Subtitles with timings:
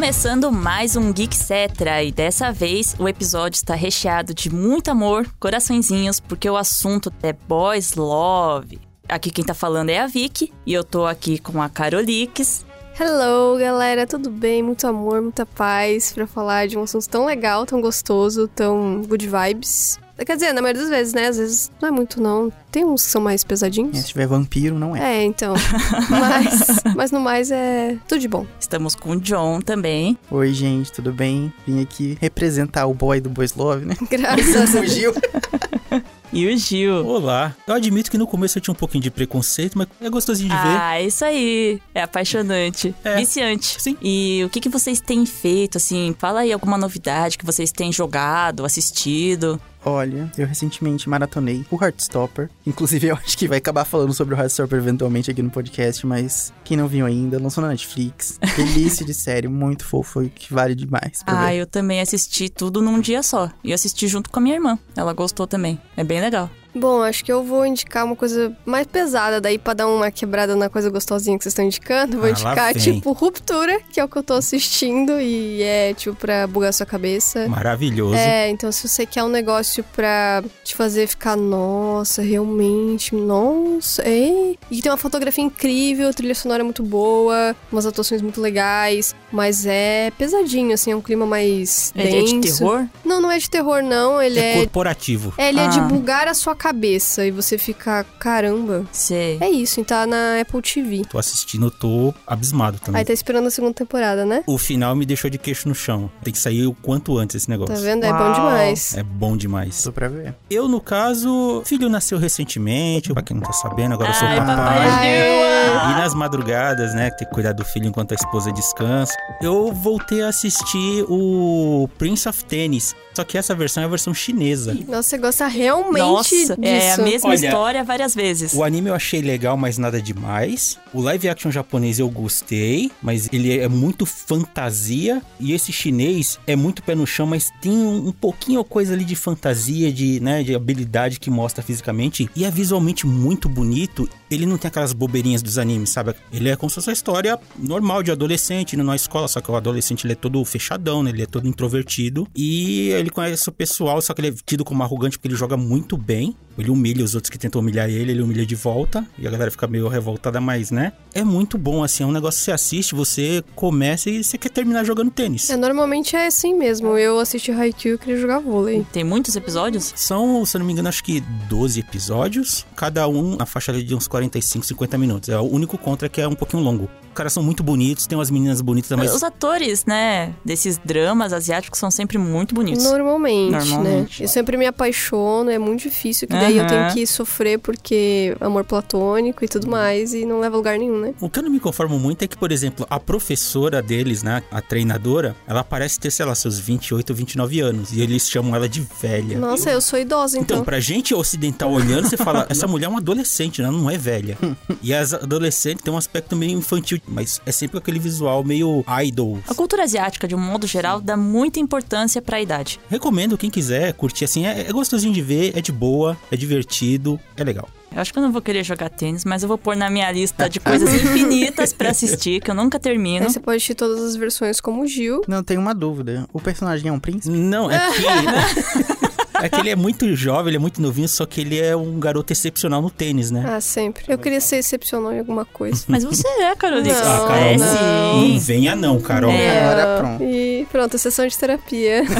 [0.00, 5.28] Começando mais um Geek Cetra e dessa vez o episódio está recheado de muito amor,
[5.38, 8.80] coraçõezinhos, porque o assunto é boys love.
[9.06, 12.64] Aqui quem tá falando é a Vicky e eu tô aqui com a Carolix.
[12.98, 14.62] Hello, galera, tudo bem?
[14.62, 19.28] Muito amor, muita paz para falar de um assunto tão legal, tão gostoso, tão good
[19.28, 20.00] vibes.
[20.24, 21.28] Quer dizer, na maioria das vezes, né?
[21.28, 22.52] Às vezes não é muito, não.
[22.70, 23.96] Tem uns que são mais pesadinhos.
[23.96, 25.18] É, se tiver vampiro, não é.
[25.18, 25.54] É, então.
[26.08, 28.46] mas, mas no mais é tudo de bom.
[28.58, 30.16] Estamos com o John também.
[30.30, 31.52] Oi, gente, tudo bem?
[31.66, 33.96] Vim aqui representar o boy do Boys Love, né?
[34.10, 35.14] Graças a Fugiu.
[36.32, 37.04] E o Gil.
[37.04, 37.56] Olá.
[37.66, 40.54] Eu admito que no começo eu tinha um pouquinho de preconceito, mas é gostosinho de
[40.54, 40.78] ver.
[40.80, 41.82] Ah, isso aí.
[41.92, 42.94] É apaixonante.
[43.02, 43.16] É.
[43.16, 43.82] Viciante.
[43.82, 43.96] Sim.
[44.00, 46.14] E o que, que vocês têm feito, assim?
[46.20, 49.60] Fala aí alguma novidade que vocês têm jogado, assistido.
[49.84, 52.50] Olha, eu recentemente maratonei o Heartstopper.
[52.66, 56.52] Inclusive, eu acho que vai acabar falando sobre o Heartstopper eventualmente aqui no podcast, mas
[56.64, 58.38] quem não viu ainda, lançou na Netflix.
[58.56, 61.56] Delícia de série, muito fofo e que vale demais Ah, ver.
[61.56, 63.50] eu também assisti tudo num dia só.
[63.64, 64.78] E eu assisti junto com a minha irmã.
[64.96, 65.80] Ela gostou também.
[65.96, 66.50] É bem legal.
[66.74, 70.54] Bom, acho que eu vou indicar uma coisa mais pesada, daí pra dar uma quebrada
[70.54, 72.16] na coisa gostosinha que vocês estão indicando.
[72.18, 76.14] Vou Ah, indicar, tipo, Ruptura, que é o que eu tô assistindo e é, tipo,
[76.16, 77.48] pra bugar sua cabeça.
[77.48, 78.14] Maravilhoso.
[78.14, 84.54] É, então se você quer um negócio pra te fazer ficar, nossa, realmente, nossa, é.
[84.70, 89.66] E tem uma fotografia incrível, trilha sonora é muito boa, umas atuações muito legais, mas
[89.66, 92.40] é pesadinho, assim, é um clima mais Ele é denso.
[92.40, 92.86] de terror?
[93.04, 94.58] Não, não é de terror, não, ele É é...
[94.60, 95.32] corporativo.
[95.36, 95.82] é, ele é de Ah.
[95.82, 98.84] bugar a sua cabeça e você ficar, caramba.
[98.92, 99.38] Sei.
[99.40, 101.02] É isso, e tá na Apple TV.
[101.08, 102.98] Tô assistindo, eu tô abismado também.
[102.98, 104.44] Aí tá esperando a segunda temporada, né?
[104.46, 106.10] O final me deixou de queixo no chão.
[106.22, 107.74] Tem que sair o quanto antes esse negócio.
[107.74, 108.04] Tá vendo?
[108.04, 108.34] É bom Uau.
[108.34, 108.94] demais.
[108.94, 109.82] É bom demais.
[109.82, 110.34] Tô pra ver.
[110.50, 114.36] Eu, no caso, filho nasceu recentemente, pra quem não tá sabendo, agora eu sou Ai,
[114.36, 114.56] papai.
[114.56, 115.40] papai.
[115.70, 120.22] E nas madrugadas, né, ter que cuidar do filho enquanto a esposa descansa, eu voltei
[120.22, 122.94] a assistir o Prince of Tennis.
[123.14, 124.76] Só que essa versão é a versão chinesa.
[124.86, 126.72] Nossa, você gosta realmente Nossa, disso.
[126.72, 128.52] é a mesma Olha, história várias vezes.
[128.52, 130.78] O anime eu achei legal, mas nada demais.
[130.92, 135.22] O live action japonês eu gostei, mas ele é muito fantasia.
[135.38, 139.04] E esse chinês é muito pé no chão, mas tem um, um pouquinho coisa ali
[139.04, 142.28] de fantasia, de, né, de habilidade que mostra fisicamente.
[142.34, 144.08] E é visualmente muito bonito.
[144.30, 146.14] Ele não tem aquelas bobeirinhas dos animes, sabe?
[146.32, 149.28] Ele é como se fosse uma história normal de adolescente, na escola.
[149.28, 151.10] Só que o adolescente ele é todo fechadão, né?
[151.10, 152.26] Ele é todo introvertido.
[152.34, 155.56] E ele conhece o pessoal, só que ele é tido como arrogante porque ele joga
[155.56, 156.36] muito bem.
[156.60, 159.06] Ele humilha os outros que tentam humilhar ele, ele humilha de volta.
[159.18, 160.92] E a galera fica meio revoltada, mas, né?
[161.14, 162.02] É muito bom, assim.
[162.02, 165.50] É um negócio que você assiste, você começa e você quer terminar jogando tênis.
[165.50, 166.96] É, normalmente é assim mesmo.
[166.96, 168.86] Eu assisti Haikyuu e queria jogar vôlei.
[168.92, 169.92] Tem muitos episódios?
[169.96, 172.66] São, se eu não me engano, acho que 12 episódios.
[172.76, 175.28] Cada um na faixa de uns 45, 50 minutos.
[175.28, 176.88] É o único contra que é um pouquinho longo.
[177.10, 181.32] Os caras são muito bonitos, tem umas meninas bonitas, mas Os atores, né, desses dramas
[181.32, 182.84] asiáticos são sempre muito bonitos.
[182.84, 184.20] Normalmente, Normalmente.
[184.20, 184.24] né?
[184.24, 188.64] Eu sempre me apaixono, é muito difícil, que daí eu tenho que sofrer porque amor
[188.64, 191.14] platônico e tudo mais, e não leva a lugar nenhum, né?
[191.20, 194.42] O que eu não me conformo muito é que, por exemplo, a professora deles, né,
[194.50, 197.92] a treinadora, ela parece ter, sei lá, seus 28, 29 anos.
[197.92, 199.38] E eles chamam ela de velha.
[199.38, 200.64] Nossa, eu sou idosa, Então, então.
[200.64, 203.68] pra gente ocidental olhando, você fala, essa mulher é uma adolescente, né?
[203.68, 204.36] Ela não é velha.
[204.82, 209.38] e as adolescentes têm um aspecto meio infantil, mas é sempre aquele visual meio idol.
[209.48, 212.80] A cultura asiática, de um modo geral, dá muita importância pra idade.
[212.88, 217.18] Recomendo quem quiser curtir assim, é, é gostosinho de ver, é de boa, é divertido,
[217.36, 217.68] é legal.
[217.92, 220.10] Eu acho que eu não vou querer jogar tênis, mas eu vou pôr na minha
[220.12, 223.26] lista de coisas infinitas pra assistir, que eu nunca termino.
[223.26, 225.22] Aí você pode assistir todas as versões como o Gil.
[225.26, 226.26] Não, tem uma dúvida.
[226.32, 227.36] O personagem é um príncipe?
[227.36, 229.09] Não, é que.
[229.42, 231.98] É que ele é muito jovem, ele é muito novinho, só que ele é um
[231.98, 233.44] garoto excepcional no tênis, né?
[233.46, 234.04] Ah, sempre.
[234.08, 235.84] Eu queria ser excepcional em alguma coisa.
[235.88, 236.94] Mas você é, Carolina.
[236.94, 238.32] Não, Ah, Carol, é não, sim.
[238.32, 239.30] não venha não, Carol.
[239.30, 239.60] É.
[239.60, 240.22] Agora pronto.
[240.24, 242.02] E pronto, sessão de terapia.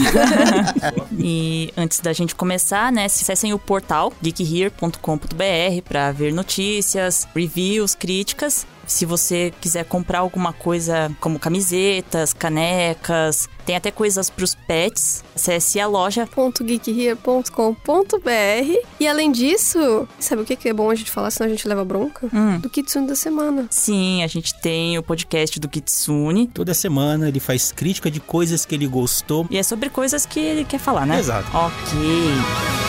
[1.18, 8.66] E antes da gente começar, né, acessem o portal geekhere.com.br para ver notícias, reviews, críticas.
[8.90, 15.78] Se você quiser comprar alguma coisa como camisetas, canecas, tem até coisas pros pets, acesse
[15.78, 16.28] a loja.
[16.60, 21.54] .geekhere.com.br E além disso, sabe o que que é bom a gente falar, senão a
[21.54, 22.26] gente leva bronca?
[22.34, 23.66] Hum, Do Kitsune da semana.
[23.70, 26.48] sim, a gente tem o podcast do Kitsune.
[26.48, 29.46] Toda semana ele faz crítica de coisas que ele gostou.
[29.50, 31.20] E é sobre coisas que ele quer falar, né?
[31.20, 31.48] Exato.
[31.56, 32.79] Ok.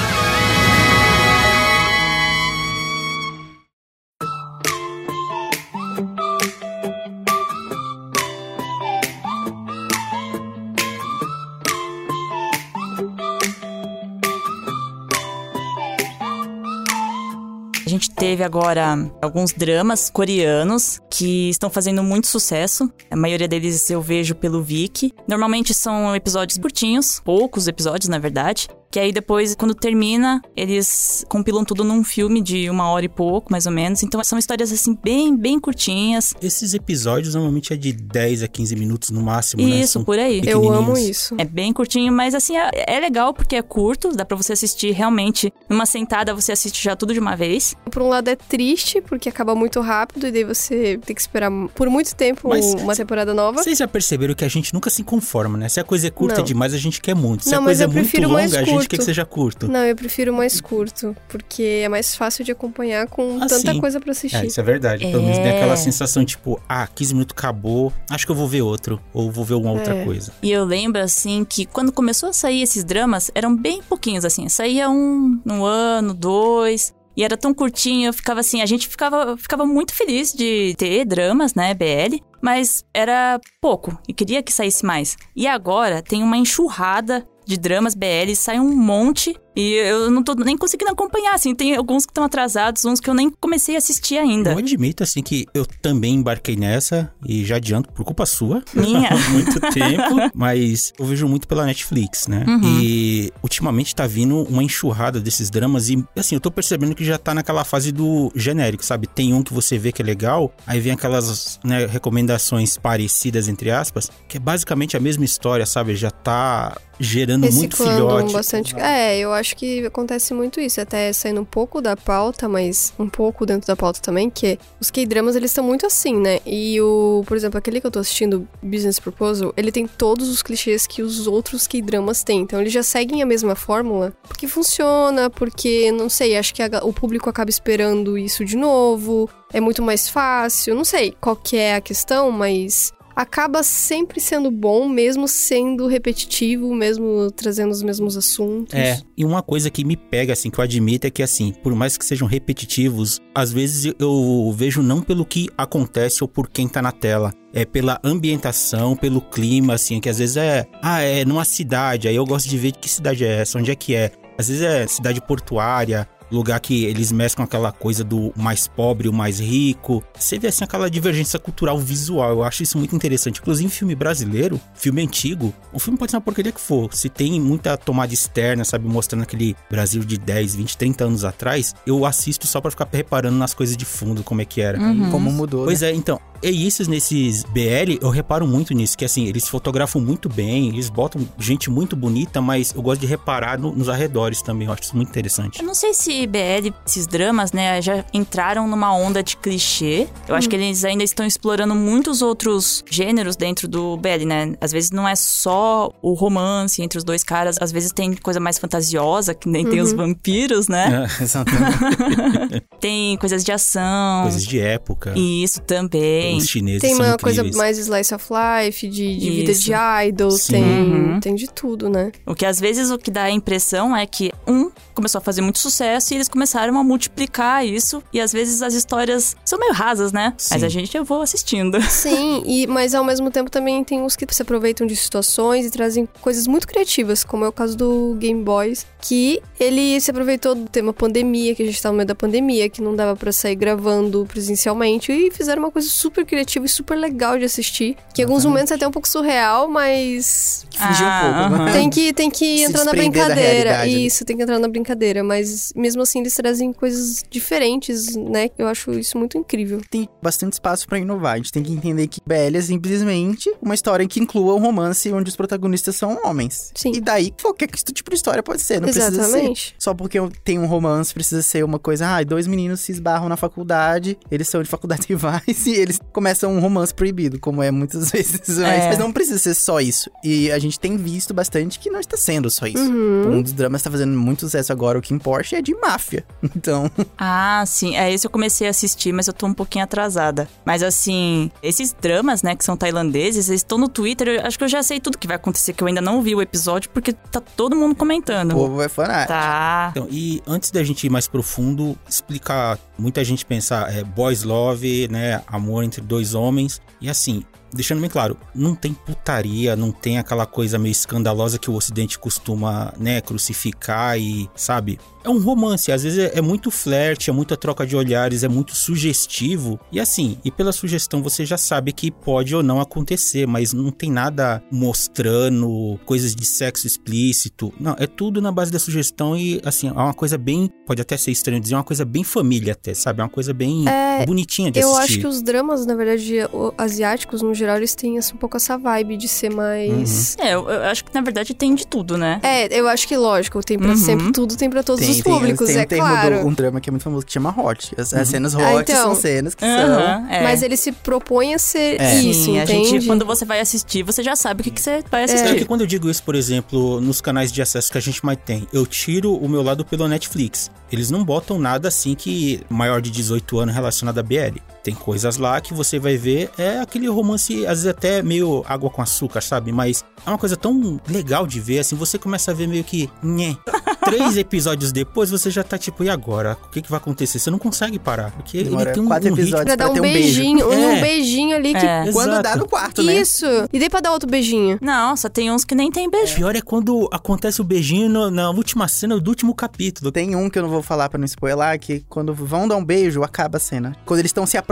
[18.32, 22.90] Teve agora alguns dramas coreanos que estão fazendo muito sucesso.
[23.10, 25.14] A maioria deles eu vejo pelo Viki.
[25.28, 28.70] Normalmente são episódios curtinhos, poucos episódios, na verdade.
[28.92, 33.50] Que aí depois, quando termina, eles compilam tudo num filme de uma hora e pouco,
[33.50, 34.04] mais ou menos.
[34.04, 36.34] Então são histórias assim, bem, bem curtinhas.
[36.42, 39.78] Esses episódios normalmente é de 10 a 15 minutos no máximo, né?
[39.78, 40.42] Isso, São por aí.
[40.46, 41.34] Eu amo isso.
[41.38, 44.92] É bem curtinho, mas assim, é, é legal porque é curto, dá pra você assistir
[44.92, 47.74] realmente numa sentada, você assiste já tudo de uma vez.
[47.90, 51.50] Por um lado é triste, porque acaba muito rápido e daí você tem que esperar
[51.74, 53.62] por muito tempo Mas- uma temporada nova.
[53.64, 55.70] Vocês já perceberam que a gente nunca se conforma, né?
[55.70, 56.44] Se a coisa é curta Não.
[56.44, 57.44] demais, a gente quer muito.
[57.44, 59.68] Se Não, a mas coisa é muito longa, a gente quer que seja curto.
[59.68, 63.80] Não, eu prefiro mais curto, porque é mais fácil de acompanhar com Ah, tanta sim.
[63.80, 64.38] coisa pra assistir.
[64.38, 65.06] É, isso é verdade.
[65.06, 65.56] Pelo menos tem É.
[65.58, 69.00] aquela sensação, tipo, ah, 15 minutos acabou, acho que eu vou ver outro.
[69.14, 70.06] Ou vou ver uma outra É.
[70.06, 70.32] coisa.
[70.42, 74.48] E eu lembro, assim, que quando começou a sair esses dramas, eram bem pouquinhos, assim.
[74.50, 76.94] Saía um no ano, dois.
[77.16, 81.06] E era tão curtinho, eu ficava assim, a gente ficava, ficava muito feliz de ter
[81.06, 85.18] dramas, né, BL, mas era pouco e queria que saísse mais.
[85.36, 90.34] E agora tem uma enxurrada de dramas BL, sai um monte e eu não tô
[90.34, 93.78] nem conseguindo acompanhar, assim, tem alguns que estão atrasados, uns que eu nem comecei a
[93.78, 94.52] assistir ainda.
[94.52, 98.64] Eu admito, assim, que eu também embarquei nessa e já adianto, por culpa sua.
[98.74, 99.10] Minha.
[99.14, 100.32] Há muito tempo.
[100.34, 102.46] Mas eu vejo muito pela Netflix, né?
[102.48, 102.80] Uhum.
[102.82, 107.18] E ultimamente tá vindo uma enxurrada desses dramas e, assim, eu tô percebendo que já
[107.18, 109.08] tá naquela fase do genérico, sabe?
[109.08, 113.72] Tem um que você vê que é legal, aí vem aquelas, né, recomendações parecidas, entre
[113.72, 115.96] aspas, que é basicamente a mesma história, sabe?
[115.96, 118.34] Já tá gerando muito Reciclando filhote.
[118.34, 118.76] bastante.
[118.80, 123.08] É, eu acho que acontece muito isso, até saindo um pouco da pauta, mas um
[123.10, 126.40] pouco dentro da pauta também, que os K-dramas eles estão muito assim, né?
[126.46, 130.42] E o, por exemplo, aquele que eu tô assistindo, Business Proposal, ele tem todos os
[130.42, 132.42] clichês que os outros K-dramas têm.
[132.42, 136.82] Então eles já seguem a mesma fórmula, porque funciona, porque, não sei, acho que a-
[136.84, 141.58] o público acaba esperando isso de novo, é muito mais fácil, não sei qual que
[141.58, 148.18] é a questão, mas acaba sempre sendo bom, mesmo sendo repetitivo, mesmo trazendo os mesmos
[148.18, 148.74] assuntos.
[148.74, 151.74] É, e uma coisa que me pega, assim, que eu admito é que, assim, por
[151.76, 156.68] mais que sejam repetitivos, às vezes eu- vejo não pelo que acontece ou por quem
[156.68, 157.32] tá na tela.
[157.54, 160.66] É pela ambientação, pelo clima, assim, que às vezes é.
[160.82, 163.76] Ah, é numa cidade, aí eu gosto de ver que cidade é essa, onde é
[163.76, 164.12] que é.
[164.38, 169.10] Às vezes é cidade portuária, lugar que eles mesclam aquela coisa do mais pobre e
[169.10, 170.04] o mais rico.
[170.18, 172.32] Você vê assim aquela divergência cultural visual.
[172.32, 173.40] Eu acho isso muito interessante.
[173.40, 176.94] Inclusive, filme brasileiro, filme antigo, o filme pode ser uma porcaria que for.
[176.94, 181.74] Se tem muita tomada externa, sabe, mostrando aquele Brasil de 10, 20, 30 anos atrás,
[181.86, 184.80] eu assisto só pra ficar reparando nas coisas de fundo, como é que era.
[184.80, 185.12] Uhum.
[185.12, 185.90] Como mudou, Pois né?
[185.92, 190.28] é, então, e isso nesses BL, eu reparo muito nisso, que assim, eles fotografam muito
[190.30, 194.68] bem, eles botam gente muito bonita, mas eu gosto de reparar no- nos arredores também,
[194.68, 195.60] eu acho isso muito interessante.
[195.60, 200.08] Eu não sei se BL, esses dramas, né, já entraram numa onda de clichê.
[200.28, 204.54] Eu acho que eles ainda estão explorando muitos outros gêneros dentro do BL, né?
[204.62, 208.40] Às vezes não é só o romance entre os dois caras, às vezes tem coisa
[208.40, 211.08] mais fantasiosa, que nem tem os vampiros, né?
[211.20, 212.64] É, Exatamente.
[212.80, 214.24] Tem coisas de ação.
[214.24, 216.31] coisas de época, isso também.
[216.38, 219.72] Os chineses Tem são uma coisa mais slice of life, de, de vida de
[220.08, 220.54] idol, Sim.
[220.54, 221.20] tem, Uhum.
[221.20, 222.12] tem de tudo, né?
[222.26, 225.42] O que às vezes o que dá a impressão é que um começou a fazer
[225.42, 228.04] muito sucesso e eles começaram a multiplicar isso.
[228.14, 230.34] E às vezes as histórias são meio rasas, né?
[230.38, 230.50] Sim.
[230.54, 231.82] Mas a gente eu vou assistindo.
[231.90, 235.72] Sim, e, mas ao mesmo tempo também tem uns que se aproveitam de situações e
[235.72, 240.56] trazem coisas muito criativas, como é o caso do Game Boys, que ele se aproveitou
[240.56, 243.32] do tema pandemia, que a gente tá no meio da pandemia, que não dava pra
[243.32, 248.22] sair gravando presencialmente, e fizeram uma coisa super criativa e super legal de assistir, que
[248.22, 251.66] em alguns momentos é até um pouco surreal, mas Fingir um pouco, aham.
[251.66, 251.72] né?
[251.74, 253.42] tem que, tem que Se entrar na brincadeira.
[253.42, 254.00] realidade, né?
[254.02, 258.50] Isso, tem que entrar na brincadeira, mas mesmo assim eles trazem coisas diferentes, né?
[258.58, 259.82] Eu acho isso muito incrível.
[259.90, 261.34] Tem bastante espaço pra inovar.
[261.34, 265.12] A gente tem que entender que BL é simplesmente uma história que inclua um romance
[265.12, 266.72] onde os protagonistas são homens.
[266.76, 266.94] Sim.
[266.96, 269.20] E daí, qualquer tipo de história pode ser, não precisa ser.
[269.20, 269.76] Exatamente.
[269.78, 273.38] Só porque tem um romance, precisa ser uma coisa, ah, dois meninos se esbarram na
[273.38, 278.12] faculdade, eles são de faculdades rivais e eles começam um romance proibido, como é muitas
[278.12, 278.42] vezes.
[278.48, 278.88] Mas, É.
[278.90, 280.10] mas não precisa ser só isso.
[280.24, 282.78] E a gente tem visto bastante que não está sendo só isso.
[282.84, 283.38] Uhum.
[283.38, 286.26] Um dos dramas que tá fazendo muito sucesso agora, o Kim Porsche, é de máfia.
[286.56, 287.96] Então, Ah, sim.
[287.96, 290.48] É esse eu comecei a assistir, mas eu tô um pouquinho atrasada.
[290.66, 294.28] Mas assim, esses dramas, né, que são tailandeses, eles estão no Twitter.
[294.28, 296.36] Eu acho que eu já sei tudo que vai acontecer, que eu ainda não vi
[296.36, 298.52] o episódio, porque tá todo mundo comentando.
[298.52, 299.28] o povo é fanático.
[299.34, 299.90] Tá.
[299.92, 305.08] Então, e antes da gente ir mais profundo, explicar, muita gente pensa é, boys love,
[305.08, 307.44] né, amor entre dois homens, e assim,
[307.74, 312.20] deixando bem claro, não tem putaria, não tem aquela coisa meio escandalosa que o ocidente
[312.20, 315.00] costuma, né, crucificar e, sabe?
[315.24, 318.48] É um romance, às vezes é, é muito flerte, é muita troca de olhares, é
[318.48, 319.80] muito sugestivo.
[319.92, 323.92] E assim, e pela sugestão você já sabe que pode ou não acontecer, mas não
[323.92, 327.74] tem nada mostrando coisas de sexo explícito.
[327.80, 331.18] Não, é tudo na base da sugestão e assim, é uma coisa bem, pode até
[331.18, 333.22] ser estranho dizer, é uma coisa bem família até, sabe?
[333.22, 335.04] É uma coisa bem É, bonitinha de Eu assistir.
[335.14, 336.38] acho que os dramas, na verdade,
[336.78, 340.36] asiáticos, no geral, eles têm assim, um pouco essa vibe de ser mais.
[340.40, 342.40] É, eu, eu acho que na verdade tem de tudo, né?
[342.44, 343.98] É, eu acho que lógico, tem pra Uhum.
[343.98, 346.40] sempre tudo, tem pra todos Tem, os tem, públicos, tem é um termo claro.
[346.42, 347.94] do, um drama que é muito famoso que chama hot.
[347.98, 348.96] As, as cenas hot Ah, então.
[348.96, 349.70] são cenas que são.
[349.94, 350.44] Aham, é.
[350.44, 352.16] Mas ele se propõe a ser É.
[352.22, 352.90] isso, Sim, a entende?
[352.90, 355.56] gente, quando você vai assistir, você já sabe o que, que você vai É assistir.
[355.58, 358.38] que quando eu digo isso, por exemplo, nos canais de acesso que a gente mais
[358.44, 360.70] tem, eu tiro o meu lado pelo Netflix.
[360.92, 364.60] Eles não botam nada assim que maior de 18 anos relacionado a BL.
[364.84, 368.90] Tem coisas lá que você vai ver, é aquele romance, às vezes até meio água
[368.90, 369.72] com açúcar, sabe?
[369.72, 373.10] Mas é uma coisa tão legal de ver, assim, você começa a ver meio que.
[373.24, 373.56] Nhé.
[374.04, 376.58] Três episódios depois você já tá tipo, e agora?
[376.66, 377.38] O que, que vai acontecer?
[377.38, 378.32] Você não consegue parar.
[378.32, 380.04] Porque Demora ele tem um, quatro um ritmo- episódios Pra dar pra um ter um
[380.04, 380.20] beijo.
[380.42, 380.88] beijinho, um, É.
[380.98, 381.86] um beijinho ali que.
[381.86, 382.12] É.
[382.12, 382.44] Quando Exato.
[382.44, 383.14] dá no quarto, né?
[383.16, 383.46] Isso!
[383.72, 384.80] E daí pra dar outro beijinho.
[384.82, 386.36] Nossa, tem uns que nem tem beijo.
[386.36, 390.12] Pior é quando acontece o beijinho no- na última cena do último capítulo.
[390.12, 392.84] Tem um que eu não vou falar pra não spoiler, que quando vão dar um
[392.84, 393.96] beijo, acaba a cena.
[394.04, 394.71] Quando eles estão se aproximando.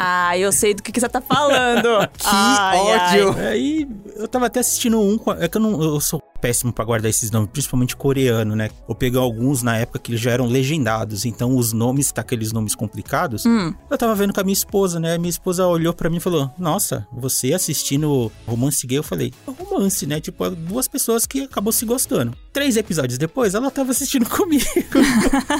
[0.00, 2.08] Ah, eu sei do que, que você tá falando.
[2.16, 3.22] que Ai, ai.
[3.22, 3.46] ódio!
[3.46, 5.18] Aí eu tava até assistindo um.
[5.40, 5.82] É que eu não.
[5.82, 8.70] Eu sou péssimo pra guardar esses nomes, principalmente coreano, né?
[8.88, 12.52] Eu peguei alguns na época que eles já eram legendados, então os nomes, tá aqueles
[12.52, 13.44] nomes complicados.
[13.46, 13.74] Hum.
[13.90, 15.18] Eu tava vendo com a minha esposa, né?
[15.18, 18.98] Minha esposa olhou pra mim e falou: Nossa, você assistindo romance gay?
[18.98, 20.20] Eu falei: "É Romance, né?
[20.20, 22.36] Tipo, é duas pessoas que acabou se gostando.
[22.52, 24.64] Três episódios depois, ela tava assistindo comigo.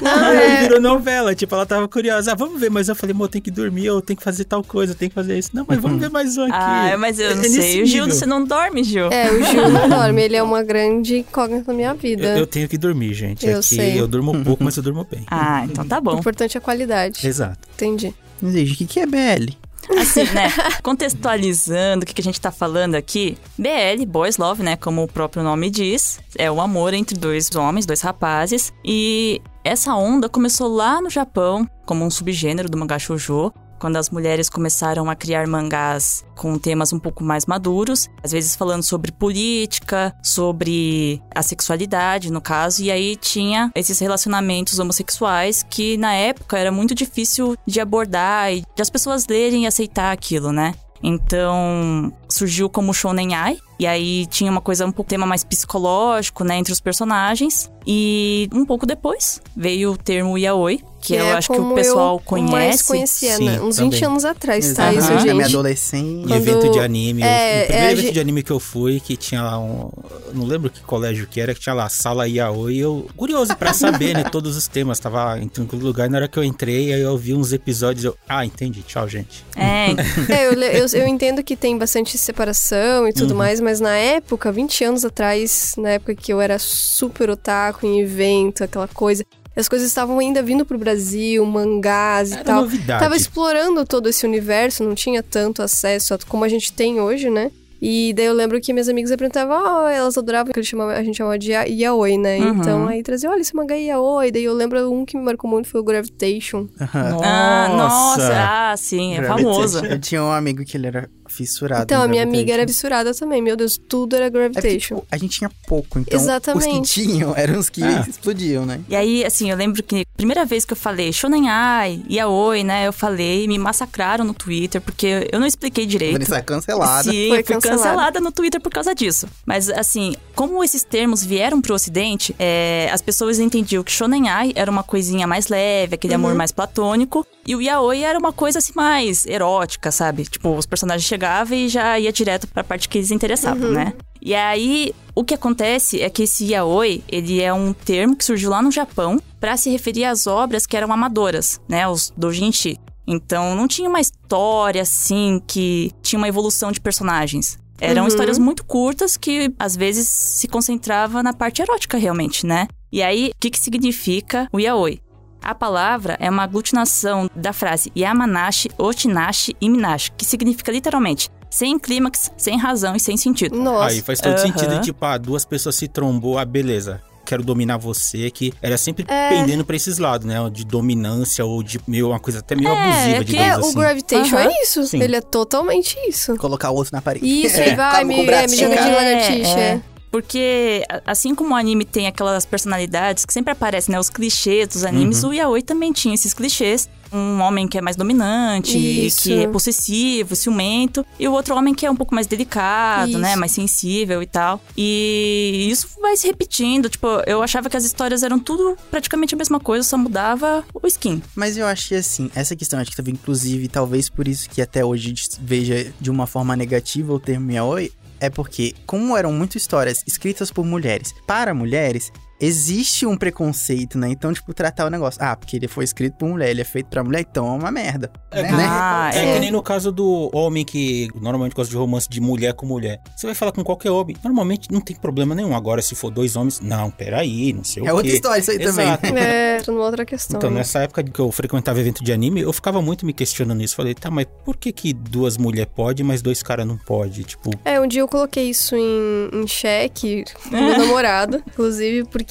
[0.04, 0.60] Aí é.
[0.62, 2.32] virou novela, tipo, ela tava curiosa.
[2.32, 4.62] Ah, vamos ver, mas eu falei, amor, tem que dormir, eu tenho que fazer tal
[4.62, 5.50] coisa, eu tenho que fazer isso.
[5.52, 6.52] Não, mas vamos ver mais um aqui.
[6.54, 7.82] Ah, mas eu É não nesse sei.
[7.82, 9.08] O Gil, você não dorme, Gil?
[9.10, 12.28] É, o Gil não dorme, ele é uma grande incógnita na minha vida.
[12.28, 13.46] Eu, eu tenho que dormir, gente.
[13.46, 13.98] Eu é que sei.
[14.00, 15.24] eu durmo pouco, mas eu durmo bem.
[15.30, 16.18] Ah, então tá O bom.
[16.18, 17.26] importante é a qualidade.
[17.26, 17.66] Exato.
[17.74, 18.14] Entendi.
[18.40, 19.52] Mas, gente, o que, que é BL?
[19.98, 20.52] Assim, né?
[20.82, 24.76] Contextualizando o que, que a gente tá falando aqui, BL, Boys Love, né?
[24.76, 28.72] Como o próprio nome diz, é o amor entre dois homens, dois rapazes.
[28.84, 33.52] E essa onda começou lá no Japão, como um subgênero do mangá shoujo.
[33.78, 38.56] Quando as mulheres começaram a criar mangás com temas um pouco mais maduros, às vezes
[38.56, 45.96] falando sobre política, sobre a sexualidade, no caso, e aí tinha esses relacionamentos homossexuais que
[45.96, 50.52] na época era muito difícil de abordar e de as pessoas lerem e aceitar aquilo,
[50.52, 50.74] né?
[51.02, 56.42] Então, surgiu como Shonen Ai, e aí tinha uma coisa um pouco tema mais psicológico,
[56.44, 57.70] né, entre os personagens.
[57.86, 62.16] E um pouco depois veio o termo yaoi, que, eu é acho que o pessoal
[62.16, 62.52] eu conhece.
[62.52, 63.60] mais conhecia, Sim, né?
[63.60, 63.90] Uns também.
[63.90, 64.92] 20 anos atrás, tá?
[64.92, 65.14] Isso, Aham.
[65.14, 65.54] Na minha gente.
[65.56, 66.22] adolescência.
[66.28, 67.22] Quando- evento de anime.
[67.22, 69.58] é, o é, primeiro a evento gente- de anime que eu fui, que tinha lá
[69.58, 69.90] um.
[70.34, 72.74] Não lembro que colégio que era, que tinha lá sala Yaoi.
[72.74, 74.24] E eu, curioso pra saber, né?
[74.24, 74.98] Todos os temas.
[75.00, 76.06] Tava em todo lugar.
[76.06, 78.04] E na hora que eu entrei, aí eu vi uns episódios.
[78.04, 78.82] Eu, ah, entendi.
[78.82, 79.44] Tchau, gente.
[79.56, 79.88] É,
[80.28, 83.38] É, eu, eu, eu entendo que tem bastante separação e tudo Uhum.
[83.38, 88.00] mais, mas na época, 20 anos atrás, na época que eu era super otaku em
[88.00, 89.24] evento, aquela coisa,
[89.60, 92.60] as coisas estavam ainda vindo pro Brasil, mangás e Era tal.
[92.62, 93.02] novidade.
[93.02, 97.28] Tava explorando todo esse universo, não tinha tanto acesso a como a gente tem hoje,
[97.30, 97.50] né?
[97.80, 101.02] E daí eu lembro que minhas amigas apresentavam, ó, elas adoravam que eles chamavam, a
[101.04, 102.36] gente chamava de ya- yaoi, né?
[102.40, 102.48] Uhum.
[102.58, 104.32] Então aí trazia, olha, esse mangá é yaoi.
[104.32, 106.66] Daí eu lembro um que me marcou muito foi o Gravitation.
[107.22, 108.32] Ah, nossa,
[108.72, 109.84] ah, sim, é famoso.
[109.86, 111.84] Eu tinha um amigo que ele era fissurado.
[111.84, 112.74] Então, em a minha amiga era Gravitation.
[112.74, 113.40] fissurada também.
[113.42, 114.96] Meu Deus, tudo era É porque, Gravitation.
[114.96, 116.80] tipo, a gente tinha pouco, então Exatamente.
[116.82, 118.04] os que tinham eram os que Ah.
[118.08, 118.80] explodiam, né?
[118.88, 122.62] E aí, assim, eu lembro que a primeira vez que eu falei Shonen Ai, Yaoi,
[122.64, 126.12] né, eu falei, me massacraram no Twitter, porque eu não expliquei direito.
[126.12, 127.10] Vanessa cancelada.
[127.10, 127.82] Sim, Foi fui cancelada.
[127.82, 129.26] cancelada no Twitter por causa disso.
[129.46, 134.52] Mas, assim, como esses termos vieram pro ocidente, é, as pessoas entendiam que Shonen Ai
[134.54, 138.58] era uma coisinha mais leve, aquele amor mais platônico, e o Yaoi era uma coisa,
[138.58, 140.24] assim, mais erótica, sabe?
[140.24, 141.06] Tipo, os personagens
[141.54, 143.92] e já ia direto pra parte que eles interessavam, né?
[144.20, 148.50] E aí, o que acontece é que esse yaoi, ele é um termo que surgiu
[148.50, 152.78] lá no Japão pra se referir às obras que eram amadoras, né, os doujinshi.
[153.06, 157.58] Então, não tinha uma história assim que tinha uma evolução de personagens.
[157.80, 158.08] Eram Uhum.
[158.08, 162.66] histórias muito curtas que às vezes se concentrava na parte erótica realmente, né?
[162.90, 165.00] E aí, o que que significa o yaoi?
[165.42, 171.78] A palavra é uma aglutinação da frase Yamanashi, Ochinashi e Minashi, que significa literalmente sem
[171.78, 173.56] clímax, sem razão e sem sentido.
[173.56, 173.86] Nossa.
[173.94, 174.38] Aí faz todo Aham.
[174.38, 177.00] sentido, tipo, ah, duas pessoas se trombou, ah, beleza.
[177.24, 179.28] quero dominar você, que era sempre É.
[179.28, 180.36] pendendo pra esses lados, né?
[180.50, 183.56] De dominância ou de meio, uma coisa até meio É, abusiva, é que digamos É,
[183.58, 183.78] o assim.
[183.78, 184.48] Gravitation Aham.
[184.48, 184.86] é isso.
[184.86, 185.02] Sim.
[185.02, 186.36] Ele é totalmente isso.
[186.38, 187.26] Colocar o outro na parede.
[187.26, 187.68] Isso, É.
[187.72, 189.58] e vai, me, o é, me bracinho, joga de lagartixa.
[189.60, 189.80] é.
[190.10, 193.98] Porque, assim como o anime tem aquelas personalidades que sempre aparecem, né?
[194.00, 195.30] Os clichês dos animes, Uhum.
[195.30, 196.88] o Yaoi também tinha esses clichês.
[197.10, 199.22] Um homem que é mais dominante, Isso.
[199.22, 201.06] que é possessivo, ciumento.
[201.18, 203.30] E o outro homem que é um pouco mais delicado, né?
[203.30, 203.40] Isso.
[203.40, 204.60] Mais sensível e tal.
[204.76, 206.88] E isso vai se repetindo.
[206.90, 210.86] Tipo, eu achava que as histórias eram tudo praticamente a mesma coisa, só mudava o
[210.86, 211.22] skin.
[211.34, 214.84] Mas eu achei assim, essa questão, acho que teve inclusive, talvez por isso que até
[214.84, 219.32] hoje a gente veja de uma forma negativa o termo yaoi, é porque, como eram
[219.32, 224.08] muito histórias escritas por mulheres para mulheres, existe um preconceito, né?
[224.10, 225.20] Então, tipo, tratar o negócio.
[225.22, 227.70] Ah, porque ele foi escrito por mulher, ele é feito pra mulher, então é uma
[227.70, 228.10] merda.
[228.30, 228.48] É, né?
[228.48, 229.34] que nem- Ah, é é.
[229.34, 233.00] que nem no caso do homem que normalmente gosta de romance de mulher com mulher.
[233.16, 235.54] Você vai falar com qualquer homem, normalmente não tem problema nenhum.
[235.56, 238.16] Agora, se for dois homens, não, peraí, não sei É o outra quê.
[238.16, 239.06] história isso aí Exato.
[239.06, 239.22] também.
[239.24, 240.38] É, tô numa outra questão.
[240.38, 243.74] Então, nessa época que eu frequentava evento de anime, eu ficava muito me questionando isso.
[243.74, 247.22] Falei, tá, mas por que que duas mulheres podem, mas dois caras não podem?
[247.24, 252.27] Tipo, É, um dia eu coloquei isso em, em xeque com meu namorado, inclusive, porque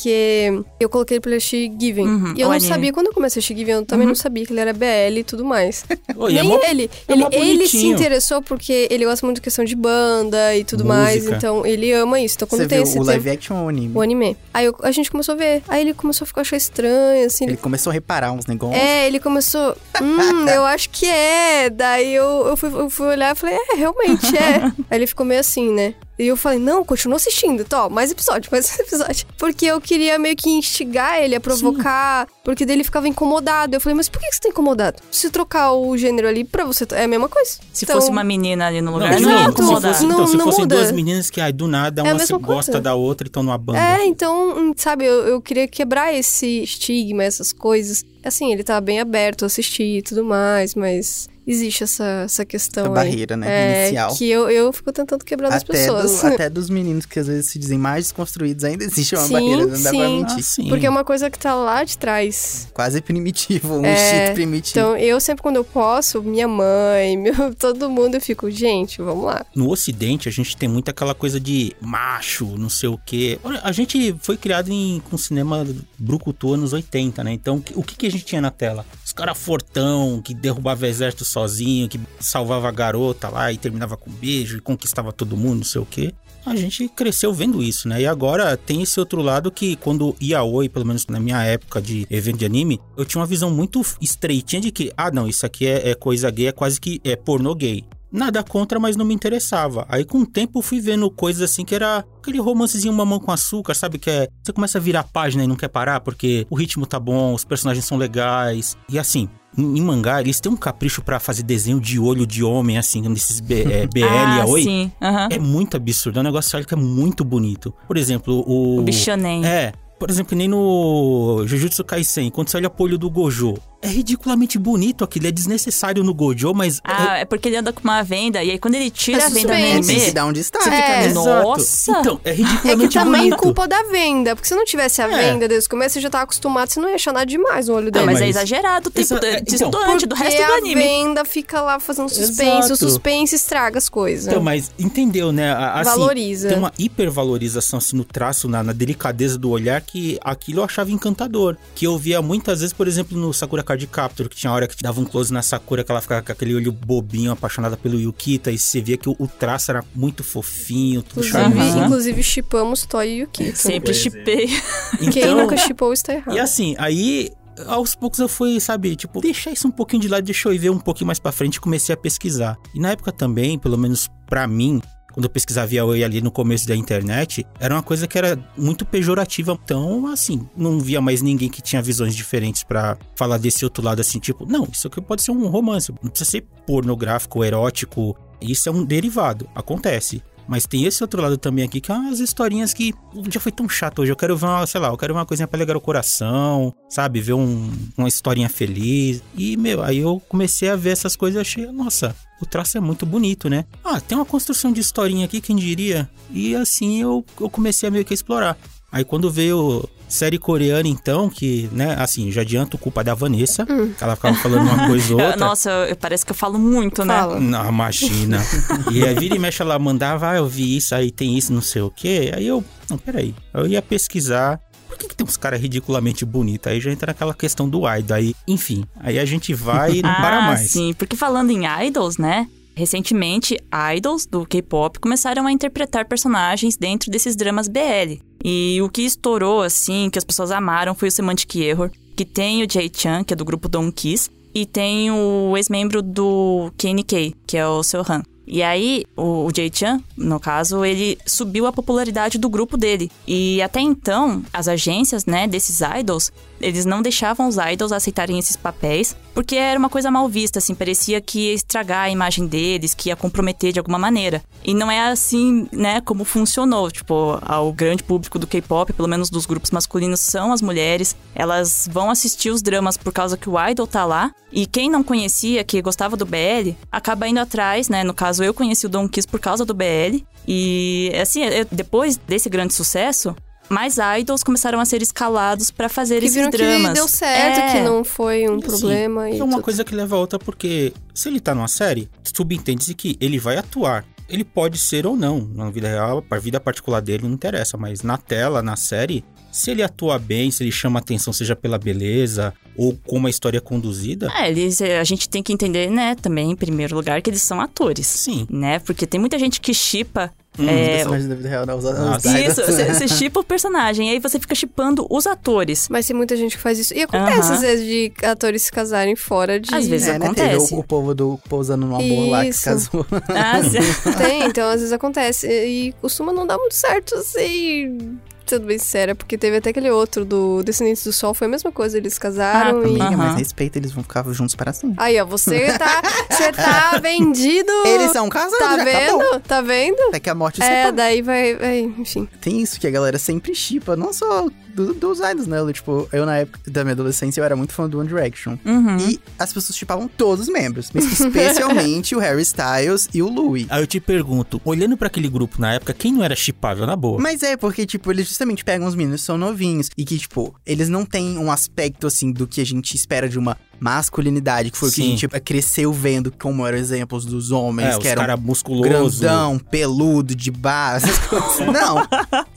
[0.80, 2.08] eu coloquei pra ele assistir Given.
[2.08, 2.68] Uhum, e eu não anime.
[2.70, 5.18] sabia, quando eu comecei a assistir Given, eu também não sabia que ele era BL
[5.20, 5.86] e tudo mais.
[6.16, 6.90] Ô, e é Nem mó- ele.
[7.08, 10.84] é ele, ele se interessou porque ele gosta muito de questão de banda e tudo
[10.86, 11.36] mais, Música.
[11.38, 12.36] então ele ama isso.
[12.36, 13.92] Então quando Você tem viu esse o live action ou o anime?
[13.96, 14.38] o anime.
[14.54, 15.64] Aí eu- a gente começou a ver.
[15.68, 17.46] Aí ele começou a ficar achar estranho, assim.
[17.46, 17.58] Ele Ele...
[17.62, 18.80] começou a reparar uns negócios.
[18.82, 19.76] É, ele começou.
[20.02, 20.18] Hum,
[20.50, 21.70] eu acho que é.
[21.70, 24.64] Daí eu, eu, fui, eu fui olhar e falei, é, realmente é.
[24.90, 25.94] Aí ele ficou meio assim, né?
[26.20, 29.28] E eu falei, não, continua assistindo, tó, mais episódio, mais episódio.
[29.38, 33.76] Porque eu queria meio que instigar ele a provocar, porque dele ficava incomodado.
[33.76, 35.02] Eu falei, mas por que você tá incomodado?
[35.12, 37.60] Se trocar o gênero ali pra você, é a mesma coisa.
[37.72, 39.94] Se Então, fosse uma menina ali no lugar, de não, incomodar.
[39.94, 40.76] Se fosse, Não- então, se não fossem muda.
[40.76, 42.82] duas meninas que, ai, do nada, É uma se mesma gosta coisa.
[42.82, 43.80] da outra e estão numa banda.
[43.80, 48.04] É, então, hum, sabe, eu, eu queria quebrar esse estigma, essas coisas.
[48.24, 52.84] Assim, ele tá bem aberto a assistir e tudo mais, mas existe essa, essa questão
[52.84, 53.10] Essa aí.
[53.10, 53.48] barreira, né?
[53.50, 54.16] É, Inicial.
[54.16, 56.20] que eu, eu fico tentando quebrar das Até, pessoas.
[56.22, 59.34] do- até dos meninos que às vezes se dizem mais desconstruídos, ainda existe uma Sim,
[59.34, 60.18] barreira, não dá pra sim.
[60.18, 60.38] mentir.
[60.38, 60.68] Ah, sim.
[60.70, 62.68] Porque é uma coisa que tá lá de trás.
[62.74, 64.80] Quase primitivo, um É, instinto primitivo.
[64.80, 69.26] Então, eu sempre quando eu posso, minha mãe, meu, todo mundo, eu fico, gente, vamos
[69.26, 69.46] lá.
[69.56, 73.40] No ocidente, a gente tem muito aquela coisa de macho, não sei o quê.
[73.64, 75.66] A gente foi criado em, com cinema
[75.98, 77.32] brucutu anos 80, né?
[77.34, 78.86] Então, o que, que a gente tinha na tela?
[79.18, 84.12] Os caras fortão, que derrubava exército sozinho, que salvava a garota lá e terminava com
[84.12, 86.14] um beijo e conquistava todo mundo, não sei o quê.
[86.46, 88.00] A gente cresceu vendo isso, né?
[88.04, 92.06] E agora tem esse outro lado que quando Yaoi, pelo menos na minha época de
[92.12, 95.66] evento de anime, eu tinha uma visão muito estreitinha de que, ah, não, isso aqui
[95.66, 97.84] é, é coisa gay, é quase que é pornô gay.
[98.18, 99.86] Nada contra, mas não me interessava.
[99.88, 103.76] Aí com o tempo fui vendo coisas assim que era aquele romancezinho mamão com açúcar,
[103.76, 104.00] sabe?
[104.00, 104.28] Que é.
[104.44, 107.36] Você começa a virar a página e não quer parar porque o ritmo tá bom,
[107.36, 108.76] os personagens são legais.
[108.90, 112.44] E assim, em, em mangá, eles têm um capricho pra fazer desenho de olho de
[112.44, 114.64] homem, assim, nesses B, é, BL ah, Yaoi.
[114.64, 114.92] sim.
[115.00, 115.30] aham.
[115.32, 117.72] É muito absurdo, é um negócio que é muito bonito.
[117.88, 118.80] Por exemplo, o.
[118.80, 119.46] O bichanem.
[119.46, 119.74] É.
[120.00, 123.56] Por exemplo, que nem no Jujutsu Kaisen, quando você olha pro olho do Gojo.
[123.80, 126.82] É ridiculamente bonito aquilo, é desnecessário no Gojo, mas.
[126.84, 129.30] Ah, é porque ele anda com uma venda, e aí quando ele tira É a
[129.30, 130.64] venda que anime, dar um destaque.
[130.66, 131.14] você fica, É.
[131.14, 131.92] Nossa!
[132.00, 133.38] Então, é É que ridiculamente também bonito.
[133.38, 135.32] culpa da venda, porque se não tivesse a É.
[135.32, 137.76] venda desde o começo, você já tava acostumado, você não ia achar nada demais no
[137.76, 138.06] olho Não, dele.
[138.08, 140.56] mas, mas- é exagerado o tempo Exa- é, de então, estudante do resto do a
[140.58, 140.76] anime.
[140.82, 142.74] venda fica lá fazendo suspense, Exato.
[142.74, 144.26] o suspense estraga as coisas.
[144.28, 145.52] Então, mas entendeu, né?
[145.52, 146.50] A- Assim, Valoriza.
[146.50, 150.92] Tem uma hipervalorização assim, no traço, na, na delicadeza do olhar, que aquilo eu achava
[150.92, 151.56] encantador.
[151.76, 154.76] Que eu via muitas vezes, por exemplo, no Sakura Card Capture, que tinha hora que
[154.76, 158.00] te dava um close na Sakura, que ela ficava com aquele olho bobinho, apaixonada pelo
[158.00, 161.78] Yukita, e você via que o, o traço era muito fofinho, tudo Inclusive, charmoso.
[161.86, 163.58] inclusive chipamos Toy e Yukito.
[163.58, 164.00] Sempre Pois é.
[164.00, 164.48] chipei.
[165.12, 166.36] Quem Então, nunca chipou está errado.
[166.36, 167.30] E assim, aí
[167.68, 170.70] aos poucos eu fui, sabe, tipo, deixar isso um pouquinho de lado, deixa eu ver
[170.70, 172.56] um pouquinho mais pra frente e comecei a pesquisar.
[172.74, 174.82] E na época também, pelo menos pra mim,
[175.18, 178.86] quando eu pesquisava Yaoi ali no começo da internet, era uma coisa que era muito
[178.86, 179.58] pejorativa.
[179.64, 184.00] Então, assim, não via mais ninguém que tinha visões diferentes pra falar desse outro lado,
[184.00, 188.16] assim, tipo, não, isso aqui pode ser um romance, não precisa ser pornográfico, erótico.
[188.40, 190.22] Isso é um derivado, acontece.
[190.48, 192.94] Mas tem esse outro lado também aqui, que é umas historinhas que
[193.30, 194.12] já foi tão chato hoje.
[194.12, 196.74] Eu quero ver uma, sei lá, eu quero ver uma coisinha pra alegar o coração,
[196.90, 197.20] sabe?
[197.20, 199.22] Ver um- uma historinha feliz.
[199.36, 202.82] E, meu, aí eu comecei a ver essas coisas e achei, nossa, o traço é
[202.82, 203.66] muito bonito, né?
[203.84, 206.10] Ah, tem uma construção de historinha aqui, quem diria?
[206.32, 208.58] E assim eu, eu comecei a meio que explorar.
[208.92, 214.04] Aí quando veio série coreana, então, que, né, assim, já adianto culpa da Vanessa, que
[214.04, 215.38] ela ficava falando uma coisa ou outra.
[215.38, 217.14] Nossa, eu- parece que eu falo muito, né?
[217.14, 217.40] Fala.
[217.40, 218.42] Não, imagina.
[218.92, 221.62] e aí vira e mexe ela mandava, ah, eu vi isso, aí tem isso, não
[221.62, 222.32] sei o quê.
[222.36, 223.36] Aí eu, não, peraí.
[223.54, 224.60] Eu ia pesquisar.
[224.88, 226.72] Por que, que tem uns caras ridiculamente bonitos?
[226.72, 228.18] Aí já entra naquela questão do idol.
[228.18, 230.72] Aí, enfim, aí a gente vai e não para ah, mais.
[230.72, 232.48] sim, porque falando em idols, né?
[232.74, 233.58] Recentemente,
[233.96, 238.22] idols do K-pop começaram a interpretar personagens dentro desses dramas BL.
[238.44, 242.64] E o que estourou, assim, que as pessoas amaram foi o Semantic Error, que tem
[242.64, 247.36] o Jay Chan, que é do grupo Don Kiss, e tem o ex-membro do KNK,
[247.46, 248.24] que é o Han.
[248.48, 253.12] E aí, o, o Jay Chan, no caso, ele subiu a popularidade do grupo dele.
[253.28, 258.56] E até então, as agências, né, desses idols, eles não deixavam os idols aceitarem esses
[258.56, 262.96] papéis, porque era uma coisa mal vista, assim, parecia que ia estragar a imagem deles,
[262.96, 264.42] que ia comprometer de alguma maneira.
[264.64, 266.90] E não é assim, né, como funcionou.
[266.90, 271.16] Tipo, o grande público do K-pop, pelo menos dos grupos masculinos, são as mulheres.
[271.36, 274.32] Elas vão assistir os dramas por causa que o idol tá lá.
[274.52, 278.04] E quem não conhecia, que gostava do BL, acaba indo atrás, né?
[278.04, 280.26] No caso, eu conheci o Don Kiss por causa do BL.
[280.48, 283.36] E, assim, depois desse grande sucesso,
[283.70, 286.90] mais idols começaram a ser escalados para fazer que esses dramas.
[286.90, 287.72] Que deu certo, é.
[287.72, 289.26] que não foi um problema.
[289.26, 289.64] Sim, e é uma tudo.
[289.64, 293.58] coisa que leva a outra, porque se ele tá numa série, subentende-se que ele vai
[293.58, 294.06] atuar.
[294.30, 295.50] Ele pode ser ou não.
[295.54, 299.72] Na vida real, a vida particular dele não interessa, mas na tela, na série, se
[299.72, 303.62] ele atua bem, se ele chama atenção, seja pela beleza ou como a história é
[303.62, 304.32] conduzida.
[304.36, 307.60] É, eles, a gente tem que entender, né, também, em primeiro lugar, que eles são
[307.60, 308.06] atores.
[308.06, 308.46] Sim.
[308.50, 308.80] Né?
[308.80, 311.74] Porque tem muita gente que chipa Hum, é, personagem da vida real, né?
[311.74, 312.26] Os, os.
[312.26, 315.88] Isso, você chipa o personagem, aí você fica chipando os atores.
[315.90, 316.94] Mas tem muita gente que faz isso.
[316.94, 317.54] E acontece, Aham.
[317.54, 319.74] às vezes, de atores se casarem fora de...
[319.74, 320.26] Às vezes É, né?
[320.26, 320.74] Acontece.
[320.74, 323.06] o, o povo do Pousando no Amor lá que casou.
[323.30, 323.78] Ah, sim.
[324.18, 325.48] Tem, então às vezes acontece.
[325.48, 328.18] E costuma não dar muito certo, assim.
[328.48, 331.72] Sendo bem sincera, porque teve até aquele outro do Descendentes do Sol, foi a mesma
[331.72, 332.90] coisa, eles casaram Ah, e.
[332.90, 333.18] Amiga, Aham.
[333.18, 334.96] mas respeita, eles vão ficar juntos para sempre.
[334.98, 336.02] Aí, ó, você tá.
[336.30, 337.72] Você tá vendido.
[337.86, 339.20] Eles são casados, Tá já acabou.
[339.32, 339.40] vendo?
[339.42, 340.02] Tá vendo?
[340.10, 340.92] Até que a morte É, separa.
[340.94, 341.80] daí vai, vai.
[341.82, 342.28] Enfim.
[342.42, 344.48] Tem isso que a galera sempre chipa, não só
[344.86, 345.60] do- dos idols, né?
[345.60, 348.58] Eu, Tipo, eu na época da minha adolescência eu era muito fã do One Direction.
[348.66, 348.98] Uhum.
[348.98, 353.66] E as pessoas chipavam todos os membros, mas especialmente o Harry Styles e o Louis.
[353.70, 356.96] Aí eu te pergunto, olhando pra aquele grupo na época, quem não era chipável na
[356.96, 357.20] boa?
[357.20, 360.56] Mas é, porque, tipo, eles justamente pegam os meninos que são novinhos e que, tipo,
[360.66, 364.78] eles não têm um aspecto, assim, do que a gente espera de uma masculinidade, que
[364.78, 365.18] foi o que a Sim.
[365.18, 369.20] gente cresceu vendo, como eram exemplos dos homens, é, que os eram caras musculosos.
[369.20, 371.60] grandão, peludo, de bar, essas coisas.
[371.74, 372.08] Não,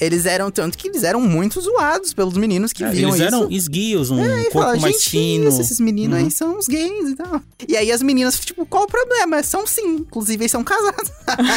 [0.01, 3.25] eles eram tanto que eles eram muito zoados pelos meninos que É, viam eles isso.
[3.35, 5.49] eram esguios, um E corpo fala, mais fino.
[5.49, 6.25] isso, esses meninos Uhum.
[6.25, 7.41] aí são uns gays e tal.
[7.69, 9.43] E aí as meninas, tipo, qual o problema?
[9.43, 11.11] São sim, inclusive eles são casados.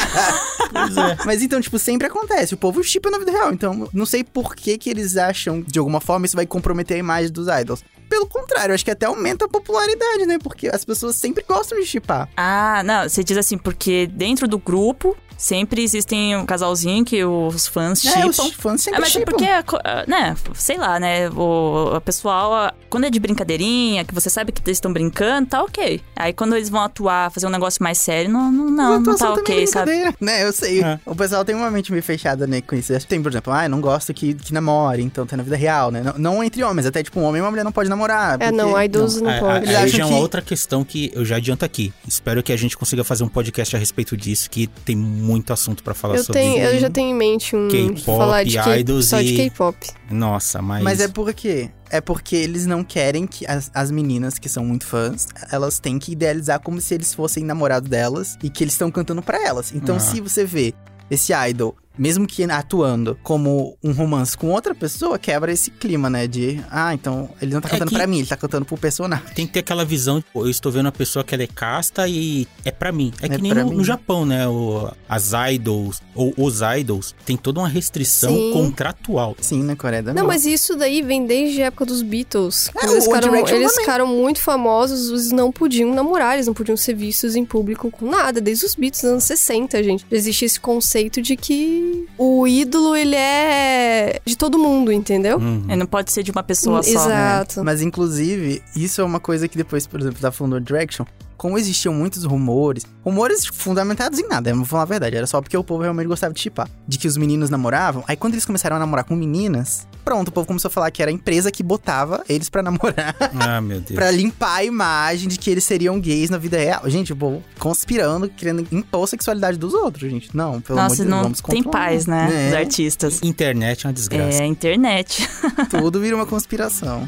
[0.72, 1.18] Pois é.
[1.26, 2.54] Mas então, tipo, sempre acontece.
[2.54, 3.52] O povo chipa na vida real.
[3.54, 7.00] Então, não sei por que que eles acham, de alguma forma, isso vai comprometer a
[7.00, 7.84] imagem dos idols.
[8.14, 10.38] Pelo contrário, acho que até aumenta a popularidade, né?
[10.38, 12.30] Porque as pessoas sempre gostam de chipar.
[12.38, 17.68] Ah, não, você diz assim, porque dentro do grupo sempre existem um casalzinho que os
[17.68, 18.46] fãs É, chipam.
[18.46, 19.32] os fãs sempre Ah, mas é chipam.
[19.32, 24.30] porque, a né, sei lá, né, o, o pessoal, quando é de brincadeirinha, que você
[24.30, 26.02] sabe que eles estão brincando, tá ok.
[26.16, 29.16] Aí quando eles vão atuar, fazer um negócio mais sério, não, não, não, a não
[29.18, 29.92] tá é ok, sabe?
[30.22, 30.82] Né, eu sei.
[30.82, 31.00] É.
[31.06, 32.94] O pessoal tem uma mente meio fechada, né, com isso.
[33.08, 35.92] Tem, por exemplo, ah, eu não gosto que, que namore, então tem na vida real,
[35.92, 36.02] né?
[36.02, 38.36] Não, não entre homens, até tipo, um homem e uma mulher não pode namorar.
[38.36, 39.76] É, porque- não, idols não, É, pode.
[39.76, 41.94] Aí já é uma que- outra questão que eu já adianto aqui.
[42.08, 45.84] Espero que a gente consiga fazer um podcast a respeito disso, que tem muito assunto
[45.84, 47.68] pra falar Eu, sobre tenho, eu já tenho em mente um.
[47.70, 49.78] K-pop, falar de idols só de K-pop.
[50.12, 50.84] Nossa, mas.
[50.84, 51.70] Mas é por quê?
[51.90, 55.98] É porque eles não querem que as, as meninas que são muito fãs, elas têm
[56.00, 59.72] que idealizar como se eles fossem namorados delas e que eles estão cantando pra elas.
[59.74, 60.00] Então, Ah.
[60.00, 60.74] se você vê
[61.10, 66.28] esse idol, mesmo que atuando como um romance com outra pessoa, quebra esse clima, né?
[66.28, 68.78] De, ah, então ele não tá É cantando que- pra mim, ele tá cantando pro
[68.78, 69.26] personagem.
[69.36, 71.48] Tem que ter aquela visão, de, pô, eu estou vendo uma pessoa que ela é
[71.48, 73.12] casta e é pra mim.
[73.22, 74.48] É, É que nem no, no Japão, né?
[74.48, 78.52] O- as idols, ou os idols, tem toda uma restrição Sim.
[78.54, 79.36] contratual.
[79.40, 82.70] Sim, na Coreia do Não, mas isso daí vem desde a época dos Beatles.
[82.82, 86.96] É, eles ficaram, eles ficaram muito famosos, eles não podiam namorar, eles não podiam ser
[86.96, 88.42] vistos em público com nada.
[88.42, 90.06] Desde os Beatles anos 60, gente.
[90.12, 91.83] Existe esse conceito de que
[92.18, 95.38] o ídolo, ele é de todo mundo, entendeu?
[95.38, 95.66] Uhum.
[95.68, 96.90] É, não pode ser de uma pessoa só.
[96.90, 97.64] Exato.
[97.64, 101.06] Mas, inclusive, isso é uma coisa que depois, por exemplo, da falando do Direction,
[101.44, 105.58] como existiam muitos rumores, rumores fundamentados em nada, vamos falar a verdade, era só porque
[105.58, 108.78] o povo realmente gostava de chipar, de que os meninos namoravam, aí quando eles começaram
[108.78, 111.62] a namorar com meninas, pronto, o povo começou a falar que era a empresa que
[111.62, 113.94] botava eles pra namorar, Ah, meu Deus.
[113.94, 116.90] pra limpar a imagem de que eles seriam gays na vida real.
[116.90, 120.30] Gente, o povo conspirando, querendo impor a sexualidade dos outros, gente.
[120.34, 121.88] Não, pelo amor Nossa, de Deus, não vamos tem controlar.
[121.90, 123.20] paz, né, É, dos artistas.
[123.22, 124.42] Internet é uma desgraça.
[124.44, 125.28] É internet.
[125.70, 127.06] tudo vira uma conspiração.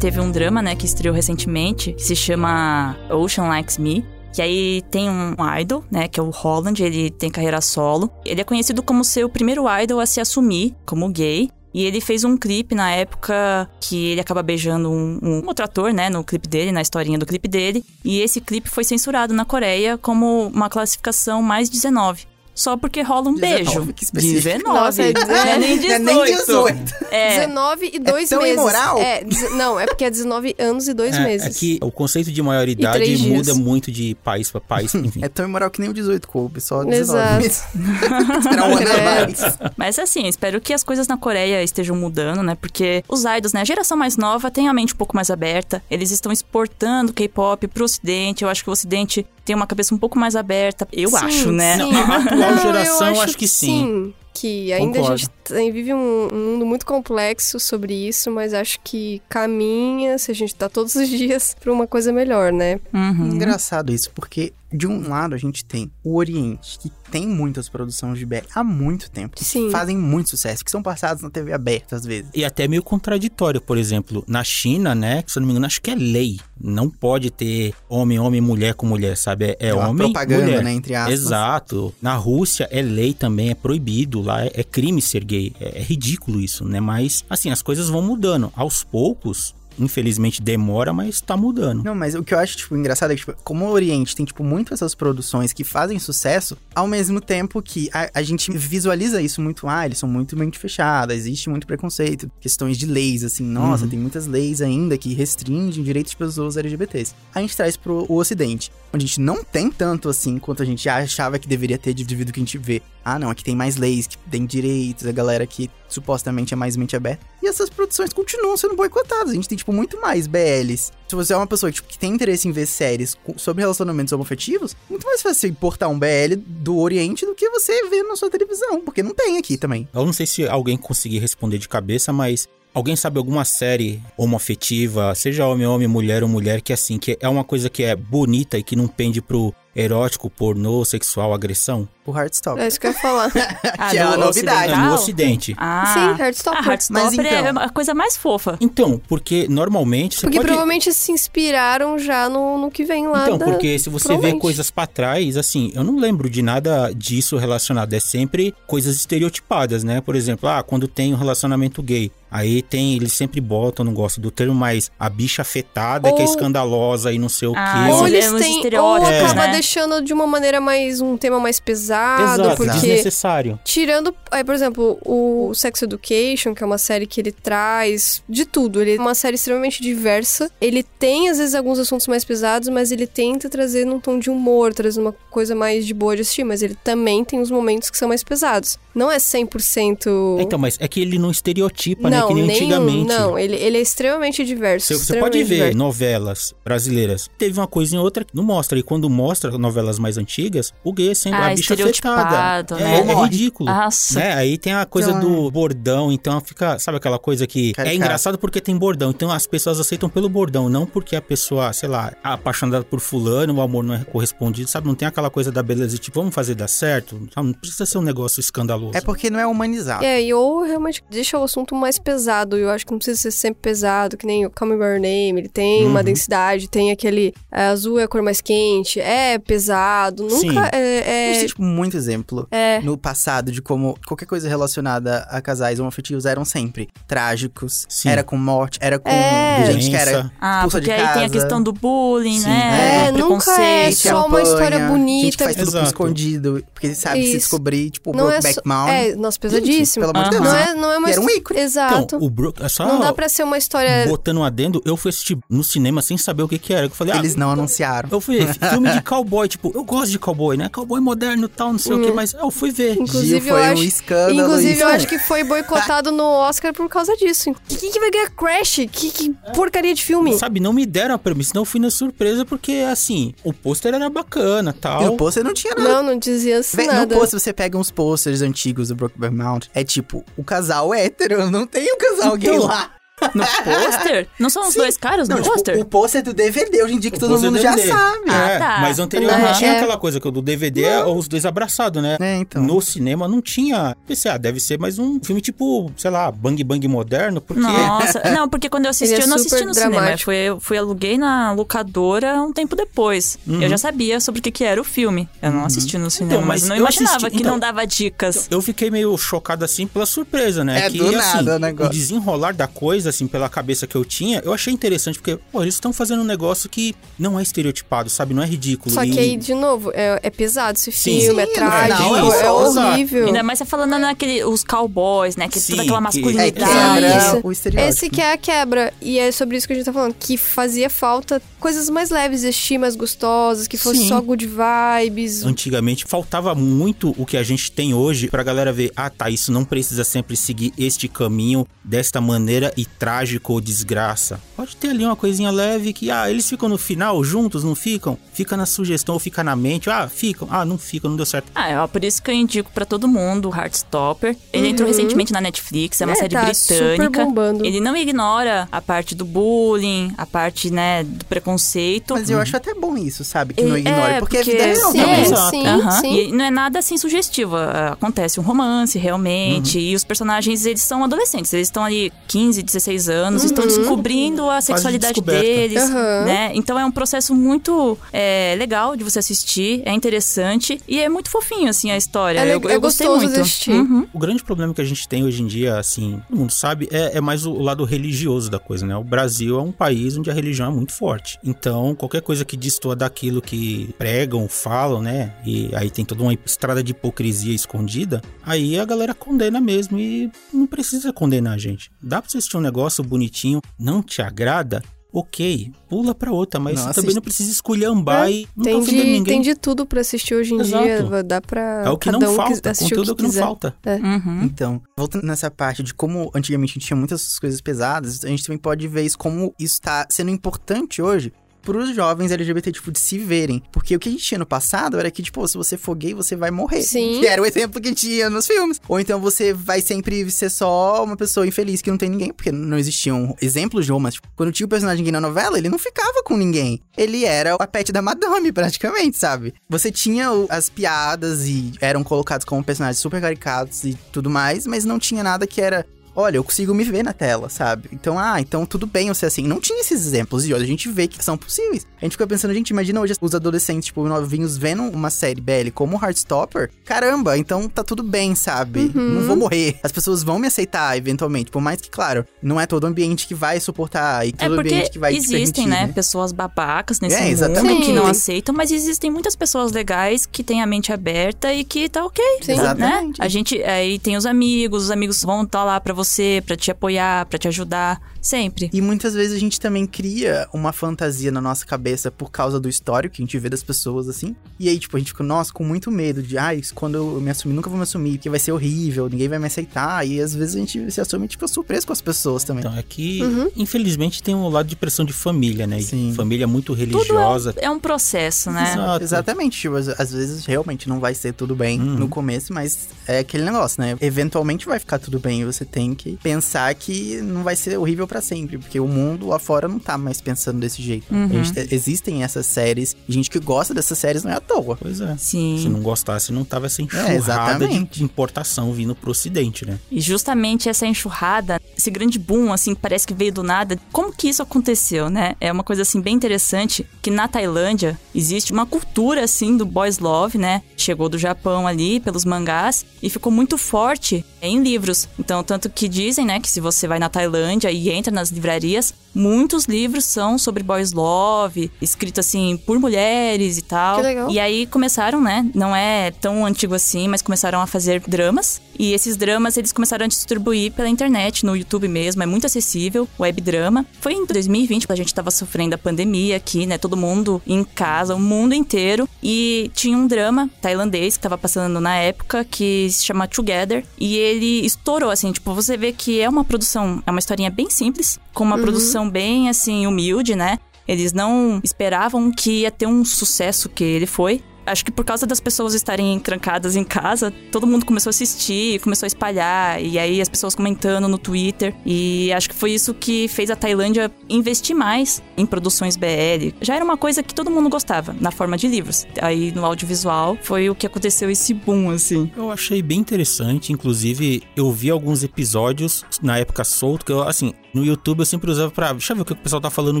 [0.00, 4.04] Teve um drama, né, que estreou recentemente, que se chama Ocean Likes Me.
[4.32, 8.10] Que aí tem um idol, né, que é o Holland, ele tem carreira solo.
[8.24, 11.50] Ele é conhecido como ser o primeiro idol a se assumir como gay.
[11.74, 15.92] E ele fez um clipe na época que ele acaba beijando um, um, outro ator,
[15.92, 17.84] né, no clipe dele, na historinha do clipe dele.
[18.04, 22.29] E esse clipe foi censurado na Coreia como uma classificação mais 19
[22.60, 23.92] só porque rola um 19, beijo.
[23.94, 24.42] que específico.
[24.58, 24.62] 19.
[24.64, 26.02] Nossa, é não é nem 18.
[26.04, 26.94] Não é nem 18.
[27.10, 27.28] É.
[27.40, 28.54] 19 e 2 tão meses.
[28.54, 28.98] imoral?
[28.98, 29.24] É,
[29.56, 31.46] não, é porque é 19 anos e 2 É, meses.
[31.46, 35.20] é que o conceito de maioridade muda muito de país pra país, enfim.
[35.24, 37.42] É tão imoral que nem o 18 coube, só 19 Exato.
[37.42, 37.64] meses.
[38.60, 39.58] Um ano mais.
[39.76, 42.56] Mas assim, espero que as coisas na Coreia estejam mudando, né?
[42.60, 43.60] Porque os idols, né?
[43.62, 45.82] A geração mais nova tem a mente um pouco mais aberta.
[45.90, 48.44] Eles estão exportando K-pop pro ocidente.
[48.44, 50.86] Eu acho que o ocidente tem uma cabeça um pouco mais aberta.
[50.92, 51.76] Eu Sim, acho, né?
[51.76, 51.92] sim.
[51.92, 54.14] Não, a atual geração, eu acho que sim.
[54.32, 55.16] Que ainda a Concordo.
[55.18, 60.30] gente tem- vive um, um mundo muito complexo sobre isso, mas acho que caminha, se
[60.30, 62.78] a gente tá todos os dias, pra uma coisa melhor, né?
[62.94, 63.30] Uhum.
[63.34, 68.18] Engraçado isso, porque de um lado a gente tem o Oriente, que tem muitas produções
[68.18, 69.36] de BL há muito tempo.
[69.36, 69.70] que Sim.
[69.70, 72.30] Fazem muito sucesso, que são passadas na TV aberta às vezes.
[72.34, 75.24] E até meio contraditório, por exemplo, na China, né?
[75.26, 76.38] Se eu não me engano, acho que é lei.
[76.60, 79.56] Não pode ter homem, homem, mulher com mulher, sabe?
[79.58, 80.62] É, é homem, propaganda, mulher.
[80.62, 81.14] né, entre aspas.
[81.14, 81.94] Exato.
[82.00, 84.20] Na Rússia é lei também, é proibido.
[84.20, 85.52] Lá é, é crime ser gay.
[85.58, 86.80] É, é ridículo isso, né?
[86.80, 88.52] Mas, assim, as coisas vão mudando.
[88.54, 91.82] Aos poucos, infelizmente demora, mas tá mudando.
[91.82, 94.24] Não, mas o que eu acho, tipo, engraçado é que, tipo, como o Oriente tem,
[94.26, 99.20] tipo, muito essas produções que fazem sucesso, ao mesmo tempo que a, a gente visualiza
[99.22, 103.44] isso muito, ah, eles são muito mente fechada, existe muito preconceito, questões de leis, assim,
[103.44, 103.90] nossa, Uhum.
[103.90, 107.14] tem muitas leis ainda que restringem direitos de pessoas LGBTs.
[107.34, 110.88] A gente traz pro o Ocidente, a gente não tem tanto assim quanto a gente
[110.88, 112.82] achava que deveria ter devido que a gente vê.
[113.04, 116.76] Ah, não, aqui tem mais leis, que tem direitos, a galera que supostamente é mais
[116.76, 117.24] mente aberta.
[117.42, 119.30] E essas produções continuam sendo boicotadas.
[119.30, 120.92] A gente tem, tipo, muito mais BLs.
[121.08, 124.76] Se você é uma pessoa tipo, que tem interesse em ver séries sobre relacionamentos homoafetivos,
[124.88, 128.80] muito mais fácil importar um BL do Oriente do que você ver na sua televisão,
[128.80, 129.88] porque não tem aqui também.
[129.94, 135.14] Eu não sei se alguém conseguir responder de cabeça, mas alguém sabe alguma série homoafetiva,
[135.14, 138.58] seja homem, homem, mulher ou mulher, que assim, que é uma coisa que é bonita
[138.58, 141.88] e que não pende pro erótico, pornô, sexual, agressão?
[142.06, 142.64] O Heartstopper.
[142.64, 143.30] É isso que eu ia falar.
[143.78, 144.72] Ah, Que é do a novidade.
[144.72, 145.54] É no ocidente.
[145.56, 146.60] Ah, Sim, Heartstopper.
[146.62, 148.56] Ah, Heartstopper Mas então- é a coisa mais fofa.
[148.60, 150.48] Então, porque normalmente você Porque pode...
[150.48, 153.44] provavelmente se inspiraram já no, no que vem lá Então, da...
[153.46, 157.92] porque se você vê coisas pra trás, assim, eu não lembro de nada disso relacionado.
[157.94, 160.00] É sempre coisas estereotipadas, né?
[160.00, 162.10] Por exemplo, ah, quando tem um relacionamento gay.
[162.32, 166.24] Aí tem, eles sempre botam, não gosto do termo, mas a bicha afetada que é
[166.24, 167.92] Ou- escandalosa e não sei o Ah, quê.
[167.92, 169.52] Ou eles é têm, ou acaba né?
[169.70, 172.72] Deixando de uma maneira mais, um tema mais pesado, Exato, porque...
[172.72, 173.58] desnecessário.
[173.64, 178.44] Tirando, aí, por exemplo, o Sex Education, que é uma série que ele traz de
[178.44, 178.82] tudo.
[178.82, 180.50] Ele é uma série extremamente diversa.
[180.60, 184.28] Ele tem, às vezes, alguns assuntos mais pesados, mas ele tenta trazer num tom de
[184.28, 186.42] humor, trazer uma coisa mais de boa de assistir.
[186.42, 188.76] Mas ele também tem os momentos que são mais pesados.
[188.94, 190.40] Não é 100%...
[190.40, 192.18] Então, mas é que ele não estereotipa, né?
[192.20, 193.08] não, Que nem nenhum, antigamente.
[193.08, 193.38] não.
[193.38, 194.86] Ele, ele é extremamente diverso.
[194.88, 195.78] Você, você extremamente pode ver diverso.
[195.78, 197.30] novelas brasileiras.
[197.38, 198.78] Teve uma coisa em outra que não mostra.
[198.78, 202.76] E quando mostra novelas mais antigas, o gay é sempre Ah, a bicha afetada.
[202.76, 202.82] né?
[202.82, 203.28] É, Ou é morre.
[203.30, 203.70] ridículo.
[203.70, 204.18] Nossa.
[204.18, 204.34] Né?
[204.34, 207.96] Aí tem a coisa Então, do bordão, então fica, sabe aquela coisa que é Caricato.
[207.96, 209.10] engraçado porque tem bordão.
[209.10, 213.00] Então as pessoas aceitam pelo bordão, não porque a pessoa, sei lá, é apaixonada por
[213.00, 214.86] fulano, o amor não é correspondido, sabe?
[214.86, 217.28] Não tem aquela coisa da beleza de tipo, vamos fazer dar certo?
[217.36, 218.79] Não precisa ser um negócio escandaloso.
[218.94, 220.04] É porque não é humanizado.
[220.04, 222.56] É, e ou realmente deixa o assunto mais pesado.
[222.58, 224.82] E eu acho que não precisa ser sempre pesado, que nem o Call Me By
[224.84, 225.34] Your Name.
[225.40, 226.04] Ele tem uma Uhum.
[226.04, 229.00] densidade, tem aquele é, azul é a cor mais quente.
[229.00, 230.22] É pesado.
[230.24, 230.58] Nunca Sim.
[230.58, 230.60] é.
[230.60, 232.80] A é- gente tem, tipo, muito exemplo É.
[232.80, 237.86] no passado de como qualquer coisa relacionada a casais homoafetivos eram sempre trágicos.
[237.88, 238.08] Sim.
[238.08, 239.64] Era com morte, era com É.
[239.72, 240.32] gente que era Doença.
[240.40, 241.32] Ah, expulsa de porque aí tem a casa.
[241.32, 242.48] questão do bullying, Sim.
[242.48, 243.06] né?
[243.08, 243.18] É, nunca
[243.52, 243.96] é preconceito.
[243.96, 245.36] só uma história Gente bonita.
[245.36, 247.36] que faz tudo escondido, porque sabe se Isso.
[247.38, 248.94] descobrir, tipo, o é Brokeback Mountain.
[248.94, 250.06] É, nossa, pesadíssimo.
[250.06, 250.30] Gente, pelo amor de.
[250.30, 250.44] Deus.
[250.44, 251.60] Não é, não é uma E era um ícone.
[251.60, 251.98] Exato.
[252.02, 252.54] Então, o Bro...
[252.60, 254.06] é só Não dá pra ser uma história.
[254.06, 256.86] botando um adendo, eu fui assistir no cinema sem saber o que que era.
[256.86, 258.08] Eu falei, Eles ah, não anunciaram.
[258.12, 260.68] Eu fui ver filme de cowboy, tipo, eu gosto de cowboy, né?
[260.68, 262.92] Cowboy moderno e tal, não sei o que, mas eu fui ver.
[262.98, 263.82] Inclusive, Gil foi eu um acho.
[263.84, 264.40] escândalo.
[264.40, 264.82] Inclusive, isso.
[264.82, 267.52] eu acho que foi boicotado no Oscar por causa disso.
[267.68, 268.76] Quem que vai ganhar Crash?
[268.90, 270.36] Que, que porcaria de filme.
[270.38, 273.94] Sabe, não me deram a premissa, senão eu fui na surpresa, porque, assim, o pôster
[273.94, 275.02] era bacana E tal.
[275.04, 275.88] no pôster não tinha nada.
[275.88, 277.14] Não, não dizia assim Vé- No nada.
[277.16, 281.66] pôster você pega uns posters antigos do Brokeback Mountain, é tipo, o casal hétero, não
[281.66, 282.94] tem o casal gay Então, lá.
[283.34, 284.28] No pôster?
[284.38, 284.80] Não são os Sim.
[284.80, 285.78] dois caras no tipo, pôster?
[285.78, 288.24] o pôster do DVD hoje em dia que O todo mundo do já sabe.
[288.30, 288.78] Ah, É, tá.
[288.80, 289.58] mas anteriormente Aham.
[289.58, 292.16] tinha aquela coisa que o do DVD é os dois abraçados, né?
[292.20, 292.62] É, então.
[292.62, 293.96] No cinema não tinha.
[294.06, 297.60] Pensei, ah, deve ser mais um filme tipo, sei lá, Bang Bang moderno, porque.
[297.62, 299.94] Nossa, não, porque quando eu assisti, é eu não assisti no cinema.
[299.96, 300.24] Eu dramático.
[300.24, 303.38] fui, eu fui aluguei na locadora um tempo depois.
[303.46, 303.62] Uhum.
[303.62, 305.28] Eu já sabia sobre o que, que era o filme.
[305.42, 307.86] Eu não assisti no cinema, mas mas não eu imaginava assisti- que então, não dava
[307.86, 308.48] dicas.
[308.50, 310.86] Eu fiquei meio chocado assim pela surpresa, né?
[310.86, 311.92] É, que do assim, nada o o negócio.
[311.92, 315.74] desenrolar da coisa, assim, pela cabeça que eu tinha, eu achei interessante, porque, pô, eles
[315.74, 318.32] estão fazendo um negócio que não é estereotipado, sabe?
[318.34, 318.92] Não é ridículo.
[318.94, 321.20] Só E- que aí, de novo, é, é pesado esse Sim.
[321.20, 322.78] filme, Sim, é trágico, é é, exato.
[322.92, 323.26] horrível.
[323.26, 325.48] Ainda mais você falando naquele, os cowboys, né?
[325.48, 326.52] Que é Sim, toda aquela que- É, masculinidade.
[326.52, 327.40] quebra Isso.
[327.42, 327.90] o estereótipo.
[327.92, 328.92] Esse que é a quebra.
[329.00, 330.14] E é sobre isso que a gente tá falando.
[330.18, 334.08] Que fazia falta coisas mais leves, assistir mais gostosas, que fosse Sim.
[334.08, 335.44] só good vibes.
[335.44, 339.52] Antigamente faltava muito o que a gente tem hoje pra galera ver, ah tá, isso
[339.52, 344.38] não precisa sempre seguir este caminho desta maneira e trágico ou desgraça.
[344.54, 348.16] Pode ter ali uma coisinha leve que, ah, eles ficam no final juntos, não ficam?
[348.32, 351.50] Fica na sugestão ou fica na mente, ah, ficam, ah, não ficam, não deu certo.
[351.54, 354.36] Ah, é por isso que eu indico pra todo mundo o Heartstopper.
[354.52, 357.24] Ele entrou recentemente na Netflix, é uma É, série tá super britânica.
[357.24, 357.64] bombando.
[357.64, 362.12] Ele não ignora a parte do bullying, a parte, né, do preconceito.
[362.14, 363.54] Mas eu acho até bom isso, sabe?
[363.54, 364.18] Que não É, ignore.
[364.20, 365.22] porque, a porque- vida é real Sim, também.
[365.24, 365.50] Exato.
[365.50, 365.90] sim, Aham.
[366.02, 366.16] sim.
[366.28, 367.56] E não é nada assim sugestivo.
[367.56, 369.78] ah, Acontece um romance, realmente.
[369.78, 371.52] E os personagens, eles são adolescentes.
[371.54, 375.82] Eles estão ali 15, 16 anos, estão descobrindo a sexualidade deles.
[375.82, 376.24] Aham.
[376.24, 376.52] né?
[376.54, 381.30] Então é um processo muito é, legal de você assistir, é interessante e é muito
[381.30, 382.40] fofinho, assim, a história.
[382.40, 383.34] É eu, é eu gostei gostoso muito.
[383.34, 383.72] de assistir.
[383.72, 384.06] Uhum.
[384.12, 387.18] O grande problema que a gente tem hoje em dia, assim, todo mundo sabe, é,
[387.18, 388.96] é mais o lado religioso da coisa, né?
[388.96, 391.38] O Brasil é um país onde a religião é muito forte.
[391.44, 395.32] Então, qualquer coisa que destoa daquilo que pregam, falam, né?
[395.44, 400.30] E aí tem toda uma estrada de hipocrisia escondida, aí a galera condena mesmo e
[400.52, 401.90] não precisa condenar a gente.
[402.02, 404.82] Dá pra você assistir um negócio bonitinho, não te agrada?
[405.12, 409.24] Ok, pula pra outra, mas Não, também não precisa esculhambar e não Tem de, ninguém.
[409.24, 410.84] tem de tudo pra assistir hoje em Exato.
[410.84, 411.22] dia.
[411.24, 411.82] Dá pra.
[411.84, 413.74] É o que não um falta, conteúdo o é o que não falta.
[413.84, 414.44] Uhum.
[414.44, 418.44] Então, voltando nessa parte de como antigamente a gente tinha muitas coisas pesadas, a gente
[418.44, 421.32] também pode ver isso como isso tá sendo importante hoje
[421.62, 423.62] pros jovens LGBT, tipo, de se verem.
[423.72, 426.14] Porque o que a gente tinha no passado era que, tipo, se você for gay,
[426.14, 426.82] você vai morrer.
[426.82, 427.20] Sim.
[427.20, 428.80] Que era o exemplo que tinha nos filmes.
[428.88, 432.52] Ou então você vai sempre ser só uma pessoa infeliz que não tem ninguém, porque
[432.52, 434.14] não existiam exemplos de romance.
[434.14, 436.80] Tipo, quando tinha o personagem gay na novela, ele não ficava com ninguém.
[436.96, 439.54] Ele era a pet da madame, praticamente, sabe?
[439.68, 444.84] Você tinha as piadas e eram colocados como personagens super caricatos e tudo mais, mas
[444.84, 445.86] não tinha nada que era
[446.20, 447.88] olha, eu consigo me ver na tela, sabe?
[447.92, 449.46] Então, ah, então tudo bem você assim.
[449.46, 451.86] Não tinha esses exemplos e hoje a gente vê que são possíveis.
[452.00, 455.70] A gente fica pensando, gente, imagina hoje os adolescentes, tipo, novinhos vendo uma série BL
[455.74, 456.70] como Heartstopper.
[456.84, 458.90] Caramba, então tá tudo bem, sabe?
[458.94, 459.08] Uhum.
[459.14, 459.78] Não vou morrer.
[459.82, 463.34] As pessoas vão me aceitar eventualmente, por mais que, claro, não é todo ambiente que
[463.34, 467.00] vai suportar e É todo porque ambiente que vai te existem, permitir, né, pessoas babacas
[467.00, 467.86] nesse É, mundo exatamente.
[467.86, 471.88] que não aceitam, mas existem muitas pessoas legais que têm a mente aberta e que
[471.88, 472.52] tá ok, Sim.
[472.52, 472.54] né?
[472.54, 473.22] Exatamente.
[473.22, 476.09] A gente aí tem os amigos, os amigos vão estar lá pra você,
[476.46, 478.70] pra te apoiar, pra te ajudar, sempre.
[478.72, 482.68] E muitas vezes a gente também cria uma fantasia na nossa cabeça por causa do
[482.68, 484.34] histórico que a gente vê das pessoas, assim.
[484.58, 487.30] E aí, tipo, a gente fica, nossa, com muito medo de, ai, quando eu me
[487.30, 490.06] assumir, nunca vou me assumir, porque vai ser horrível, ninguém vai me aceitar.
[490.06, 492.60] E às vezes a gente se assume, tipo, surpreso com as pessoas também.
[492.64, 493.50] Então, é que, Uhum.
[493.56, 495.80] infelizmente, tem um lado de pressão de família, né?
[495.80, 496.12] Sim.
[496.14, 497.54] Família muito Tudo religiosa.
[497.56, 498.72] é, é um processo, né?
[498.74, 499.04] Exato.
[499.04, 501.96] Exatamente, tipo, às, às vezes realmente não vai ser tudo bem Uhum.
[501.96, 503.96] no começo, mas é aquele negócio, né?
[504.00, 508.06] Eventualmente vai ficar tudo bem e você tem que pensar que não vai ser horrível
[508.10, 511.06] pra sempre, porque o mundo lá fora não tá mais pensando desse jeito.
[511.14, 511.26] Uhum.
[511.40, 514.76] A gente- existem essas séries, gente que gosta dessas séries não é à toa.
[514.76, 515.16] Pois é.
[515.16, 515.60] Sim.
[515.62, 517.98] Se não gostasse, não tava essa enxurrada de, É, exatamente.
[517.98, 519.78] de importação vindo pro ocidente, né?
[519.92, 524.12] E justamente essa enxurrada, esse grande boom, assim, que parece que veio do nada, como
[524.12, 525.36] que isso aconteceu, né?
[525.40, 529.98] É uma coisa, assim, bem interessante, que na Tailândia existe uma cultura, assim, do boys
[530.00, 530.62] love, né?
[530.76, 535.08] Chegou do Japão ali, pelos mangás, e ficou muito forte em livros.
[535.18, 538.94] Então, tanto que dizem, né, que se você vai na Tailândia e entra nas livrarias,
[539.12, 543.96] muitos livros são sobre boys love, escrito, assim, por mulheres e tal.
[543.96, 544.30] Que legal.
[544.30, 545.50] E aí começaram, né?
[545.52, 548.62] Não é tão antigo assim, mas começaram a fazer dramas.
[548.78, 553.08] E esses dramas eles começaram a distribuir pela internet, no YouTube mesmo, é muito acessível,
[553.18, 553.84] web drama.
[554.00, 556.78] Foi em 2020, a gente tava sofrendo a pandemia aqui, né?
[556.78, 559.08] Todo mundo em casa, o mundo inteiro.
[559.22, 563.84] E tinha um drama tailandês que tava passando na época que se chama Together.
[563.98, 567.68] E ele estourou, assim, tipo, você vê que é uma produção, é uma historinha bem
[567.68, 567.89] simples,
[568.32, 570.58] com uma produção bem, assim, humilde, né?
[570.86, 574.42] Eles não esperavam que ia ter um sucesso que ele foi.
[574.70, 578.80] Acho que por causa das pessoas estarem trancadas em casa, todo mundo começou a assistir,
[578.80, 581.74] começou a espalhar, e aí as pessoas comentando no Twitter.
[581.84, 586.54] E acho que foi isso que fez a Tailândia investir mais em produções BL.
[586.60, 589.06] Já era uma coisa que todo mundo gostava, na forma de livros.
[589.20, 592.30] Aí no audiovisual foi o que aconteceu esse boom, assim.
[592.36, 597.52] Eu achei bem interessante, inclusive eu vi alguns episódios na época solto, que eu, assim,
[597.74, 598.92] no YouTube eu sempre usava pra.
[598.92, 600.00] Deixa eu ver o que o pessoal tá falando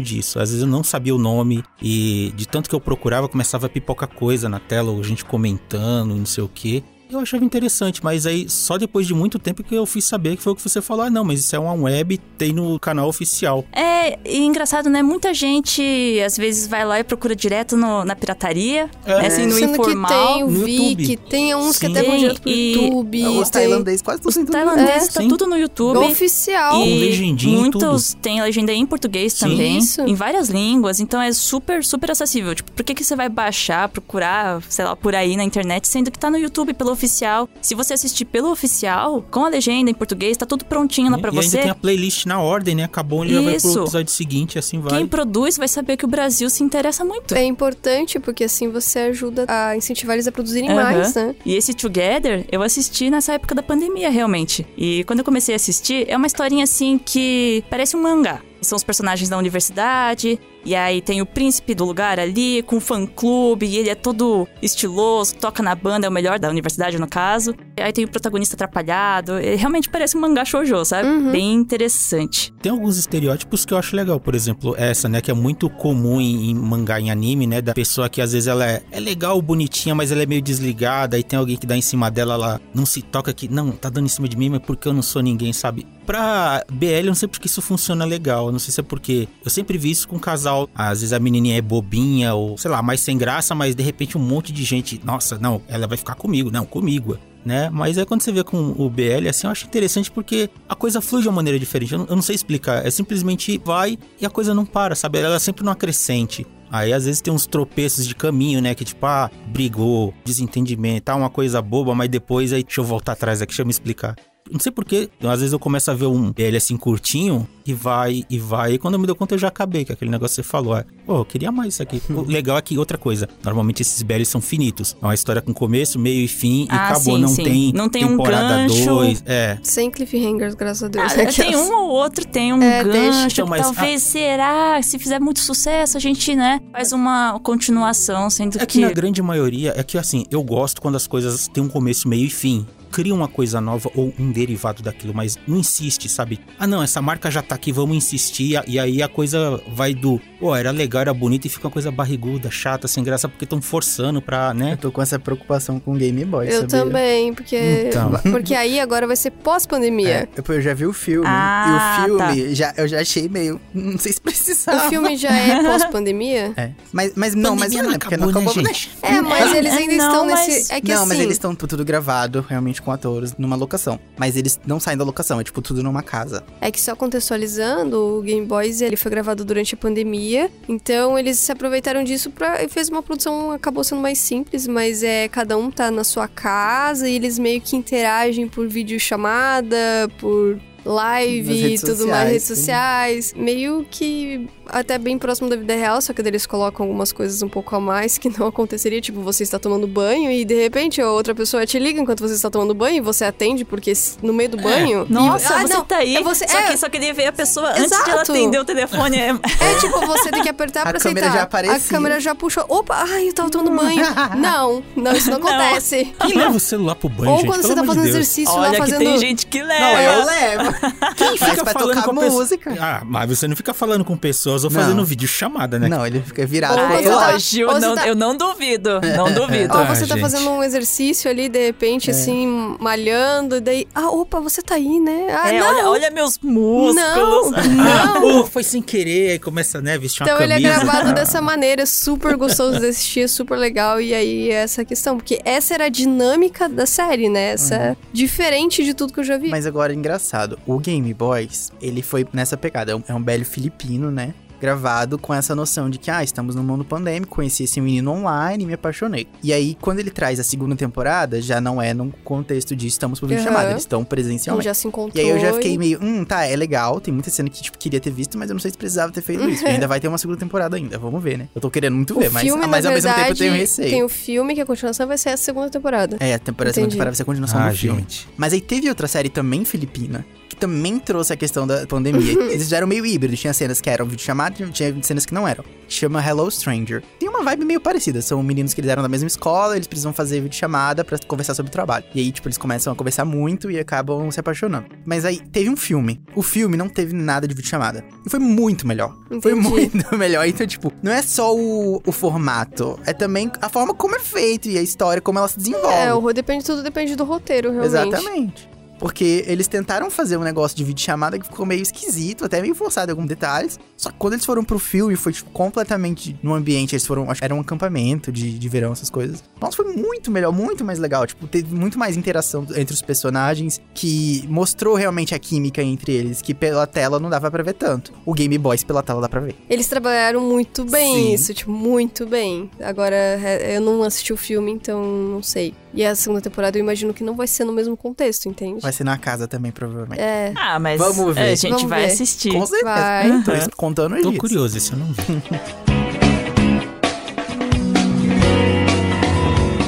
[0.00, 0.38] disso.
[0.38, 3.68] Às vezes eu não sabia o nome e de tanto que eu procurava começava a
[3.68, 6.84] pipocar coisa na tela, ou gente comentando, não sei o que.
[7.10, 10.42] Eu achava interessante, mas aí só depois de muito tempo que eu fui saber que
[10.42, 11.04] foi o que você falou.
[11.04, 13.64] Ah, não, mas isso é uma web, tem no canal oficial.
[13.72, 15.02] É, e engraçado, né?
[15.02, 15.82] Muita gente
[16.24, 19.18] às vezes vai lá e procura direto no- na pirataria, É.
[19.22, 19.26] né?
[19.26, 20.08] assim, no Sendo informal.
[20.10, 20.82] que tem o no Viki,
[21.12, 21.16] YouTube.
[21.28, 21.92] tem uns que Sim.
[21.92, 23.26] até vão direto pro E- YouTube.
[23.26, 25.28] Os tem- tailandeses quase tudo Os tailandeses É, tá sim.
[25.28, 25.98] tudo no YouTube.
[25.98, 26.74] Oficial.
[26.78, 29.48] Com E legendinha muitos têm legenda em português Sim.
[29.50, 30.00] também, Isso.
[30.02, 32.54] em várias línguas, então é super, super acessível.
[32.54, 36.10] Tipo, por que, que você vai baixar, procurar, sei lá, por aí na internet, sendo
[36.10, 37.48] que tá no YouTube pelo oficial?
[37.62, 41.30] Se você assistir pelo oficial, com a legenda em português, tá tudo prontinho lá pra
[41.32, 41.58] e ainda você.
[41.58, 42.84] tem a playlist na ordem, né?
[42.84, 43.72] Acabou, ele já vai Isso.
[43.72, 44.98] pro episódio seguinte, assim vai.
[44.98, 47.34] Quem produz vai saber que o Brasil se interessa muito.
[47.34, 50.82] É importante porque assim você ajuda a incentivar eles a produzirem Aham.
[50.82, 51.34] mais, né?
[51.44, 54.66] E esse Together eu assisti nessa época da pandemia, realmente.
[54.76, 58.40] E quando eu comecei a assistir, é uma historinha assim que parece um mangá.
[58.62, 62.80] São os personagens da universidade, e aí tem o príncipe do lugar ali, com um
[62.80, 67.08] fã-clube, e ele é todo estiloso, toca na banda, é o melhor da universidade no
[67.08, 67.54] caso.
[67.76, 71.08] E aí tem o protagonista atrapalhado, ele realmente parece um mangá shoujo, sabe?
[71.08, 71.32] Uhum.
[71.32, 72.52] Bem interessante.
[72.60, 76.20] Tem alguns estereótipos que eu acho legal, por exemplo, essa, né, que é muito comum
[76.20, 79.40] em, em mangá, em anime, né, da pessoa que às vezes ela é, é legal,
[79.40, 82.60] bonitinha, mas ela é meio desligada, e tem alguém que dá em cima dela, ela
[82.74, 85.02] não se toca que, não, tá dando em cima de mim, mas porque eu não
[85.02, 85.86] sou ninguém, sabe?
[86.10, 89.28] Pra BL, eu não sei porque isso funciona legal, eu não sei se é porque
[89.44, 92.82] eu sempre vi isso com casal, às vezes a menininha é bobinha, ou sei lá,
[92.82, 96.16] mais sem graça, mas de repente um monte de gente, nossa, não, ela vai ficar
[96.16, 97.70] comigo, não, comigo né?
[97.70, 101.00] Mas aí quando você vê com o BL, assim, eu acho interessante porque a coisa
[101.00, 101.92] flui de uma maneira diferente.
[101.92, 102.84] Eu não, eu não sei explicar.
[102.84, 105.20] É simplesmente vai e a coisa não para, sabe?
[105.20, 106.44] Ela sempre numa crescente.
[106.70, 108.74] Aí às vezes tem uns tropeços de caminho, né?
[108.74, 113.12] Que tipo, ah, brigou, desentendimento, tá uma coisa boba, mas depois aí deixa eu voltar
[113.12, 114.16] atrás aqui, deixa eu me explicar.
[114.50, 118.24] Não sei porquê, às vezes eu começo a ver um BL assim curtinho e vai
[118.28, 118.72] e vai.
[118.74, 120.48] E quando eu me dou conta eu já acabei, que é aquele negócio que você
[120.48, 120.76] falou.
[120.76, 122.02] É, Pô, eu queria mais isso aqui.
[122.10, 124.96] O legal é que outra coisa, normalmente esses BLs são finitos.
[125.00, 127.14] É uma história com começo, meio e fim e Ah, acabou.
[127.16, 127.44] sim, não sim.
[127.44, 128.84] tem Não tem um temporada gancho.
[128.86, 129.22] 2.
[129.26, 129.58] É.
[129.62, 131.12] Sem cliffhangers, graças a Deus.
[131.12, 131.26] Ah, né?
[131.26, 132.92] tem um ou outro, tem um É, gancho.
[133.20, 133.42] deixa.
[133.42, 134.80] Então, talvez, será?
[134.82, 138.80] Se fizer muito sucesso, a gente, né, faz uma continuação, sendo É que que.
[138.80, 142.26] na grande maioria, é que assim, eu gosto quando as coisas têm um começo, meio
[142.26, 142.66] e fim.
[142.90, 146.40] Cria uma coisa nova ou um derivado daquilo, mas não insiste, sabe?
[146.58, 148.60] Ah, não, essa marca já tá aqui, vamos insistir.
[148.66, 151.90] E aí a coisa vai do, pô, era legal, era bonito e fica uma coisa
[151.90, 154.76] barriguda, chata, sem graça, porque estão forçando pra, Eu né?
[154.76, 156.68] tô com essa preocupação com o Game Boy, Eu sabia?
[156.68, 157.56] também, porque
[157.88, 158.10] Então.
[158.32, 160.08] porque aí agora vai ser pós-pandemia.
[160.08, 163.28] É, eu, eu já vi o filme, Ah, e o filme, já, eu já achei
[163.28, 163.60] meio...
[163.72, 164.86] Não sei se precisava.
[164.86, 166.52] O filme já é pós-pandemia?
[166.56, 166.70] É.
[166.92, 168.74] Mas, mas não, mas não, é porque não acabou, né, acabou, né?
[168.74, 168.90] gente?
[169.02, 170.72] É, mas É, eles ainda é, não, estão mas- nesse.
[170.72, 171.08] É que não, assim.
[171.08, 173.98] mas eles estão tudo gravado, realmente, com atores, numa locação.
[174.16, 176.44] Mas eles não saem da locação, é tipo tudo numa casa.
[176.60, 181.38] É que só contextualizando, o Game Boys ele foi gravado durante a pandemia, então eles
[181.38, 185.56] se aproveitaram disso pra e fez uma produção acabou sendo mais simples, mas é cada
[185.56, 189.76] um tá na sua casa e eles meio que interagem por videochamada,
[190.18, 193.30] por live e tudo mais, redes sociais, sim.
[193.30, 197.12] sociais, meio que até bem próximo da vida real, só que daí eles colocam algumas
[197.12, 200.54] coisas um pouco a mais que não aconteceria, tipo, você está tomando banho e de
[200.54, 203.92] repente a outra pessoa te liga enquanto você está tomando banho e você atende porque
[204.22, 205.06] no meio do banho.
[205.08, 206.16] e- Nossa, Ah, você não, tá aí.
[206.16, 208.32] é você- só é- que só queria ver a pessoa antes de ela Exato.
[208.32, 209.18] atender o telefone.
[209.18, 209.30] É...
[209.30, 211.38] É tipo, você tem que apertar A pra câmera aceitar.
[211.38, 211.76] já aparecia.
[211.76, 212.64] A câmera já puxou.
[212.68, 214.02] Opa, ai, eu tava tomando banho.
[214.38, 215.48] não, não, isso não Não.
[215.48, 216.14] acontece.
[216.20, 217.46] Quem leva o celular pro banho, Ou gente?
[217.48, 218.14] quando você tá fazendo Deus.
[218.16, 218.98] exercício lá Olha que fazendo.
[218.98, 219.80] tem gente que leva.
[219.80, 220.14] Não, É.
[220.20, 220.72] eu levo.
[221.16, 222.74] Quem fica pra falando tocar com a pessoa- música.
[222.80, 224.80] Ah, mas você não fica falando com pessoas ou Não.
[224.80, 225.88] fazendo vídeo chamada, né?
[225.88, 227.00] Não, ele fica virado tá-.
[227.32, 229.00] Lógico, ou você não- tá- eu não duvido.
[229.16, 229.74] Não duvido.
[229.74, 230.20] Ou Ah, você tá gente.
[230.22, 233.88] fazendo um exercício ali, de repente, assim, malhando, e daí.
[233.94, 235.26] Ah, opa, você tá aí, né?
[235.30, 235.66] Ah, É, não.
[235.68, 236.94] olha, olha meus músculos.
[236.94, 237.50] Não,
[237.80, 238.46] Ah, não.
[238.46, 240.84] foi sem querer, aí começa, né, vestir uma Então ele é camisa.
[240.84, 244.00] gravado dessa maneira, super gostoso de assistir, é super legal.
[244.00, 245.16] E aí, essa questão.
[245.16, 247.52] Porque essa era a dinâmica da série, né?
[247.52, 249.48] Essa é diferente de tudo que eu já vi.
[249.48, 252.92] Mas agora, engraçado, o Game Boys, ele foi nessa pegada.
[252.92, 254.34] É um, é um velho filipino, né?
[254.60, 258.64] Gravado com essa noção de que, ah, estamos no mundo pandêmico, conheci esse menino online
[258.64, 259.26] e me apaixonei.
[259.42, 263.18] E aí, quando ele traz a segunda temporada, já não é num contexto de estamos
[263.20, 263.50] por vídeo Aham.
[263.52, 264.64] chamada, eles estão presencialmente.
[264.64, 265.22] já se encontrou.
[265.22, 267.78] E aí eu já fiquei meio, hum, tá, é legal, tem muita cena que, tipo,
[267.78, 269.64] queria ter visto, mas eu não sei se precisava ter feito isso.
[269.70, 271.48] E ainda vai ter uma segunda temporada ainda, vamos ver, né?
[271.54, 273.52] Eu tô querendo muito O ver, mas, filme, mas ao mesmo tempo eu verdade, tenho
[273.54, 273.90] receio.
[273.90, 276.16] tem o filme que a continuação vai ser a segunda temporada.
[276.20, 278.00] É, a temporada, a segunda temporada vai ser a continuação Ah, do filme.
[278.00, 278.28] gente.
[278.36, 282.32] Mas aí teve outra série também filipina, que também trouxe a questão da pandemia.
[282.50, 285.64] Eles fizeram meio híbrido, tinha cenas que eram videochamada, tinha cenas que não eram.
[285.88, 287.02] Chama Hello Stranger.
[287.18, 290.12] Tem uma vibe meio parecida, são meninos que eles eram da mesma escola, eles precisam
[290.12, 292.04] fazer videochamada pra conversar sobre o trabalho.
[292.14, 294.86] E aí, tipo, eles começam a conversar muito e acabam se apaixonando.
[295.06, 296.20] Mas aí, teve um filme.
[296.34, 298.04] O filme não teve nada de videochamada.
[298.26, 299.16] E foi muito melhor.
[299.40, 299.68] Foi Entendi.
[299.68, 300.46] muito melhor.
[300.46, 304.68] Então, tipo, não é só o, o formato, é também a forma como é feito
[304.68, 305.96] e a história, como ela se desenvolve.
[305.96, 308.14] É, o depende tudo depende do roteiro, realmente.
[308.14, 308.69] Exatamente.
[309.00, 313.10] Porque eles tentaram fazer um negócio de videochamada que ficou meio esquisito, até meio forçado
[313.10, 313.80] em alguns detalhes.
[314.00, 316.94] Só que quando eles foram pro filme, foi tipo, completamente no ambiente.
[316.94, 319.44] Eles foram, acho que era um acampamento de, de verão, essas coisas.
[319.60, 321.26] Nossa, foi muito melhor, muito mais legal.
[321.26, 326.40] Tipo, teve muito mais interação entre os personagens, que mostrou realmente a química entre eles,
[326.40, 328.10] que pela tela não dava pra ver tanto.
[328.24, 329.54] O Game Boys pela tela dá pra ver.
[329.68, 331.34] Eles trabalharam muito bem Sim.
[331.34, 332.70] isso, tipo, muito bem.
[332.80, 335.74] Agora, é, eu não assisti o filme, então não sei.
[335.92, 338.80] E a segunda temporada eu imagino que não vai ser no mesmo contexto, entende?
[338.80, 340.20] Vai ser na casa também, provavelmente.
[340.22, 340.52] É.
[340.56, 341.40] Ah, mas Vamos ver.
[341.40, 342.12] a gente Vamos vai ver.
[342.12, 342.52] assistir.
[342.52, 342.84] Com certeza.
[342.94, 343.30] Vai.
[343.30, 343.68] Aham.
[343.90, 344.40] Contando os Tô dias.
[344.40, 345.20] curioso, esse eu não vi.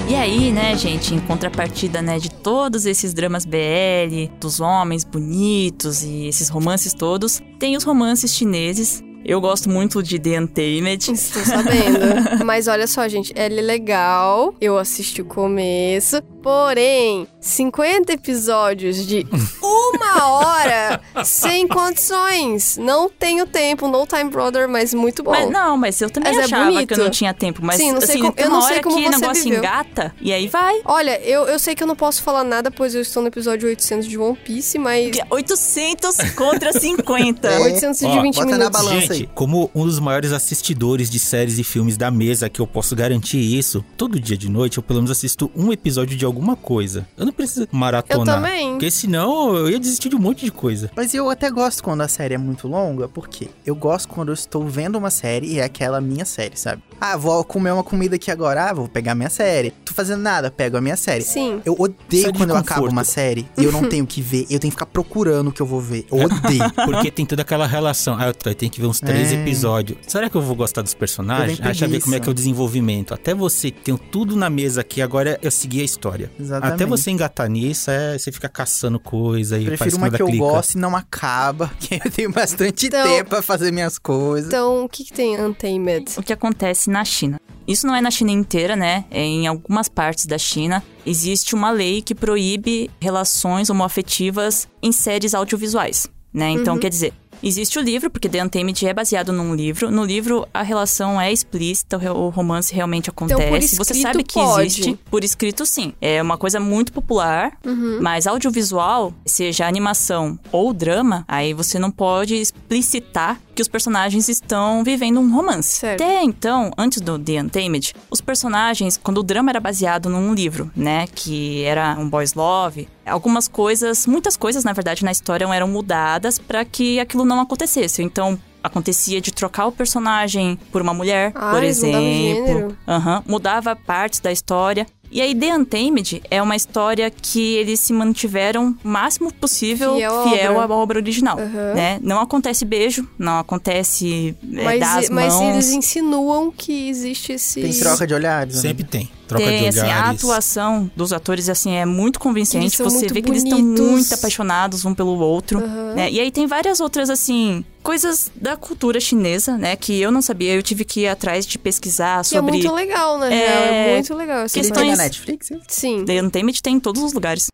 [0.08, 6.04] E aí, né, gente, em contrapartida, né, de todos esses dramas BL, dos homens bonitos
[6.04, 9.02] e esses romances todos, tem os romances chineses.
[9.24, 11.10] Eu gosto muito de The Untamed.
[11.10, 11.98] Estou sabendo.
[12.44, 14.54] Mas olha só, gente, ele é legal.
[14.60, 16.22] Eu assisti o começo.
[16.42, 19.26] Porém, 50 episódios de
[19.62, 22.76] uma hora sem condições.
[22.76, 25.30] Não tenho tempo, no time brother, mas muito bom.
[25.30, 26.92] Mas não, mas eu também Mas é achava que bonito.
[26.92, 27.60] eu não tinha tempo.
[27.64, 29.18] Mas Sim, não sei assim, como- eu uma não sei hora como que o você
[29.20, 29.58] negócio viveu.
[29.58, 30.80] engata e aí vai.
[30.84, 33.68] Olha, eu, eu sei que eu não posso falar nada, pois eu estou no episódio
[33.68, 35.16] 800 de One Piece, mas...
[35.30, 37.48] 800 contra 50.
[37.48, 37.58] É.
[37.60, 38.80] 820 Ó, bota na minutos.
[38.82, 39.30] balança Gente, aí.
[39.34, 43.38] como um dos maiores assistidores de séries e filmes da mesa, que eu posso garantir
[43.38, 47.06] isso, todo dia de noite eu pelo menos assisto um episódio de alguma coisa.
[47.16, 48.36] Eu não preciso Eu maratonar.
[48.36, 48.70] também.
[48.72, 50.90] Porque senão eu ia desistir de um monte de coisa.
[50.96, 54.34] Mas eu até gosto quando a série é muito longa, porque eu gosto quando eu
[54.34, 56.82] estou vendo uma série e é aquela minha série, sabe?
[57.00, 59.72] Ah, vou comer uma comida aqui agora, ah, vou pegar minha série.
[59.84, 61.22] Tô fazendo nada, pego a minha série.
[61.22, 61.60] Sim.
[61.64, 64.58] Eu odeio Série quando eu acabo uma série e eu não tenho que ver, eu
[64.58, 66.06] tenho que ficar procurando o que eu vou ver.
[66.10, 66.62] Eu odeio.
[66.86, 68.16] Porque tem toda aquela relação.
[68.18, 69.34] Ah, eu tenho que ver uns três É.
[69.42, 69.98] episódios.
[70.06, 71.50] Será que eu vou gostar dos personagens?
[71.50, 73.12] Eu tenho deixa eu ver como é que é o desenvolvimento.
[73.14, 76.21] Até você tem tudo na mesa aqui, agora eu seguir a história.
[76.38, 76.74] Exatamente.
[76.74, 80.44] Até você engatar nisso, é, você fica caçando coisa e Prefiro uma que eu clica.
[80.44, 84.48] gosto e não acaba, que eu tenho bastante Então- tempo pra fazer minhas coisas.
[84.48, 86.12] Então, o que, que tem Untamed?
[86.18, 87.40] o que acontece na China.
[87.66, 89.04] Isso não é na China inteira, né?
[89.10, 90.82] É em algumas partes da China.
[91.06, 96.50] Existe uma lei que proíbe relações homoafetivas em séries audiovisuais, né?
[96.50, 97.12] Então, quer dizer,
[97.42, 99.90] existe o livro, porque The Untamed é baseado num livro.
[99.90, 103.76] No livro, a relação é explícita, o romance realmente acontece.
[103.76, 104.66] Você escrito, sabe que pode.
[104.66, 104.98] existe.
[105.10, 105.92] Por escrito, sim.
[106.00, 107.58] É uma coisa muito popular,
[108.00, 114.82] mas audiovisual, seja animação ou drama, aí você não pode explicitar que os personagens estão
[114.82, 115.80] vivendo um romance.
[115.80, 116.02] Certo.
[116.02, 120.70] Até então, antes do The Untamed, os personagens, quando o drama era baseado num livro,
[120.74, 125.68] né, que era um boys love, algumas coisas, muitas coisas, na verdade, na história eram
[125.68, 128.02] mudadas para que aquilo não acontecesse.
[128.02, 132.00] Então, acontecia de trocar o personagem por uma mulher, Ah, por exemplo.
[132.00, 132.76] gênero.
[132.86, 134.86] Aham, mudava partes da história.
[135.12, 140.22] E aí, The Untamed é uma história que eles se mantiveram o máximo possível Fiel
[140.24, 140.74] fiel, à obra.
[140.74, 141.74] à obra original, Aham.
[141.74, 141.98] né?
[142.02, 145.52] Não acontece beijo, não acontece é, Mas, dar as mas mãos.
[145.54, 147.60] eles insinuam que existe esse...
[147.60, 148.54] Tem troca de olhares.
[148.56, 148.60] né?
[148.62, 149.10] Sempre tem.
[149.28, 152.76] Troca Tem, de assim, a atuação dos atores, assim, é muito Eles convincente.
[152.76, 153.86] são Você muito vê que eles estão bonitos.
[153.86, 155.94] muito apaixonados um pelo outro, Aham.
[155.94, 156.10] né?
[156.10, 159.74] E aí tem várias outras, assim, coisas da cultura chinesa, né?
[159.76, 162.52] Que eu não sabia, eu tive que ir atrás de pesquisar Que é sobre...
[162.52, 163.90] muito legal, na É.
[163.90, 165.50] É muito legal questões- tem na Netflix?
[165.50, 165.60] hein?
[165.68, 166.04] Sim.
[166.04, 167.46] The Untamed tem em todos os lugares.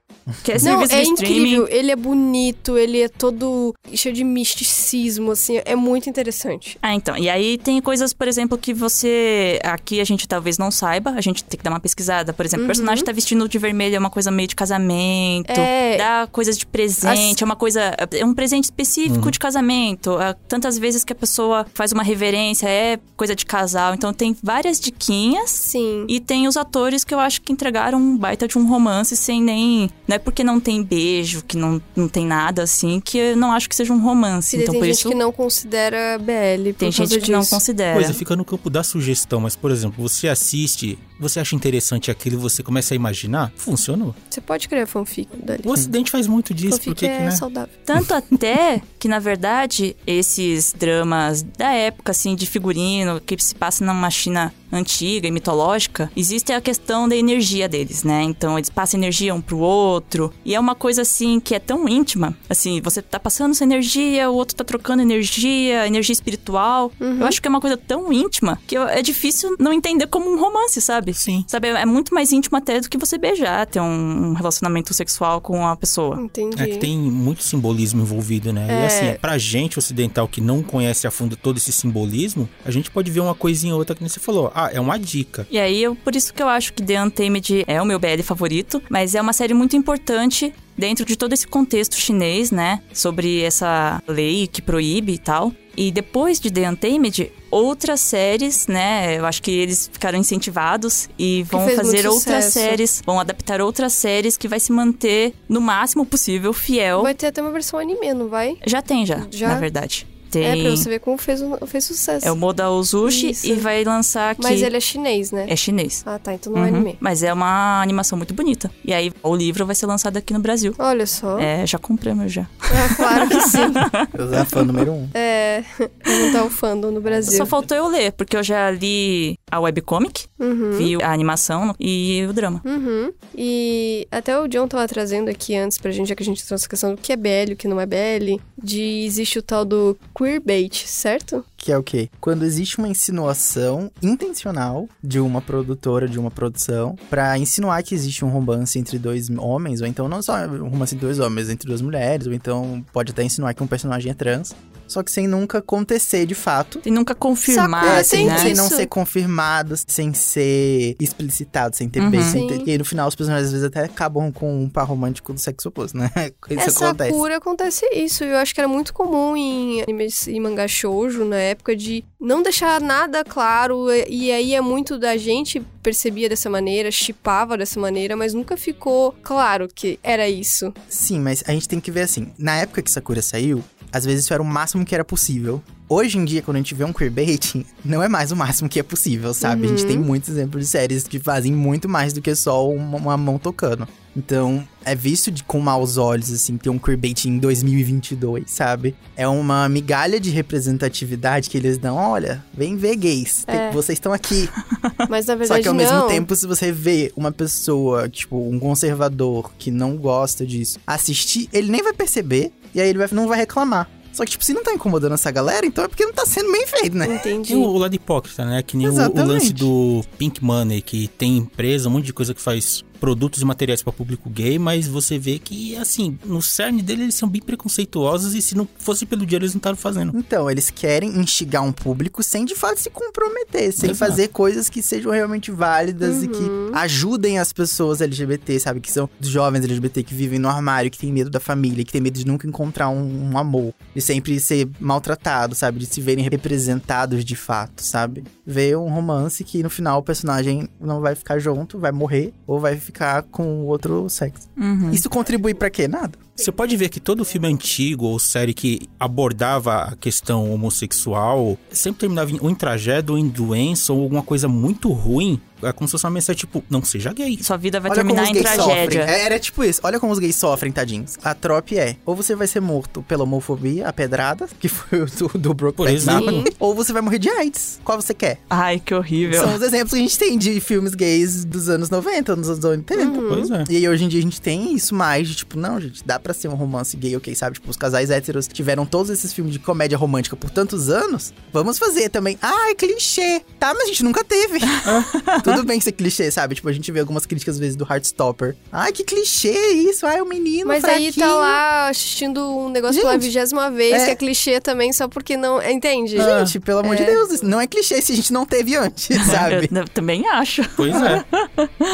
[0.43, 1.39] Que é Não, serviço é de streaming.
[1.41, 1.68] incrível.
[1.70, 5.61] Ele é bonito, ele é todo cheio de misticismo, assim.
[5.64, 6.79] É muito interessante.
[6.83, 7.16] Ah, então.
[7.16, 9.59] E aí tem coisas, por exemplo, que você.
[9.62, 12.33] Aqui a gente talvez não saiba, a gente tem que dar uma pesquisada.
[12.33, 15.51] Por exemplo, o personagem tá vestindo de vermelho, é uma coisa meio de casamento.
[15.51, 15.64] Uhum.
[15.64, 15.97] É.
[15.97, 17.95] Dá coisas de presente, é uma coisa.
[18.12, 20.16] É um presente específico de casamento.
[20.18, 23.95] Ah, Tantas vezes que a pessoa faz uma reverência, é coisa de casal.
[23.95, 25.51] Então tem várias diquinhas.
[25.51, 26.05] Sim.
[26.09, 29.43] E tem os atores que eu acho que entregaram um baita de um romance sem
[29.43, 29.91] nem.
[30.07, 33.53] Não é porque não tem beijo, que não, não tem nada assim, que eu não
[33.53, 34.57] acho que seja um romance.
[34.57, 37.31] E então tem por gente isso que não considera BL por tem causa gente que
[37.31, 37.51] não disso.
[37.55, 37.95] considera.
[37.95, 42.37] Coisa fica no campo da sugestão, mas por exemplo, você assiste, você acha interessante aquilo
[42.37, 44.14] e você começa a imaginar, funcionou.
[44.29, 45.62] Você pode criar fanfic dali.
[45.64, 47.31] O Ocidente faz muito disso, fanfic porque que, é né?
[47.31, 47.75] saudável.
[47.85, 53.85] Tanto até que, na verdade, esses dramas da época, assim, de figurino, que se passa
[53.85, 58.23] numa China antiga e mitológica, existe a questão da energia deles, né?
[58.23, 60.33] Então, eles passam energia um pro outro.
[60.45, 62.37] E é uma coisa, assim, que é tão íntima.
[62.49, 66.93] Assim, você tá passando sua energia, o outro tá trocando energia, energia espiritual.
[67.01, 70.39] Eu acho que é uma coisa tão íntima que é difícil não entender como um
[70.39, 71.08] romance, sabe?
[71.15, 71.45] Sim.
[71.47, 75.41] Sabe, é muito mais íntimo até do que você beijar, ter um um relacionamento sexual
[75.41, 76.21] com a pessoa.
[76.21, 76.61] Entendi.
[76.63, 78.67] É que tem muito simbolismo envolvido, né?
[78.69, 78.87] E É.
[78.87, 83.11] assim, pra gente ocidental que não conhece a fundo todo esse simbolismo, a gente pode
[83.11, 84.51] ver uma coisinha ou outra que você falou.
[84.55, 85.47] Ah, é uma dica.
[85.51, 88.23] E aí, eu, por isso que eu acho que The Untamed é o meu BL
[88.23, 92.81] favorito, mas é uma série muito importante dentro de todo esse contexto chinês, né?
[92.95, 95.53] Sobre essa lei que proíbe e tal.
[95.76, 99.16] E depois de The Untamed, outras séries, né?
[99.18, 102.51] Eu acho que eles ficaram incentivados e vão fazer outras sucesso.
[102.53, 107.03] séries, vão adaptar outras séries que vai se manter no máximo possível fiel.
[107.03, 108.57] Vai ter até uma versão anime, não vai?
[108.66, 109.49] Já tem já, Já?
[109.49, 110.05] na verdade.
[110.31, 112.26] Tem É, pra você ver como fez, o- fez sucesso.
[112.26, 113.47] é o Modal Zushi Isso.
[113.47, 114.43] e vai lançar aqui.
[114.43, 115.47] Mas ele é chinês, né?
[115.49, 116.03] é chinês.
[116.07, 116.35] Ah, tá.
[116.35, 116.76] Então não é Uhum.
[116.76, 116.97] anime.
[117.01, 118.70] Mas é uma animação muito bonita.
[118.85, 120.74] E aí, o livro vai ser lançado aqui no Brasil.
[120.79, 121.39] Olha só.
[121.39, 122.47] É, já compramos já.
[122.61, 123.59] Ah, claro que sim.
[124.18, 125.09] Eu sou a fã número um.
[125.14, 125.62] É,
[126.07, 127.37] não tá o fandom no Brasil.
[127.37, 130.72] Só faltou eu ler, porque eu já li a webcomic, Uhum.
[130.72, 132.61] vi a animação e o drama.
[132.64, 133.12] Uhum.
[133.36, 136.66] E até o John tava trazendo aqui antes pra gente, já que a gente trouxe
[136.66, 139.64] a questão do que é BL, o que não é BL, de existe o tal
[139.64, 141.44] do queerbait, certo?
[141.59, 142.09] Que é o quê?
[142.21, 148.25] Quando existe uma insinuação intencional de uma produtora, de uma produção, pra insinuar que existe
[148.25, 151.67] um romance entre dois homens, ou então não só um romance entre dois homens, entre
[151.67, 154.55] duas mulheres, ou então pode até insinuar que um personagem é trans,
[154.87, 156.81] só que sem nunca acontecer de fato.
[156.87, 158.39] E nunca confirmar, Saco, é, assim, né?
[158.39, 162.11] Sem não ser confirmado, sem ser explicitado, sem ter Uhum.
[162.11, 162.67] beijo, sem ter...
[162.67, 165.69] E no final os personagens às vezes até acabam com um par romântico do sexo
[165.69, 166.11] oposto, né?
[166.49, 167.13] Isso Essa acontece.
[167.13, 168.25] cura acontece isso.
[168.25, 172.05] E eu acho que era muito comum em animes e mangá shoujo na época de
[172.21, 173.87] não deixar nada claro.
[174.09, 179.13] E aí é muito da gente percebia dessa maneira, chipava dessa maneira, mas nunca ficou
[179.23, 180.73] claro que era isso.
[180.89, 184.25] Sim, mas a gente tem que ver assim, na época que Sakura saiu, às vezes
[184.25, 185.63] isso era o máximo que era possível.
[185.89, 188.79] Hoje em dia, quando a gente vê um queerbaiting, não é mais o máximo que
[188.79, 189.65] é possível, sabe?
[189.67, 189.89] A gente Uhum.
[189.89, 193.39] tem muitos exemplos de séries que fazem muito mais do que só uma, uma mão
[193.39, 193.89] tocando.
[194.19, 198.97] Então, é visto de, com maus olhos, assim, ter um queerbaiting em 2022, sabe?
[199.16, 201.95] É uma migalha de representatividade que eles dão.
[201.95, 203.71] Olha, vem ver gays, tem- É.
[203.71, 204.49] vocês estão aqui.
[205.09, 205.83] Mas na Só verdade que ao não.
[205.85, 211.49] mesmo tempo, se você vê uma pessoa, tipo, um conservador que não gosta disso, assistir,
[211.53, 213.89] ele nem vai perceber e aí ele vai, não vai reclamar.
[214.11, 216.51] Só que, tipo, se não tá incomodando essa galera, então é porque não tá sendo
[216.51, 217.07] bem feito, né?
[217.14, 217.49] Entendi.
[217.53, 218.64] Tem o, o lado hipócrita, né?
[218.64, 222.35] Que nem o, o lance do Pink Money, que tem empresa, um monte de coisa
[222.35, 226.82] que faz produtos e materiais para público gay, mas você vê que, assim, no cerne
[226.82, 230.16] dele eles são bem preconceituosos e se não fosse pelo dinheiro eles não estavam fazendo.
[230.16, 234.11] Então, eles querem instigar um público sem de fato se comprometer, sem Exato.
[234.11, 238.80] fazer coisas que sejam realmente válidas e que ajudem as pessoas LGBT, sabe?
[238.80, 241.92] Que são os jovens LGBT que vivem no armário, que tem medo da família, que
[241.92, 245.78] tem medo de nunca encontrar um, um amor, de sempre ser maltratado, sabe?
[245.78, 248.24] De se verem representados de fato, sabe?
[248.46, 252.59] Ver um romance que no final o personagem não vai ficar junto, vai morrer ou
[252.59, 254.49] vai ficar com o outro sexo.
[254.57, 254.91] Uhum.
[254.91, 255.86] Isso contribui pra quê?
[255.86, 256.18] Nada.
[256.39, 262.01] Você pode ver que todo filme antigo ou série que abordava a questão homossexual sempre
[262.01, 265.41] terminava em, ou em tragédia ou em doença ou alguma coisa muito ruim.
[265.61, 267.36] É como se fosse uma mensagem tipo, não seja gay.
[267.43, 269.03] Sua vida vai Olha como terminar os em gays tragédia.
[269.03, 269.14] Sofrem.
[269.16, 269.80] É, Era tipo isso.
[269.82, 271.16] Olha como os gays sofrem, tadinhos.
[271.20, 275.07] A trope é: ou você vai ser morto pela homofobia, a pedrada, que foi o
[275.07, 276.07] do, do Brokeback.
[276.07, 277.80] Mountain, ou você vai morrer de AIDS.
[277.82, 278.41] Qual você quer?
[278.49, 279.41] Ai, que horrível.
[279.41, 282.64] São os exemplos que a gente tem de filmes gays dos anos 90, dos anos
[282.64, 283.20] 80.
[283.28, 283.64] Pois é.
[283.68, 286.20] E aí, hoje em dia, a gente tem isso mais de tipo, não, gente, dá
[286.20, 287.55] pra ser um romance gay, ok, sabe?
[287.55, 291.33] Tipo, os casais héteros tiveram todos esses filmes de comédia romântica por tantos anos.
[291.53, 292.39] Vamos fazer também.
[292.43, 293.43] Ah, é clichê.
[293.59, 294.59] Tá, mas a gente nunca teve.
[295.45, 296.55] Tudo bem ser clichê, sabe?
[296.55, 298.57] Tipo, a gente vê algumas críticas às vezes do Heartstopper.
[298.72, 300.07] Ai, que clichê isso.
[300.07, 301.26] Ai, o menino Mas aí fraquinho.
[301.26, 305.09] tá lá assistindo um negócio pela Gente, vigésima vez, é- que é clichê também, só
[305.09, 305.61] porque não.
[305.62, 306.16] Entende?
[306.16, 307.07] Gente, pelo amor de É.
[307.07, 309.68] Deus, não é clichê se a gente não teve antes, sabe?
[309.70, 310.62] Eu, eu também acho.
[310.76, 311.24] Pois é.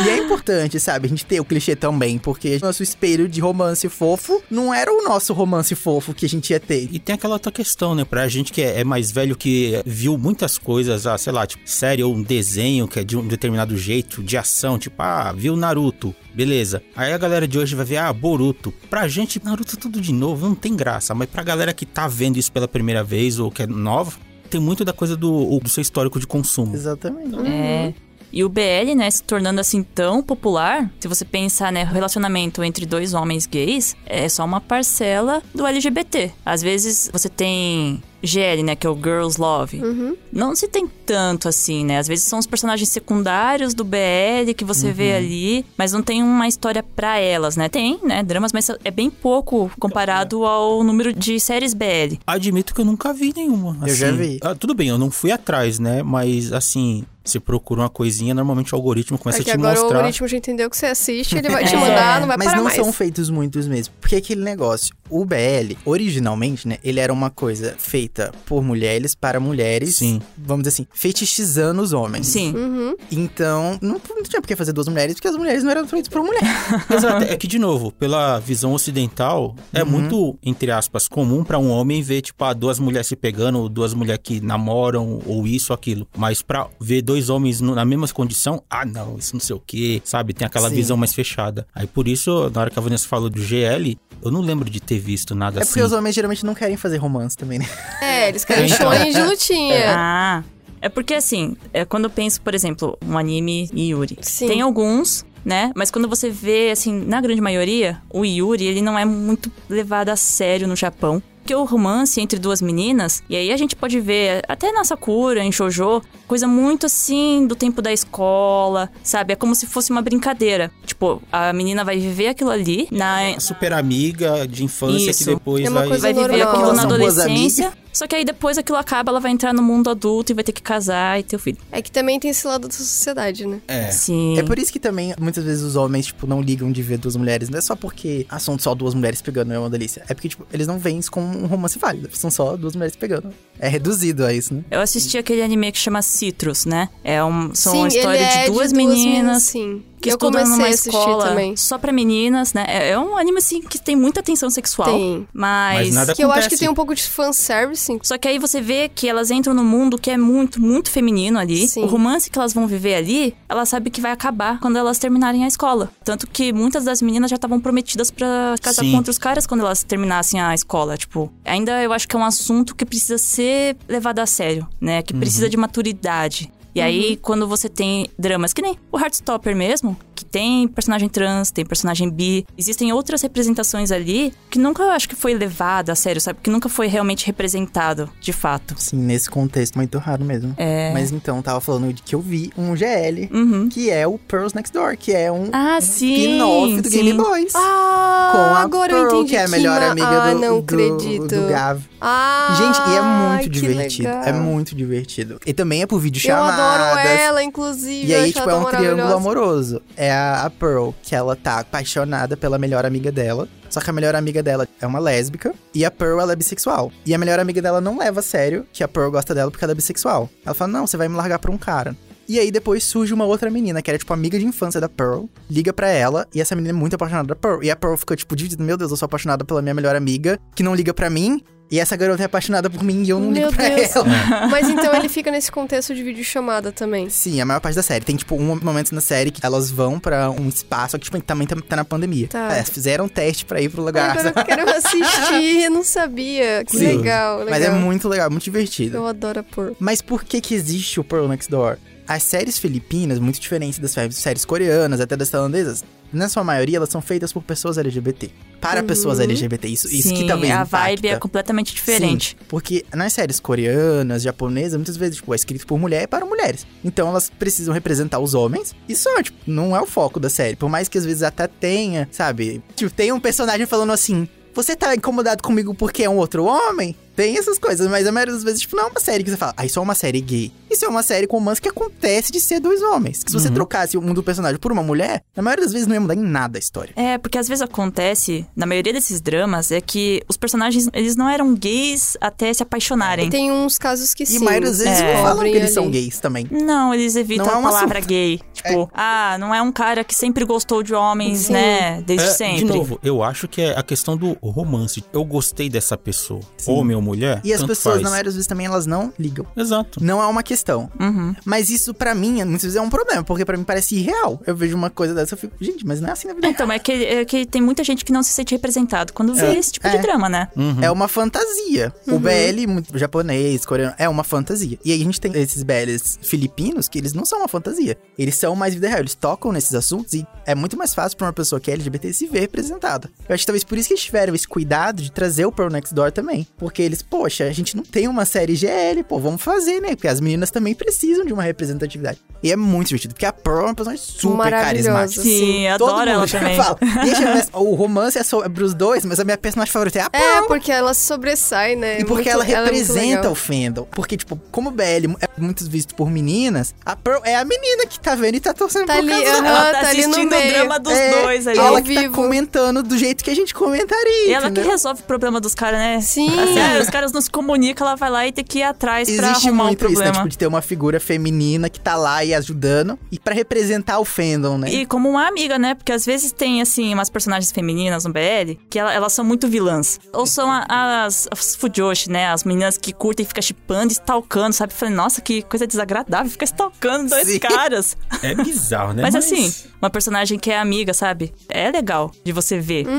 [0.04, 3.88] E é importante, sabe, a gente ter o clichê também, porque nosso espelho de romance
[3.88, 6.88] fofo não era o nosso romance fofo que a gente ia ter.
[6.90, 8.04] E tem aquela outra questão, né?
[8.04, 11.68] Pra gente que é, é mais velho, que viu muitas coisas, ah, sei lá, tipo,
[11.68, 15.56] série ou um desenho que é de um determinado jeito de ação, tipo, ah, viu
[15.56, 16.82] Naruto, beleza.
[16.96, 18.72] Aí a galera de hoje vai ver, ah, Boruto.
[18.88, 21.14] Pra gente, Naruto tudo de novo, não tem graça.
[21.14, 24.12] Mas pra galera que tá vendo isso pela primeira vez ou que é nova,
[24.50, 26.74] tem muito da coisa do, do seu histórico de consumo.
[26.74, 27.34] Exatamente.
[27.46, 27.92] É.
[28.36, 32.84] E o BL, né, se tornando assim tão popular, se você pensar, né, relacionamento entre
[32.84, 36.32] dois homens gays, é só uma parcela do LGBT.
[36.44, 39.82] Às vezes você tem GL, né, que é o Girls Love.
[39.82, 40.16] Uhum.
[40.32, 41.98] Não se tem tanto assim, né?
[41.98, 46.22] Às vezes são os personagens secundários do BL que você vê ali, mas não tem
[46.22, 47.68] uma história pra elas, né?
[47.68, 52.16] Tem, né, dramas, mas é bem pouco comparado ao número de séries BL.
[52.26, 53.76] Admito que eu nunca vi nenhuma.
[53.86, 54.16] Eu já assim.
[54.16, 54.38] vi.
[54.42, 56.02] Ah, tudo bem, eu não fui atrás, né?
[56.02, 59.80] Mas assim, você procura uma coisinha, normalmente o algoritmo começa É a te agora o
[59.82, 59.98] mostrar.
[59.98, 61.78] algoritmo já entendeu que você assiste, ele vai te É.
[61.78, 62.76] mandar, não vai Mas não mais.
[62.76, 63.94] são feitos muitos mesmo.
[64.00, 68.13] Porque aquele negócio, o BL, originalmente, né, ele era uma coisa feita
[68.46, 69.96] por mulheres para mulheres.
[69.96, 70.20] Sim.
[70.36, 72.26] Vamos dizer assim, fetichizando os homens.
[72.26, 72.54] Sim.
[72.54, 72.96] Uhum.
[73.10, 76.08] Então, não, não tinha por que fazer duas mulheres, porque as mulheres não eram feitas
[76.08, 76.42] por mulher.
[76.90, 79.90] Exato, é que de novo, pela visão ocidental, é Uhum.
[79.90, 83.68] muito, entre aspas, comum pra um homem ver, tipo, ah, duas mulheres se pegando, ou
[83.68, 86.06] duas mulheres que namoram, ou isso, ou aquilo.
[86.16, 89.60] Mas pra ver dois homens no- na mesma condição, ah, não, isso não sei o
[89.64, 90.32] quê, sabe?
[90.34, 90.76] Tem aquela Sim.
[90.76, 91.66] visão mais fechada.
[91.74, 94.80] Aí por isso, na hora que a Vanessa falou do GL, eu não lembro de
[94.80, 95.72] ter visto nada É assim.
[95.72, 97.66] porque os homens geralmente não querem fazer romance também, né?
[98.04, 98.76] É, eles querem Então.
[98.92, 99.94] shonen de lutinha.
[99.96, 100.42] Ah.
[100.80, 104.18] É porque assim, é quando eu penso, por exemplo, um anime Yuri.
[104.20, 104.46] Sim.
[104.48, 105.72] Tem alguns, né?
[105.74, 110.10] Mas quando você vê, assim, na grande maioria, o Yuri, ele não é muito levado
[110.10, 111.22] a sério no Japão.
[111.40, 115.42] Porque o romance entre duas meninas, e aí a gente pode ver até na Sakura,
[115.44, 119.32] em Shoujo, coisa muito assim do tempo da escola, sabe?
[119.34, 120.70] É como se fosse uma brincadeira.
[120.86, 125.18] Tipo, a menina vai viver aquilo ali na, Super amiga de infância Isso.
[125.24, 125.88] que depois É uma vai.
[125.88, 126.54] coisa vai viver normal.
[126.54, 127.72] aquilo na adolescência.
[127.94, 130.52] Só que aí depois aquilo acaba, ela vai entrar no mundo adulto e vai ter
[130.52, 131.56] que casar e ter o filho.
[131.70, 133.60] É que também tem esse lado da sociedade, né?
[133.68, 133.90] É.
[133.92, 134.36] Sim.
[134.36, 137.14] É por isso que também, muitas vezes, os homens, tipo, não ligam de ver duas
[137.14, 137.48] mulheres.
[137.48, 140.04] Não é só porque ah, são só duas mulheres pegando, é uma delícia.
[140.08, 142.08] É porque, tipo, eles não veem isso como um romance válido.
[142.12, 143.32] São só duas mulheres pegando.
[143.60, 144.64] É reduzido a isso, né?
[144.70, 146.88] Eu assisti aquele anime que chama Citrus, né?
[147.04, 149.82] É um, são sim, uma história ele é de duas meninas sim.
[150.04, 151.56] Que eu estudam comecei numa a assistir escola também.
[151.56, 152.64] só pra meninas, né?
[152.68, 154.88] É, é um anime, assim, que tem muita tensão sexual.
[154.88, 155.26] Tem.
[155.32, 155.86] Mas...
[155.86, 156.60] Mas nada- Que eu acho que acontece.
[156.60, 157.98] tem um pouco de fanservice, sim.
[158.02, 161.38] Só que aí você vê que elas entram no mundo que é muito, muito feminino
[161.38, 161.66] ali.
[161.68, 161.82] Sim.
[161.82, 165.44] O romance que elas vão viver ali, ela sabe que vai acabar quando elas terminarem
[165.44, 165.90] a escola.
[166.04, 168.90] Tanto que muitas das meninas já estavam prometidas pra casar Sim.
[168.92, 170.96] com outros caras quando elas terminassem a escola.
[170.96, 175.02] Tipo, ainda eu acho que é um assunto que precisa ser levado a sério, né?
[175.02, 176.50] Que precisa de maturidade.
[176.74, 179.96] E aí, quando você tem dramas que nem o Heartstopper mesmo,
[180.34, 185.14] tem personagem trans, tem personagem bi, existem outras representações ali que nunca eu acho que
[185.14, 186.40] foi levado a sério, sabe?
[186.42, 188.74] Que nunca foi realmente representado, de fato.
[188.76, 190.52] Sim, nesse contexto, muito raro mesmo.
[190.56, 190.92] É.
[190.92, 193.68] Mas então, tava falando de que eu vi um GL, Uhum.
[193.68, 196.12] que é o Pearls Next Door, que é um Ah, sim.
[196.12, 196.96] spin-off do sim.
[197.04, 197.52] Game Boys.
[197.54, 200.40] Ah, com a agora Pearl, eu entendi que é a melhor na- amiga ah, do,
[200.40, 201.28] não do, acredito.
[201.28, 201.80] do Gav.
[202.00, 204.08] Ah, Gente, e é muito que divertido.
[204.08, 204.24] legal.
[204.24, 205.40] É muito divertido.
[205.46, 206.58] E também é por vídeo Eu chamadas.
[206.58, 208.06] adoro ela, inclusive.
[208.08, 209.80] E eu aí, tipo, é um triângulo amoroso.
[209.96, 213.48] É a, a Pearl, que ela tá apaixonada pela melhor amiga dela.
[213.68, 215.54] Só que a melhor amiga dela é uma lésbica.
[215.74, 216.92] E a Pearl, ela é bissexual.
[217.04, 219.64] E a melhor amiga dela não leva a sério que a Pearl gosta dela porque
[219.64, 220.30] ela é bissexual.
[220.44, 221.96] Ela fala, não, você vai me largar pra um cara.
[222.26, 225.24] E aí depois surge uma outra menina, que era tipo amiga de infância da Pearl,
[225.50, 227.62] liga pra ela, e essa menina é muito apaixonada da Pearl.
[227.62, 230.38] E a Pearl fica tipo dividida, meu Deus, eu sou apaixonada pela minha melhor amiga,
[230.54, 233.30] que não liga pra mim, e essa garota é apaixonada por mim e eu não
[233.30, 233.96] Meu ligo pra Deus.
[233.96, 234.06] ela.
[234.50, 237.08] Mas então ele fica nesse contexto de videochamada também.
[237.08, 238.04] Sim, a maior parte da série.
[238.04, 241.46] Tem, tipo, um momento na série que elas vão pra um espaço que, tipo, também
[241.46, 242.28] tá, tá na pandemia.
[242.28, 242.56] Tá.
[242.56, 244.10] É, fizeram um teste pra ir pro lugar.
[244.18, 246.64] Agora eu quero assistir, eu não sabia.
[246.64, 247.50] Que legal, legal.
[247.50, 248.98] Mas é muito legal, muito divertido.
[248.98, 249.72] Eu adoro a Pearl.
[249.80, 251.78] Mas por que que existe o Pearl Next Door?
[252.06, 255.82] As séries filipinas, muito diferentes das sé- séries coreanas, até das tailandesas,
[256.12, 258.30] na sua maioria elas são feitas por pessoas LGBT.
[258.60, 259.68] Para pessoas LGBT.
[259.68, 261.16] Isso, isso que Sim, talvez a vibe impacta.
[261.16, 262.36] é completamente diferente.
[262.38, 266.24] Sim, porque nas séries coreanas, japonesas, muitas vezes, tipo, é escrito por mulher e para
[266.26, 266.66] mulheres.
[266.84, 270.56] Então elas precisam representar os homens e só, tipo, não é o foco da série.
[270.56, 272.62] Por mais que às vezes até tenha, sabe?
[272.76, 274.28] Tipo, tem um personagem falando assim.
[274.54, 276.94] Você tá incomodado comigo porque é um outro homem?
[277.16, 279.36] Tem essas coisas, mas a maioria das vezes, tipo, não é uma série que você
[279.36, 280.52] fala, ah, isso é uma série gay.
[280.70, 283.22] Isso é uma série com romance que acontece de ser dois homens.
[283.22, 285.94] Que se você trocasse um do personagem por uma mulher, na maioria das vezes não
[285.94, 286.92] ia mudar em nada a história.
[286.96, 291.28] É, porque às vezes acontece, na maioria desses dramas, é que os personagens, eles não
[291.28, 293.30] eram gays até se apaixonarem.
[293.30, 294.38] Tem uns casos que E sim.
[294.38, 295.14] a maioria das vezes é.
[295.14, 295.92] não falam que eles são ali.
[295.92, 296.48] gays também.
[296.50, 298.08] Não, eles evitam Não é a palavra assunto.
[298.08, 298.40] gay.
[298.52, 301.52] Tipo, ah, não é um cara que sempre gostou de homens, Sim.
[301.52, 302.02] né?
[302.02, 302.56] Desde É, sempre.
[302.58, 305.04] De novo, eu acho que é a questão do romance.
[305.12, 306.40] Eu gostei dessa pessoa.
[306.56, 306.72] Sim.
[306.72, 307.40] Homem ou mulher.
[307.44, 308.02] E as pessoas, faz.
[308.02, 309.46] na maioria das vezes, também elas não ligam.
[309.56, 310.02] Exato.
[310.02, 310.90] Não é uma questão.
[310.98, 311.34] Uhum.
[311.44, 314.40] Mas isso, pra mim, muitas vezes é um problema, porque pra mim parece irreal.
[314.46, 316.48] Eu vejo uma coisa dessa, eu fico, gente, mas não é assim na vida.
[316.48, 319.46] Então, é que, é que tem muita gente que não se sente representado quando vê
[319.46, 319.58] É.
[319.58, 319.90] esse tipo É.
[319.96, 320.48] de drama, né?
[320.56, 320.82] Uhum.
[320.82, 321.92] É uma fantasia.
[322.06, 324.78] O BL muito japonês, coreano, é uma fantasia.
[324.84, 327.96] E aí a gente tem esses BLs filipinos que eles não são uma fantasia.
[328.18, 331.26] Eles são mais vida real, eles tocam nesses assuntos e é muito mais fácil pra
[331.26, 333.10] uma pessoa que é LGBT se ver representada.
[333.28, 335.70] Eu acho que talvez por isso que eles tiveram esse cuidado de trazer o Pearl
[335.70, 336.46] Next Door também.
[336.56, 339.90] Porque eles, poxa, a gente não tem uma série GL, pô, vamos fazer, né?
[339.96, 342.18] Porque as meninas também precisam de uma representatividade.
[342.42, 345.22] E é muito divertido, porque a Pearl é uma personagem super carismática.
[345.22, 346.56] Sim, adoro mundo ela também.
[346.56, 346.78] fala.
[347.04, 350.44] E o romance é sobre os dois, mas a minha personagem favorita é a Pearl.
[350.44, 352.00] É, porque ela sobressai, né?
[352.00, 353.32] E porque Muito- ela é representa legal.
[353.32, 353.84] o fandom.
[353.90, 357.86] Porque, tipo, como o BL é muito visto por meninas, a Pearl é a menina
[357.86, 359.58] que tá vendo e tá torcendo Tá por ali, causa aham, dela.
[359.58, 360.52] Ela tá, tá ali no assistindo o meio.
[360.52, 361.58] drama dos É, dois ali.
[361.58, 364.70] Ela que tá comentando do jeito que a gente comentaria, E ela que entendeu?
[364.70, 366.00] resolve o problema dos caras, né?
[366.02, 366.28] Sim.
[366.28, 369.10] Assim, ah, os caras não se comunicam, ela vai lá e tem que ir atrás
[369.10, 369.94] pra Existe arrumar um muito isso, né?
[369.94, 370.12] problema.
[370.14, 372.98] Tipo, de ter uma figura feminina que tá lá e ajudando.
[373.10, 374.70] E pra representar o fandom, né?
[374.70, 375.74] E como uma amiga, né?
[375.74, 379.48] Porque às vezes tem, assim, umas personagens femininas no BL que ela- elas são muito
[379.48, 379.98] vilãs.
[380.12, 382.28] Ou são a- as, as fujoshi, né?
[382.28, 384.72] As meninas que curtem e ficam chipando, stalkando, sabe?
[384.72, 387.38] Falei, nossa, que coisa desagradável, fica stalkando dois Sim.
[387.38, 387.96] caras.
[388.22, 389.02] É bizarro, né?
[389.02, 391.32] Mas, assim, uma personagem que é amiga, sabe?
[391.48, 392.86] É legal de você ver.
[392.86, 392.98] Uhum.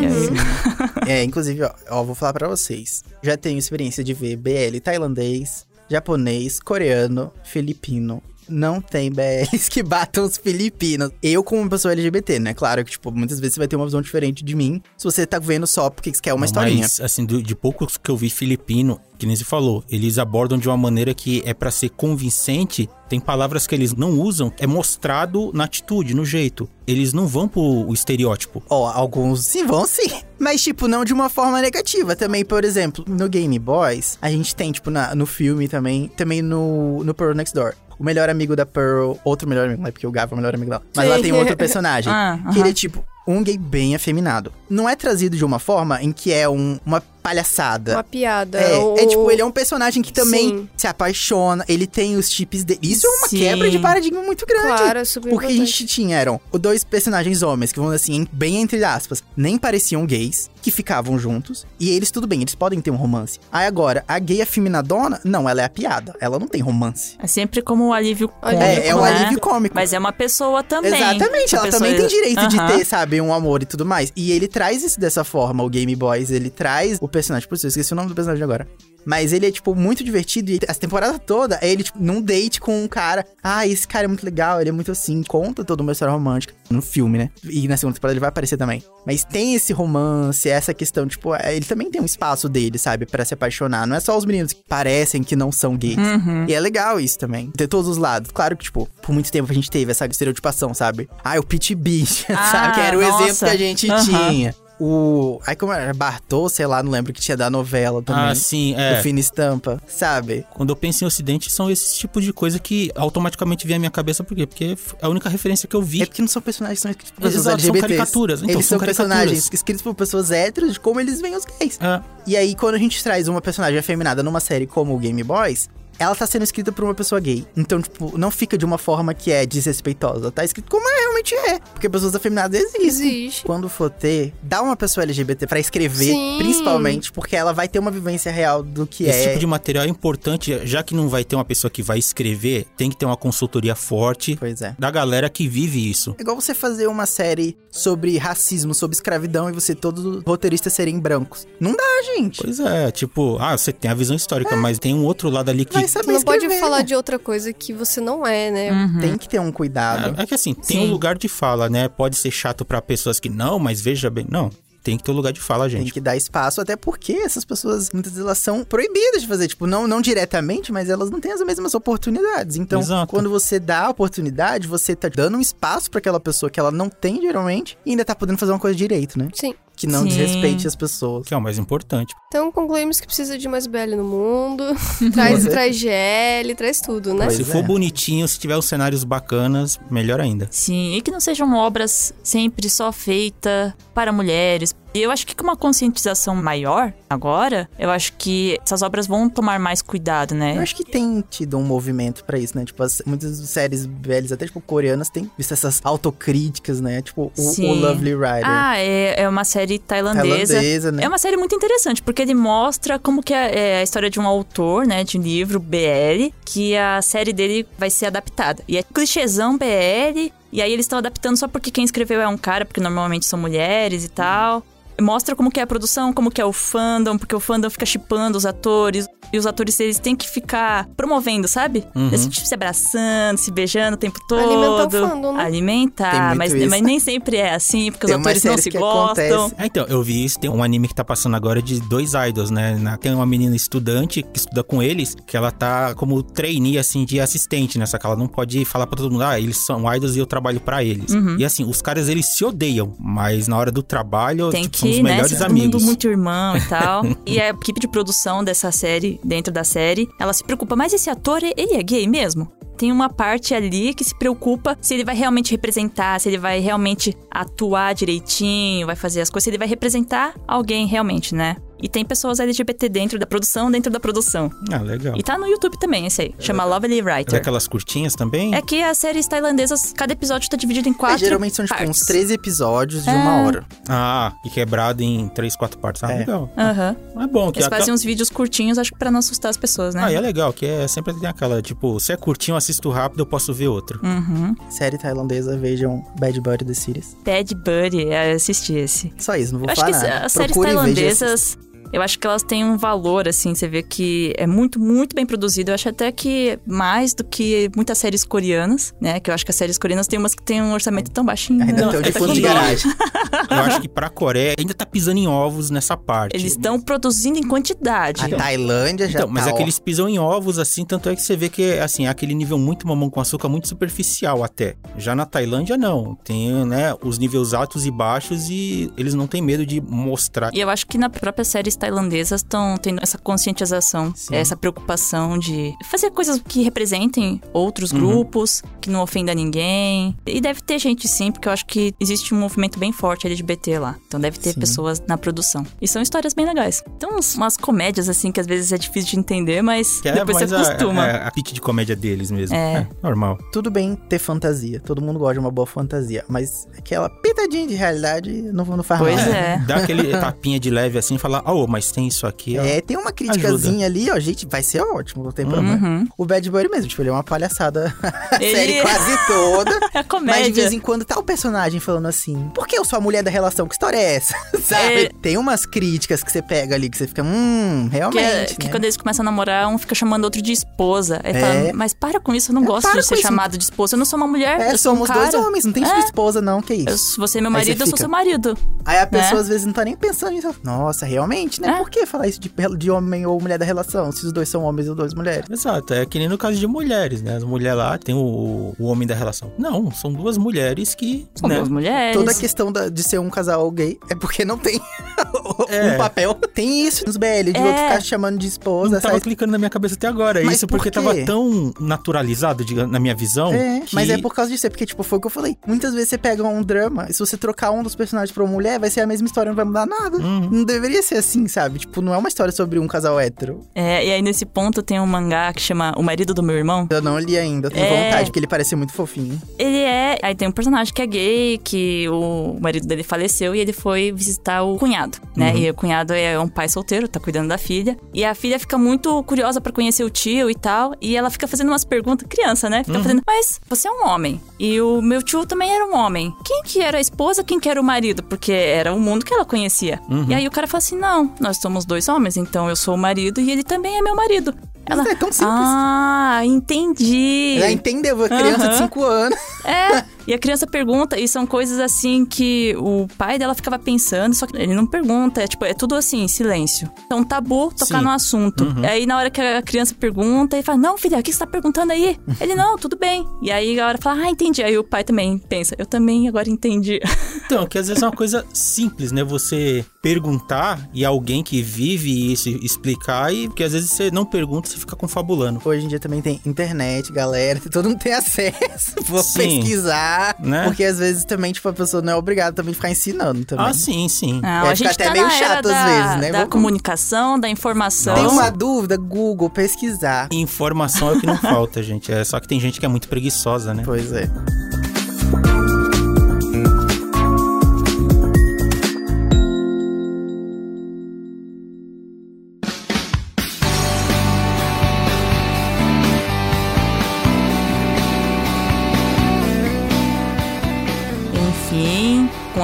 [1.01, 3.03] Aí- É, inclusive, ó, ó, vou falar pra vocês.
[3.21, 8.23] Já tenho experiência de ver BL tailandês, japonês, coreano, filipino.
[8.49, 11.09] Não tem BLs que batam os filipinos.
[11.21, 12.53] Eu, como uma pessoa LGBT, né?
[12.53, 15.25] Claro que, tipo, muitas vezes você vai ter uma visão diferente de mim se você
[15.25, 16.81] tá vendo só porque quer uma historinha.
[16.83, 20.57] Mas, assim, do- de poucos que eu vi filipino, que nem se falou, eles abordam
[20.57, 22.89] de uma maneira que é pra ser convincente.
[23.07, 26.67] Tem palavras que eles não usam, é mostrado na atitude, no jeito.
[26.87, 28.63] Eles não vão pro estereótipo.
[28.69, 30.09] Ó, alguns sim vão sim.
[30.39, 32.15] Mas, tipo, não de uma forma negativa.
[32.15, 36.41] Também, por exemplo, no Game Boys, a gente tem, tipo, na- no filme também, também
[36.41, 37.73] no, no Pearl Next Door.
[37.99, 40.37] O melhor amigo da Pearl, outro melhor amigo, não é porque o Gav é o
[40.37, 40.83] melhor amigo dela.
[40.95, 41.21] Mas lá Sim.
[41.23, 42.11] tem outro personagem.
[42.13, 42.59] Ah, que aham.
[42.59, 44.51] ele é, tipo, um gay bem afeminado.
[44.69, 47.93] Não é trazido de uma forma em que é um- uma palhaçada.
[47.93, 48.59] Uma piada.
[48.59, 50.69] É, ou- é tipo, ele é um personagem que também Sim.
[50.77, 52.79] se apaixona, ele tem os chips dele.
[52.83, 53.39] Isso é uma Sim.
[53.39, 54.67] quebra de paradigma muito grande.
[54.67, 55.71] Claro, é super Porque a importante.
[55.79, 60.05] gente tinha, eram os dois personagens homens, que vão assim, bem entre aspas, nem pareciam
[60.05, 63.39] gays, que ficavam juntos, e eles, tudo bem, eles podem ter um romance.
[63.51, 67.15] Aí agora, a gay afeminadona, não, ela é a piada, ela não tem romance.
[67.19, 69.09] É sempre como um alívio cômico, É, é um né?
[69.15, 69.75] alívio cômico.
[69.75, 70.93] Mas é uma pessoa também.
[70.93, 72.67] Exatamente, Uma ela também tem direito de Aham.
[72.77, 74.11] ter, sabe, um amor e tudo mais.
[74.15, 77.65] E ele traz isso dessa forma, o Game Boys, ele traz o personagem, por isso
[77.65, 78.67] eu esqueci o nome do personagem agora.
[79.05, 82.59] Mas ele é, tipo, muito divertido e essa temporada toda é ele, tipo, num date
[82.59, 83.23] com um cara.
[83.43, 86.55] Ah, esse cara é muito legal, ele é muito assim, conta toda uma história romântica.
[86.71, 87.29] No filme, né?
[87.43, 88.83] E na segunda temporada ele vai aparecer também.
[89.05, 93.05] Mas tem esse romance, essa questão, tipo, é, ele também tem um espaço dele, sabe,
[93.05, 93.85] Pra se apaixonar.
[93.85, 95.97] Não é só os meninos que parecem que não são gays.
[95.97, 96.45] Uhum.
[96.47, 97.51] E é legal isso também.
[97.51, 98.31] Ter todos os lados.
[98.33, 101.07] Claro que, tipo, por muito tempo a gente teve essa estereotipação, sabe?
[101.23, 102.73] Ah, o Pit Beach, Ah, sabe?
[102.73, 103.23] Que era o nossa.
[103.23, 104.03] exemplo que a gente Aham.
[104.31, 104.55] tinha.
[104.79, 105.39] O.
[105.47, 105.93] Ai, como era?
[105.93, 108.23] Bartô, sei lá, não lembro que tinha da novela também.
[108.23, 108.95] Ah, sim, é.
[108.97, 110.45] Do Fina Estampa, sabe?
[110.53, 113.91] Quando eu penso em Ocidente, são esses tipos de coisa que automaticamente vem à minha
[113.91, 114.23] cabeça.
[114.23, 114.45] Por quê?
[114.45, 116.01] Porque é a única referência que eu vi.
[116.01, 117.97] É porque não são personagens que são escritos por pessoas Exato, são LGBTs.
[117.97, 118.39] caricaturas.
[118.41, 121.79] Então, eles são são, personagens escritos por pessoas héteros de como eles veem os gays.
[121.81, 125.23] É, E aí, quando a gente traz uma personagem afeminada numa série como o Game
[125.23, 127.45] Boys, ela tá sendo escrita por uma pessoa gay.
[127.55, 130.31] Então, tipo, não fica de uma forma que é desrespeitosa.
[130.31, 131.59] Tá escrito como é, realmente é.
[131.59, 132.85] Porque pessoas afeminadas existem.
[132.85, 133.43] Existe.
[133.45, 136.37] Quando for ter, dá uma pessoa LGBT pra escrever, Sim.
[136.39, 139.27] principalmente, porque ela vai ter uma vivência real do que Esse é.
[139.27, 142.65] tipo de material é importante, já que não vai ter uma pessoa que vai escrever,
[142.77, 144.75] tem que ter uma consultoria forte Pois é.
[144.77, 146.15] da galera que vive isso.
[146.17, 150.73] É igual você fazer uma série sobre racismo, sobre escravidão e você todos os roteiristas
[150.73, 151.47] serem brancos.
[151.59, 152.41] Não dá, gente.
[152.41, 155.65] Pois é, tipo, ah, você tem a visão histórica, mas tem um outro lado ali
[155.65, 155.73] que.
[155.73, 156.59] Vai saber Tu não pode escrever.
[156.59, 158.71] falar de outra coisa que você não é, né?
[158.71, 158.99] Uhum.
[158.99, 160.19] Tem que ter um cuidado.
[160.19, 160.87] É, é que assim, tem Sim.
[160.87, 161.87] um lugar de fala, né?
[161.87, 164.25] Pode ser chato pra pessoas que não, mas veja bem.
[164.29, 164.49] Não,
[164.83, 165.91] tem que ter um lugar de fala, Tem gente.
[165.91, 169.47] que dar espaço, até porque essas pessoas, muitas vezes, elas são proibidas de fazer.
[169.47, 172.55] Tipo, não, não diretamente, mas elas não têm as mesmas oportunidades.
[172.57, 173.07] Então, Exato.
[173.09, 176.71] quando você dá a oportunidade, você tá dando um espaço pra aquela pessoa que ela
[176.71, 179.27] não tem geralmente e ainda tá podendo fazer uma coisa direito, né?
[179.33, 179.55] Sim.
[179.75, 180.09] Que não Sim.
[180.09, 181.27] desrespeite as pessoas.
[181.27, 182.13] Que é o mais importante.
[182.27, 184.63] Então concluímos que precisa de mais BL no mundo.
[185.13, 187.25] traz, Você- traz GL, traz tudo, né?
[187.25, 187.45] Pois se é.
[187.45, 190.47] for bonitinho, se tiver os cenários bacanas, melhor ainda.
[190.51, 195.35] Sim, e que não sejam obras sempre só feitas para mulheres, E eu acho que
[195.35, 200.37] com uma conscientização maior agora, eu acho que essas obras vão tomar mais cuidado, Eu
[200.37, 200.57] né?
[200.57, 202.63] acho que tem tido um movimento pra isso, né?
[202.63, 207.01] Tipo, as- muitas séries velhas, até tipo coreanas, têm visto essas autocríticas, né?
[207.01, 208.45] Tipo, o, o Lovely Rider.
[208.45, 210.53] Ah, é, é uma série tailandesa.
[210.53, 211.03] tailandesa, né?
[211.03, 214.19] É uma série muito interessante, porque ele mostra como que é, é a história de
[214.19, 218.63] um autor, né, de um livro BL, que a série dele vai ser adaptada.
[218.67, 222.37] E é clichêzão BL, e aí eles estão adaptando só porque quem escreveu é um
[222.37, 224.63] cara, porque normalmente são mulheres e tal.
[225.01, 227.85] Mostra como que é a produção, como que é o fandom, porque o fandom fica
[227.85, 229.07] chipando os atores.
[229.33, 231.83] E os atores, eles têm que ficar promovendo, sabe?
[231.95, 232.07] Uhum.
[232.07, 234.39] Eles, tipo, se abraçando, se beijando o tempo todo.
[234.39, 235.43] Alimentar o fandom, né?
[235.43, 239.51] Alimentar, mas, mas nem sempre é assim, porque Tem os atores não se que gostam.
[239.57, 242.51] É, então, eu vi isso, tem um anime que tá passando agora de dois idols,
[242.51, 242.77] né?
[243.01, 247.19] Tem uma menina estudante que estuda com eles, que ela tá como trainee, assim, de
[247.19, 247.85] assistente, né?
[247.85, 250.25] Só que ela não pode falar pra todo mundo, ah, eles são idols e eu
[250.25, 251.11] trabalho pra eles.
[251.11, 251.35] Uhum.
[251.37, 254.84] E assim, os caras, eles se odeiam, mas na hora do trabalho, Tem tipo, são
[254.93, 255.23] que, né?
[255.23, 257.03] todo mundo muito irmão e tal.
[257.25, 261.09] e a equipe de produção dessa série, dentro da série, ela se preocupa, mas esse
[261.09, 262.51] ator, ele é gay mesmo?
[262.77, 266.59] Tem uma parte ali que se preocupa se ele vai realmente representar, se ele vai
[266.59, 271.55] realmente atuar direitinho, vai fazer as coisas, se ele vai representar alguém realmente, né?
[271.85, 274.49] E tem pessoas LGBT dentro da produção, dentro da produção.
[274.73, 275.15] Ah, legal.
[275.15, 276.35] E tá no YouTube também, esse aí.
[276.39, 277.35] Chama Lovely É Writer.
[277.39, 278.55] aquelas curtinhas também?
[278.55, 281.75] É que as séries tailandesas, cada episódio tá dividido em É, quatro geralmente são tipo
[281.83, 282.05] uns partes.
[282.07, 283.13] 13 episódios de É.
[283.13, 283.63] uma hora.
[283.87, 286.03] Ah, e quebrado em três, quatro partes.
[286.03, 286.17] Ah, É.
[286.17, 286.49] legal.
[286.57, 286.95] Aham.
[287.21, 289.57] É bom que Eles aquela- fazem uns vídeos curtinhos, acho que pra não assustar as
[289.57, 290.01] pessoas, né?
[290.05, 292.89] Ah, e é legal, que é sempre tem aquela, tipo, se é curtinho, eu assisto
[292.89, 293.99] rápido, eu posso ver outro.
[294.03, 294.55] Uhum.
[294.71, 297.15] Série tailandesa, vejam Bad Buddy The Series.
[297.23, 299.13] Bad Buddy, é, eu assisti esse.
[299.19, 300.25] Só isso, não vou Eu acho falar que nada.
[300.25, 301.57] as séries Procure, veja, tailandesas,
[301.95, 305.25] eu acho que elas têm um valor, assim, você vê que é muito, muito bem
[305.25, 305.71] produzido.
[305.71, 309.21] Eu acho até que mais do que muitas séries coreanas, né?
[309.21, 311.63] Que eu acho que as séries coreanas tem umas que tem um orçamento tão baixinho.
[311.63, 311.91] Ainda né?
[311.91, 312.91] tem o de Tá fundo com de garagem.
[313.49, 316.35] Eu acho que pra Coreia ainda tá pisando em ovos nessa parte.
[316.35, 318.25] Eles estão produzindo em quantidade.
[318.25, 319.61] A Tailândia já Então, mas tá, é que ó.
[319.63, 322.57] eles pisam em ovos, assim, tanto é que você vê que, assim, é aquele nível
[322.57, 324.75] muito mamão com açúcar, muito superficial até.
[324.97, 326.15] Já na Tailândia, não.
[326.23, 330.51] Tem, né, os níveis altos e baixos e eles não têm medo de mostrar.
[330.53, 334.35] E eu acho que nas próprias séries tailandesas estão tendo essa conscientização, Sim.
[334.35, 337.99] essa preocupação de fazer coisas que representem outros Uhum.
[337.99, 340.15] grupos, que não ofenda ninguém.
[340.25, 343.79] E deve ter gente sim, porque eu acho que existe um movimento bem forte LGBT
[343.79, 343.95] lá.
[344.07, 344.59] Então deve ter Sim.
[344.59, 345.65] pessoas na produção.
[345.81, 346.83] E são histórias bem legais.
[346.97, 350.37] Então umas comédias assim que às vezes é difícil de entender, mas Que é depois
[350.37, 351.05] mais você a, acostuma.
[351.07, 352.55] é a pitch de comédia deles mesmo.
[352.55, 352.87] É.
[353.03, 353.37] normal.
[353.51, 354.79] Tudo bem ter fantasia.
[354.79, 356.23] Todo mundo gosta de uma boa fantasia.
[356.27, 359.33] Mas aquela pitadinha de realidade não, não faz Pois mal.
[359.35, 359.57] é.
[359.67, 362.63] Dá aquele tapinha de leve assim e falar, oh, mas tem isso aqui, ó.
[362.63, 365.75] É, tem uma criticazinha ali, ó, gente, vai ser ótimo, não tem problema.
[365.75, 366.07] Uhum.
[366.17, 367.93] O Bad Buddy mesmo, tipo, ele é uma palhaçada
[368.31, 369.75] a Ele- série quase toda.
[369.95, 370.53] É a Mas de comédia.
[370.53, 373.29] vez em quando tá o personagem falando assim: Por que eu sou a mulher da
[373.31, 373.67] relação?
[373.67, 374.33] Que história é essa?
[374.61, 375.05] Sabe?
[375.05, 375.09] É.
[375.21, 378.23] Tem umas críticas que você pega ali que você fica, hum, Que, realmente.
[378.23, 378.71] é- que né?
[378.71, 381.19] quando eles começam a namorar, um fica chamando outro de esposa.
[381.23, 381.39] Aí É.
[381.39, 383.21] fala, mas para com isso, eu não É, gosto de ser com isso.
[383.23, 383.95] chamado de esposa.
[383.95, 385.21] Eu não sou uma mulher, É, eu sou um somos cara.
[385.21, 385.99] dois homens, não tem sua É.
[385.99, 387.13] esposa, não, que Eu, isso.
[387.13, 388.57] se você é meu marido, eu sou seu marido.
[388.83, 389.39] Aí a pessoa né?
[389.41, 390.53] às vezes não tá nem pensando nisso.
[390.63, 391.69] Nossa, realmente, né?
[391.69, 391.77] É.
[391.77, 394.11] Por que falar isso de, de homem ou mulher da relação?
[394.11, 395.49] Se os dois são homens ou duas mulheres.
[395.49, 397.35] Exato, é que nem no caso de mulheres, né?
[397.37, 399.51] As mulheres lá tem o, o homem da relação.
[399.57, 401.27] Não, são duas mulheres que.
[401.35, 401.55] São né?
[401.57, 402.15] duas mulheres.
[402.17, 404.79] Toda a questão da- de ser um casal gay é porque não tem
[405.69, 405.93] É.
[405.93, 406.33] um papel.
[406.33, 407.61] Tem isso nos BL, de É.
[407.61, 408.95] outro ficar chamando de esposa.
[408.95, 410.41] Não tava sai- clicando na minha cabeça até agora.
[410.43, 410.99] Mas isso por porque quê?
[410.99, 413.53] tava tão naturalizado, diga- na minha visão.
[413.53, 415.57] É, que- mas é por causa disso, é porque, tipo, foi o que eu falei.
[415.65, 418.51] Muitas vezes você pega um drama, e se você trocar um dos personagens pra uma
[418.53, 420.17] mulher, vai ser a mesma história, não vai mudar nada.
[420.17, 420.49] Uhum.
[420.51, 421.79] Não deveria ser assim, sabe?
[421.79, 423.61] Tipo, não é uma história sobre um casal hétero.
[423.73, 426.87] É, e aí nesse ponto tem um mangá que chama O Marido do Meu Irmão.
[426.89, 428.05] Eu não li ainda, tenho É.
[428.05, 429.41] vontade, porque ele parece muito fofinho.
[429.57, 430.17] Ele é.
[430.21, 434.11] Aí tem um personagem que é gay, que o marido dele faleceu e ele foi
[434.11, 435.51] visitar o cunhado, né?
[435.51, 435.57] Uhum.
[435.57, 437.97] E o cunhado é um pai solteiro, tá cuidando da filha.
[438.13, 440.93] E a filha fica muito curiosa pra conhecer o tio e tal.
[441.01, 442.79] E ela fica fazendo umas perguntas, criança, né?
[442.79, 442.83] Uhum.
[442.85, 444.39] Fica fazendo, mas você é um homem.
[444.59, 446.33] E o meu tio também era um homem.
[446.45, 448.23] Quem que era a esposa, quem que era o marido?
[448.23, 449.99] Porque era o mundo que ela conhecia.
[450.09, 450.25] Uhum.
[450.29, 452.97] E aí o cara fala assim: não, nós somos dois homens, então eu sou o
[452.97, 454.53] marido e ele também é meu marido.
[454.85, 455.49] Ela, é tão simples.
[455.49, 457.55] Ah, entendi.
[457.57, 458.77] Ela entendeu, criança de Aham.
[458.77, 459.39] 5 anos.
[459.65, 464.33] É, e a criança pergunta, e são coisas assim que o pai dela ficava pensando,
[464.33, 466.89] só que ele não pergunta, é tipo, é tudo assim, silêncio.
[467.09, 468.03] É um tabu tocar Sim.
[468.03, 468.75] no assunto.
[468.89, 471.47] Aí na hora que a criança pergunta, ele fala, não, filha, o que você tá
[471.47, 472.17] perguntando aí?
[472.39, 473.27] ele, não, tudo bem.
[473.41, 474.63] E aí a hora fala, ah, entendi.
[474.63, 476.99] Aí o pai também pensa, eu também agora entendi.
[477.45, 479.23] Então, que às vezes é uma coisa simples, né?
[479.23, 484.67] Você perguntar e alguém que vive isso explicar, e porque às vezes você não pergunta,
[484.67, 485.61] você fica confabulando.
[485.63, 488.95] Hoje em dia também tem internet, galera, todo mundo tem acesso.
[489.05, 489.61] Vou Sim.
[489.61, 490.14] pesquisar.
[490.39, 490.63] Né?
[490.65, 493.65] Porque às vezes também, tipo, a pessoa não é obrigada também a ficar ensinando também.
[493.65, 494.33] Ah, sim, sim.
[494.35, 496.31] Não, Vai a ficar gente até tá meio chato às da, vezes, né?
[496.31, 498.15] da Vamos- comunicação, da informação.
[498.15, 498.97] Tem uma dúvida?
[498.97, 500.27] Google, pesquisar.
[500.31, 502.11] Informação é o que não falta, gente.
[502.11, 503.83] É só que tem gente que é muito preguiçosa, né?
[503.85, 504.29] Pois é.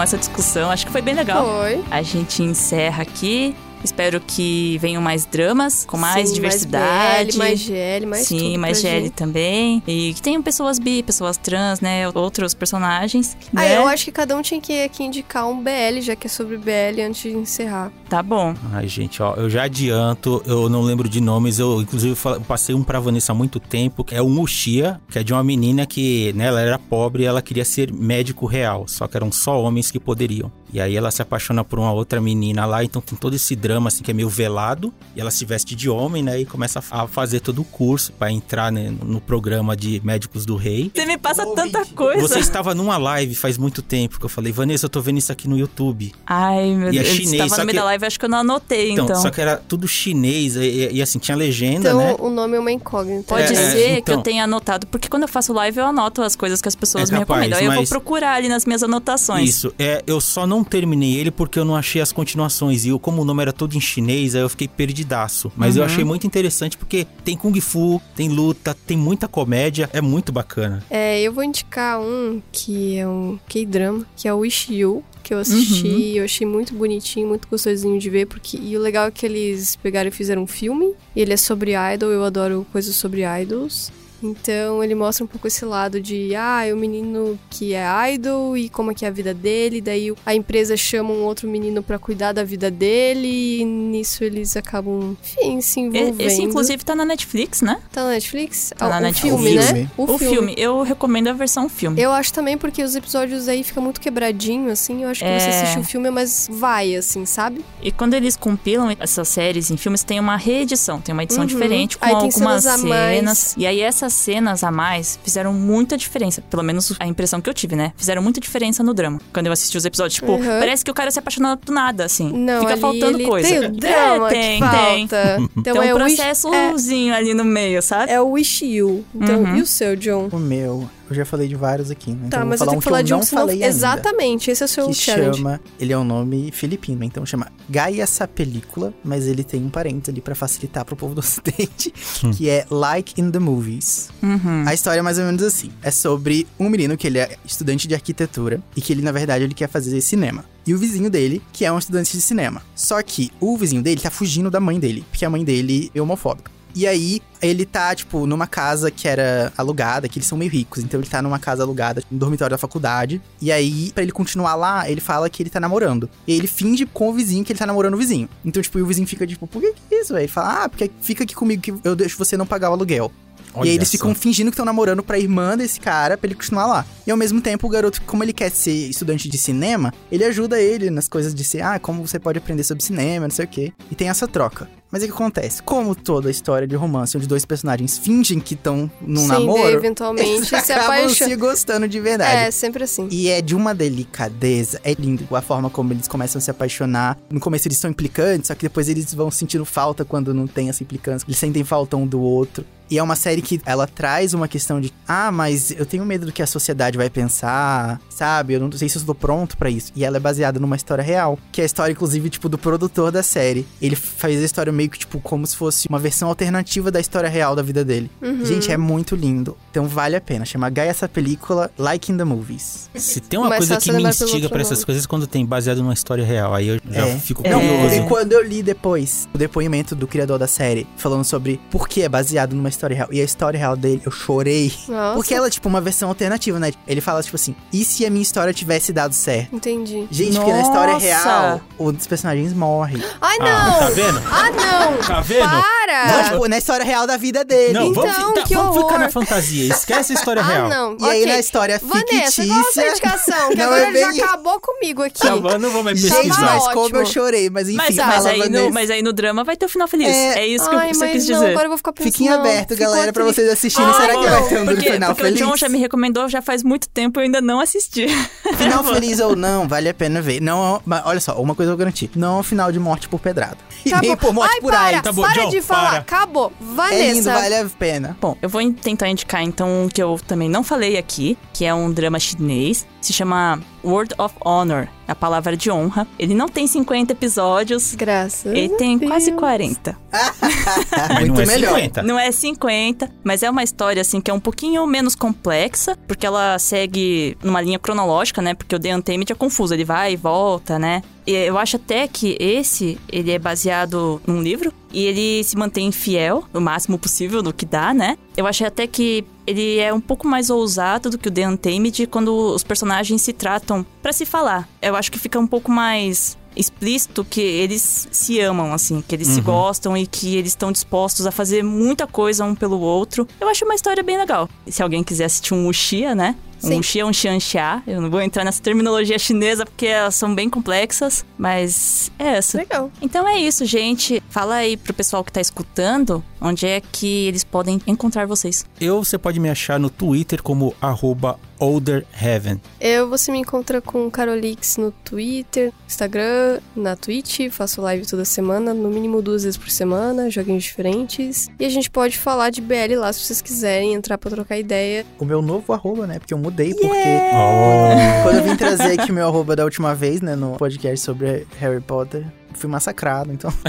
[0.04, 1.46] Essa discussão, acho que foi bem legal.
[1.46, 1.84] Foi.
[1.90, 3.56] A gente encerra aqui.
[3.84, 7.38] Espero que venham mais dramas, com mais Sim, diversidade.
[7.38, 9.12] Mais BL, mais GL, mais Sim, tudo mais GL gente.
[9.12, 9.84] também.
[9.88, 12.08] E que tenham pessoas bi, pessoas trans, né?
[12.10, 13.36] Outros personagens.
[13.56, 13.78] Ah, né?
[13.78, 16.58] eu acho que cada um tinha que aqui indicar um BL, já que é sobre
[16.58, 17.92] BL, antes de encerrar.
[18.12, 18.54] Tá bom.
[18.74, 22.14] Ai, gente, ó, eu já adianto, eu não lembro de nomes, eu inclusive
[22.46, 25.42] passei um pra Vanessa há muito tempo, que é o Muxia, que é de uma
[25.42, 29.32] menina que, né, ela era pobre e ela queria ser médico real, só que eram
[29.32, 30.52] só homens que poderiam.
[30.74, 33.71] E aí ela se apaixona por uma outra menina lá, então tem todo esse drama,
[33.88, 37.08] assim, que é meio velado, e ela se veste de homem, né, e começa a
[37.08, 40.92] fazer todo o curso pra entrar, né, no programa de médicos do rei.
[40.94, 42.22] Você me passa tanta coisa.
[42.22, 45.32] Você estava numa live faz muito tempo que eu falei, Vanessa, eu tô vendo isso
[45.32, 46.12] aqui no YouTube.
[46.26, 47.16] Ai, meu E é Deus.
[47.16, 49.22] chinês, Tava só no meio que- da live, acho que eu não anotei, Então, então.
[49.22, 52.16] só que era tudo chinês, e, e- e, assim, tinha legenda, Então, né?
[52.20, 53.24] o nome é uma incógnita.
[53.28, 54.16] Pode É, ser que então.
[54.16, 57.10] eu tenha anotado, porque quando eu faço live eu anoto as coisas que as pessoas
[57.10, 57.58] É me recomendam.
[57.60, 59.50] Aí eu vou mas- procurar ali nas minhas anotações.
[59.50, 62.86] Isso, é, eu só não terminei ele porque eu não achei as continuações.
[62.86, 65.52] E eu, como o nome era todo em chinês, aí eu fiquei perdidaço.
[65.56, 65.86] Mas eu Uhum.
[65.86, 70.84] achei muito interessante porque tem Kung Fu, tem luta, tem muita comédia, é muito bacana.
[70.90, 75.32] É, eu vou indicar um que é um K-drama, que é o Wish You, que
[75.32, 76.12] eu assisti, Uhum.
[76.16, 79.76] eu achei muito bonitinho, muito gostosinho de ver, porque e o legal é que eles
[79.76, 83.92] pegaram e fizeram um filme, e ele é sobre idol, eu adoro coisas sobre idols.
[84.22, 88.56] Então ele mostra um pouco esse lado de, ah, é o menino que é idol
[88.58, 91.82] e como é que é a vida dele, daí a empresa chama um outro menino
[91.82, 96.22] pra cuidar da vida dele e nisso eles acabam, enfim, se envolvendo.
[96.22, 97.80] Esse, inclusive, tá na Netflix, né?
[97.92, 98.74] Tá na Netflix?
[98.78, 99.36] Tá Ah, na o Netflix.
[99.36, 99.68] filme, O né?
[99.68, 99.90] filme.
[99.98, 100.56] O, filme.
[100.58, 102.00] Eu recomendo a versão filme.
[102.02, 105.04] Eu acho também porque os episódios aí fica muito quebradinho, assim.
[105.04, 105.40] Eu acho que É.
[105.40, 107.64] você assiste o filme, mas vai, assim, sabe?
[107.82, 111.48] E quando eles compilam essas séries em filmes, tem uma reedição, tem uma edição Uhum.
[111.48, 113.56] diferente com Aí tem algumas cenas cenas.
[113.58, 116.42] E aí essas cenas a mais fizeram muita diferença.
[116.50, 117.94] Pelo menos a impressão que eu tive, né?
[117.98, 119.20] Fizeram muita diferença no drama.
[119.34, 120.40] Quando eu assisti os episódios, tipo, Uhum.
[120.60, 122.32] parece que o cara se apaixonou do nada, assim.
[122.32, 123.48] Não, Fica ali, faltando ele coisa.
[123.50, 125.08] Tem o drama é, tem, que tem.
[125.08, 125.38] falta.
[125.58, 128.12] Então tem é um o Wish, processozinho ali no meio, sabe?
[128.12, 129.04] é o Wish You.
[129.14, 129.56] Então, Uhum.
[129.58, 130.30] e o seu, John?
[130.32, 132.24] O meu, eu já falei de vários aqui, né?
[132.28, 133.24] Então Tá, eu vou mas eu falar tenho um que falar eu de um não
[133.24, 133.68] que falei ainda.
[133.68, 135.38] Exatamente, esse é o seu que challenge.
[135.38, 139.70] chama, ele é um nome filipino, então chama Gaia essa película, mas ele tem um
[139.70, 141.94] parênteses ali pra facilitar pro povo do ocidente,
[142.38, 144.10] que é Like in the Movies.
[144.24, 144.64] Uhum.
[144.68, 145.72] A história é mais ou menos assim.
[145.84, 149.44] É sobre um menino que ele é estudante de arquitetura e que ele, na verdade,
[149.44, 150.46] ele quer fazer cinema.
[150.66, 152.62] E o vizinho dele, que é um estudante de cinema.
[152.76, 156.02] Só que o vizinho dele tá fugindo da mãe dele, porque a mãe dele é
[156.02, 156.52] homofóbica.
[156.76, 160.84] E aí, ele tá, tipo, numa casa que era alugada, que eles são meio ricos.
[160.84, 163.22] Então, ele tá numa casa alugada, no dormitório da faculdade.
[163.42, 166.10] E aí, pra ele continuar lá, ele fala que ele tá namorando.
[166.28, 168.30] E ele finge com o vizinho que ele tá namorando o vizinho.
[168.46, 170.24] Então, tipo, e o vizinho fica, tipo, por que que é isso, velho?
[170.24, 173.12] Ele fala, ah, porque fica aqui comigo que eu deixo você não pagar o aluguel.
[173.48, 173.98] e Olha aí eles só.
[173.98, 176.86] ficam fingindo que estão namorando pra irmã desse cara, pra ele continuar lá.
[177.06, 180.60] E ao mesmo tempo, o garoto, como ele quer ser estudante de cinema, ele ajuda
[180.62, 183.48] ele nas coisas de ser, ah, como você pode aprender sobre cinema, não sei o
[183.48, 183.74] quê.
[183.90, 184.70] E tem essa troca.
[184.92, 185.64] Mas o que acontece?
[185.64, 189.74] Como toda história de romance onde dois personagens fingem que estão num Sim, namoro, daí,
[189.74, 191.30] eventualmente se acabam apaixona.
[191.30, 192.48] se gostando de verdade.
[192.48, 193.08] É, sempre assim.
[193.10, 197.18] E é de uma delicadeza, é lindo a forma como eles começam a se apaixonar.
[197.30, 200.70] No começo eles são implicantes, só que depois eles vão sentindo falta quando não tem
[200.70, 201.26] essa implicância.
[201.26, 202.66] Eles sentem falta um do outro.
[202.92, 206.26] E é uma série que ela traz uma questão de, ah, mas eu tenho medo
[206.26, 208.54] do que a sociedade vai pensar, sabe?
[208.54, 209.92] Eu não sei se eu estou pronto pra isso.
[209.96, 213.12] E ela é baseada numa história real, que é a história inclusive tipo do produtor
[213.12, 213.66] da série.
[213.82, 217.30] Ele faz a história meio que tipo como se fosse uma versão alternativa da história
[217.30, 218.12] real da vida dele.
[218.22, 218.46] Uhum.
[218.46, 219.56] Gente, é muito lindo.
[219.72, 220.44] Então vale a pena.
[220.44, 222.90] Chama Gaia essa película Like in the Movies.
[222.96, 225.78] Se tem uma Mas coisa que me instiga pra essas coisas é quando tem baseado
[225.78, 226.54] numa história real.
[226.54, 227.18] Aí eu já É.
[227.18, 227.96] fico Não, curioso.
[227.96, 232.02] e quando eu li depois o depoimento do criador da série, falando sobre por que
[232.02, 234.74] é baseado numa história real, e a história real dele, eu chorei.
[234.88, 236.72] Nossa, Porque ela é tipo uma versão alternativa, né?
[236.88, 239.56] Ele fala tipo assim: e se a minha história tivesse dado certo?
[239.56, 240.08] entendi.
[240.10, 241.06] Gente, porque na história Nossa!
[241.06, 243.02] real, um dos personagens morre.
[243.22, 243.80] Ai, Ah, não!
[243.80, 244.22] tá vendo?
[244.32, 244.98] Ah, não!
[244.98, 245.48] Tá vendo?
[245.48, 246.24] Não, Para!
[246.30, 247.74] tipo, na história real da vida dele.
[247.74, 249.72] Não, vamos, Então, fi- tá, que vamos ficar na fantasia.
[249.74, 250.66] Esquece a história real.
[250.66, 250.98] Ah, não.
[251.00, 251.34] E aí ok.
[251.34, 252.48] na história Vanessa, fictícia.
[252.48, 253.50] qual a sua indicação?
[253.50, 255.20] Que Não, agora é ele bem- já acabou comigo aqui.
[255.22, 256.42] Tá bom, eu não vou mais Gente, pesquisar.
[256.42, 256.82] mas ótimo.
[256.82, 258.70] como eu chorei, mas enfim, Mas, fala, mas, aí no, Vanessa.
[258.72, 260.08] mas aí no drama vai ter o final feliz.
[260.08, 261.52] É, É, isso que Ai, você mas quis não, dizer.
[261.52, 262.12] agora eu vou ficar pensando.
[262.14, 262.40] Fiquem não.
[262.40, 263.94] abertos aberto, galera, pra vocês assistirem.
[263.94, 265.42] Será que vai não, ter um Porque, final porque feliz?
[265.42, 268.08] o John já me recomendou já faz muito tempo eu ainda não assisti.
[268.58, 270.42] Final feliz ou não, vale a pena ver.
[270.42, 272.10] Não, mas olha só, uma coisa eu garanti.
[272.16, 273.58] Não é um final de morte por pedrada.
[273.84, 275.02] E nem por morte Ai, por para, AIDS.
[275.02, 275.90] Tá bom, para John, de falar.
[275.90, 275.98] para.
[276.00, 276.54] Acabou.
[276.62, 276.96] Vanessa.
[276.96, 278.18] É lindo, vale a pena.
[278.22, 281.74] Bom, eu vou tentar indicar então um que eu também não falei aqui, que é
[281.74, 286.08] um drama chinês, se chama Word of Honor, a palavra de honra.
[286.18, 289.40] Ele não tem 50 episódios, Graças ele tem quase Deus.
[289.40, 289.98] 40.
[290.12, 291.76] Mas Muito não é melhor.
[291.76, 292.04] 50.
[292.04, 296.26] Não é 50, mas é uma história assim que é um pouquinho menos complexa, porque
[296.26, 298.54] ela segue numa linha cronológica, né?
[298.54, 301.02] Porque o The Untamed é confuso, ele vai e volta, né?
[301.34, 306.44] Eu acho até que esse, ele é baseado num livro e ele se mantém fiel
[306.54, 308.18] o máximo possível no que dá, né?
[308.36, 312.08] Eu achei até que ele é um pouco mais ousado do que o The Untamed
[312.08, 314.68] quando os personagens se tratam pra se falar.
[314.82, 319.28] Eu acho que fica um pouco mais explícito que eles se amam, assim, que eles
[319.28, 323.28] se gostam e que eles estão dispostos a fazer muita coisa um pelo outro.
[323.40, 324.50] Eu acho uma história bem legal.
[324.68, 326.36] Se alguém quiser assistir um Wuxia, né?
[326.64, 326.76] Um Sim.
[326.76, 327.82] Wuxia, um Xianxia.
[327.88, 332.58] Eu não vou entrar nessa terminologia chinesa porque elas são bem complexas, mas é essa.
[332.58, 332.92] Legal.
[333.02, 334.22] Então é isso, gente.
[334.30, 338.66] Fala aí pro pessoal que tá escutando onde é que eles podem encontrar vocês.
[338.80, 342.60] Eu, você pode me achar no Twitter como arroba olderheaven.
[342.80, 348.74] Eu, você me encontra com Carolix no Twitter, Instagram, na Twitch, faço live toda semana,
[348.74, 351.50] no mínimo duas vezes por semana, joguinhos diferentes.
[351.60, 355.06] E a gente pode falar de BL lá se vocês quiserem entrar pra trocar ideia.
[355.20, 356.18] O meu novo arroba, né?
[356.18, 358.24] Porque eu mudei, porque Oh.
[358.24, 360.36] quando eu vim trazer aqui o meu arroba da última vez, né?
[360.36, 363.52] No podcast sobre Harry Potter, fui massacrado, então...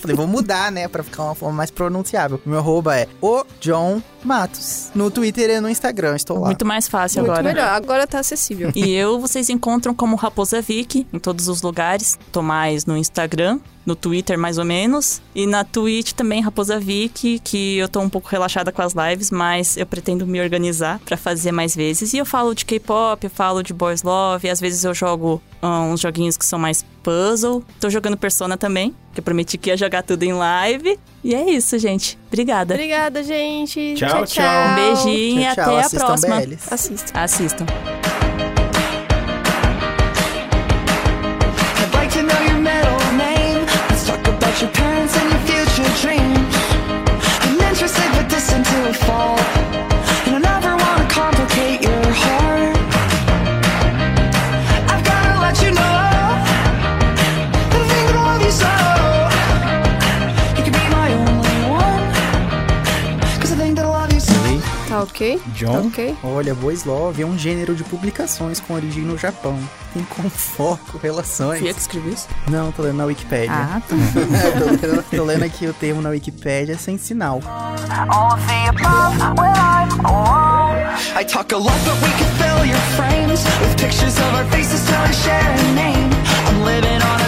[0.00, 0.88] Falei, vou mudar, né?
[0.88, 2.40] Pra ficar uma forma mais pronunciável.
[2.46, 4.90] Meu arroba é o John Matos.
[4.94, 6.46] No Twitter e no Instagram, estou lá.
[6.46, 7.46] Muito mais fácil Muito agora.
[7.46, 8.72] melhor, agora tá acessível.
[8.74, 12.18] E eu, vocês encontram como Raposa Vic em todos os lugares.
[12.32, 15.20] Tô mais no Instagram, no Twitter mais ou menos.
[15.34, 19.30] E na Twitch também, Raposa Vic, que eu tô um pouco relaxada com as lives,
[19.30, 22.14] mas eu pretendo me organizar pra fazer mais vezes.
[22.14, 26.00] E eu falo de K-pop, eu falo de Boys Love, às vezes eu jogo uns
[26.00, 27.62] joguinhos que são mais puzzle.
[27.80, 30.98] Tô jogando Persona também, que eu prometi que ia jogar tudo em live.
[31.22, 32.18] E é isso, gente.
[32.28, 32.74] Obrigada.
[32.74, 33.94] Obrigada, gente.
[33.96, 34.44] Tchau, tchau.
[34.44, 35.64] Um beijinho e Tchau, tchau.
[35.64, 36.36] até a Assistam próxima.
[36.40, 37.12] BLs.
[37.14, 37.66] Assistam.
[41.82, 43.66] I'd like to know your middle name.
[43.88, 46.56] Let's talk about your parents and your future dreams.
[47.42, 48.92] I'm interested but distant to a
[65.02, 65.38] ok?
[65.38, 65.86] Tá John?
[65.88, 66.16] ok?
[66.22, 69.58] Olha, Boys Love é um gênero de publicações com origem no Japão.
[69.92, 71.60] Tem como foco relações.
[71.60, 72.28] Fui eu que escrevi isso?
[72.48, 73.52] Não, tô lendo na Wikipédia.
[73.52, 73.96] Ah, tá.
[74.78, 77.40] tô, lendo, tô lendo aqui o termo na Wikipédia sem sinal.
[78.08, 80.70] All of the above when I'm alone.
[81.16, 84.84] I talk a lot, but we can fill your frames with pictures of our faces
[84.86, 86.10] telling share a name.
[86.46, 87.19] I'm living on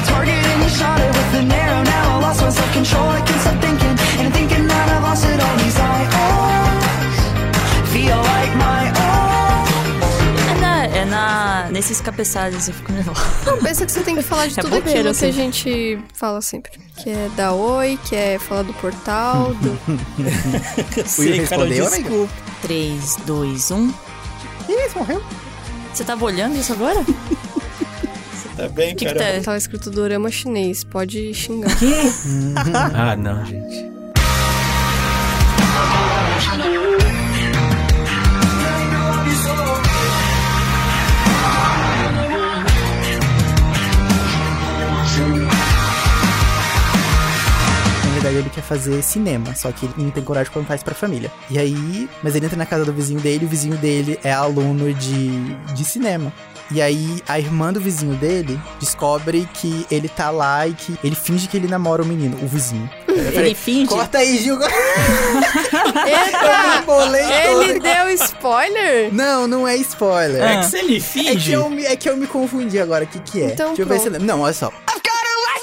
[11.83, 13.21] na, nesses cabeçalhos eu fico nervosa.
[13.47, 15.33] Não, pensa que você tem que falar de É tudo bobeira, aquilo que a assim.
[15.33, 16.71] gente fala sempre.
[16.97, 19.77] Que é dar oi, que é falar do portal, do...
[20.95, 22.03] Carol, respondeu, amiga?
[22.09, 22.33] desculpa.
[22.63, 23.89] 3, 2, 1.
[24.69, 25.23] Ih, morreu.
[25.93, 27.05] Você tava olhando isso agora?
[28.55, 29.37] Tá bem, Que que Carol.
[29.39, 31.71] tá- Tava escrito dorama chinês, pode xingar.
[32.95, 33.91] Ah, não, gente.
[48.33, 51.31] Verdade, ele quer fazer cinema, só que ele não tem coragem quando faz pra família.
[51.51, 54.33] E aí, mas ele entra na casa do vizinho dele, e o vizinho dele é
[54.33, 56.33] aluno de, de cinema.
[56.71, 61.15] E aí, a irmã do vizinho dele descobre que ele tá lá e que ele
[61.15, 62.89] finge que ele namora o menino, o vizinho.
[63.09, 63.89] Ele finge.
[63.89, 64.59] Corta aí, Gil.
[67.61, 69.13] Ele deu spoiler?
[69.13, 70.43] Não, não é spoiler.
[70.43, 71.53] É que se ele É que, finge.
[71.53, 73.47] eu me, é que eu me confundi agora, o que que é?
[73.47, 74.09] Então Deixa eu ver se.
[74.11, 74.69] Não, olha só.
[74.69, 75.63] I've gotta let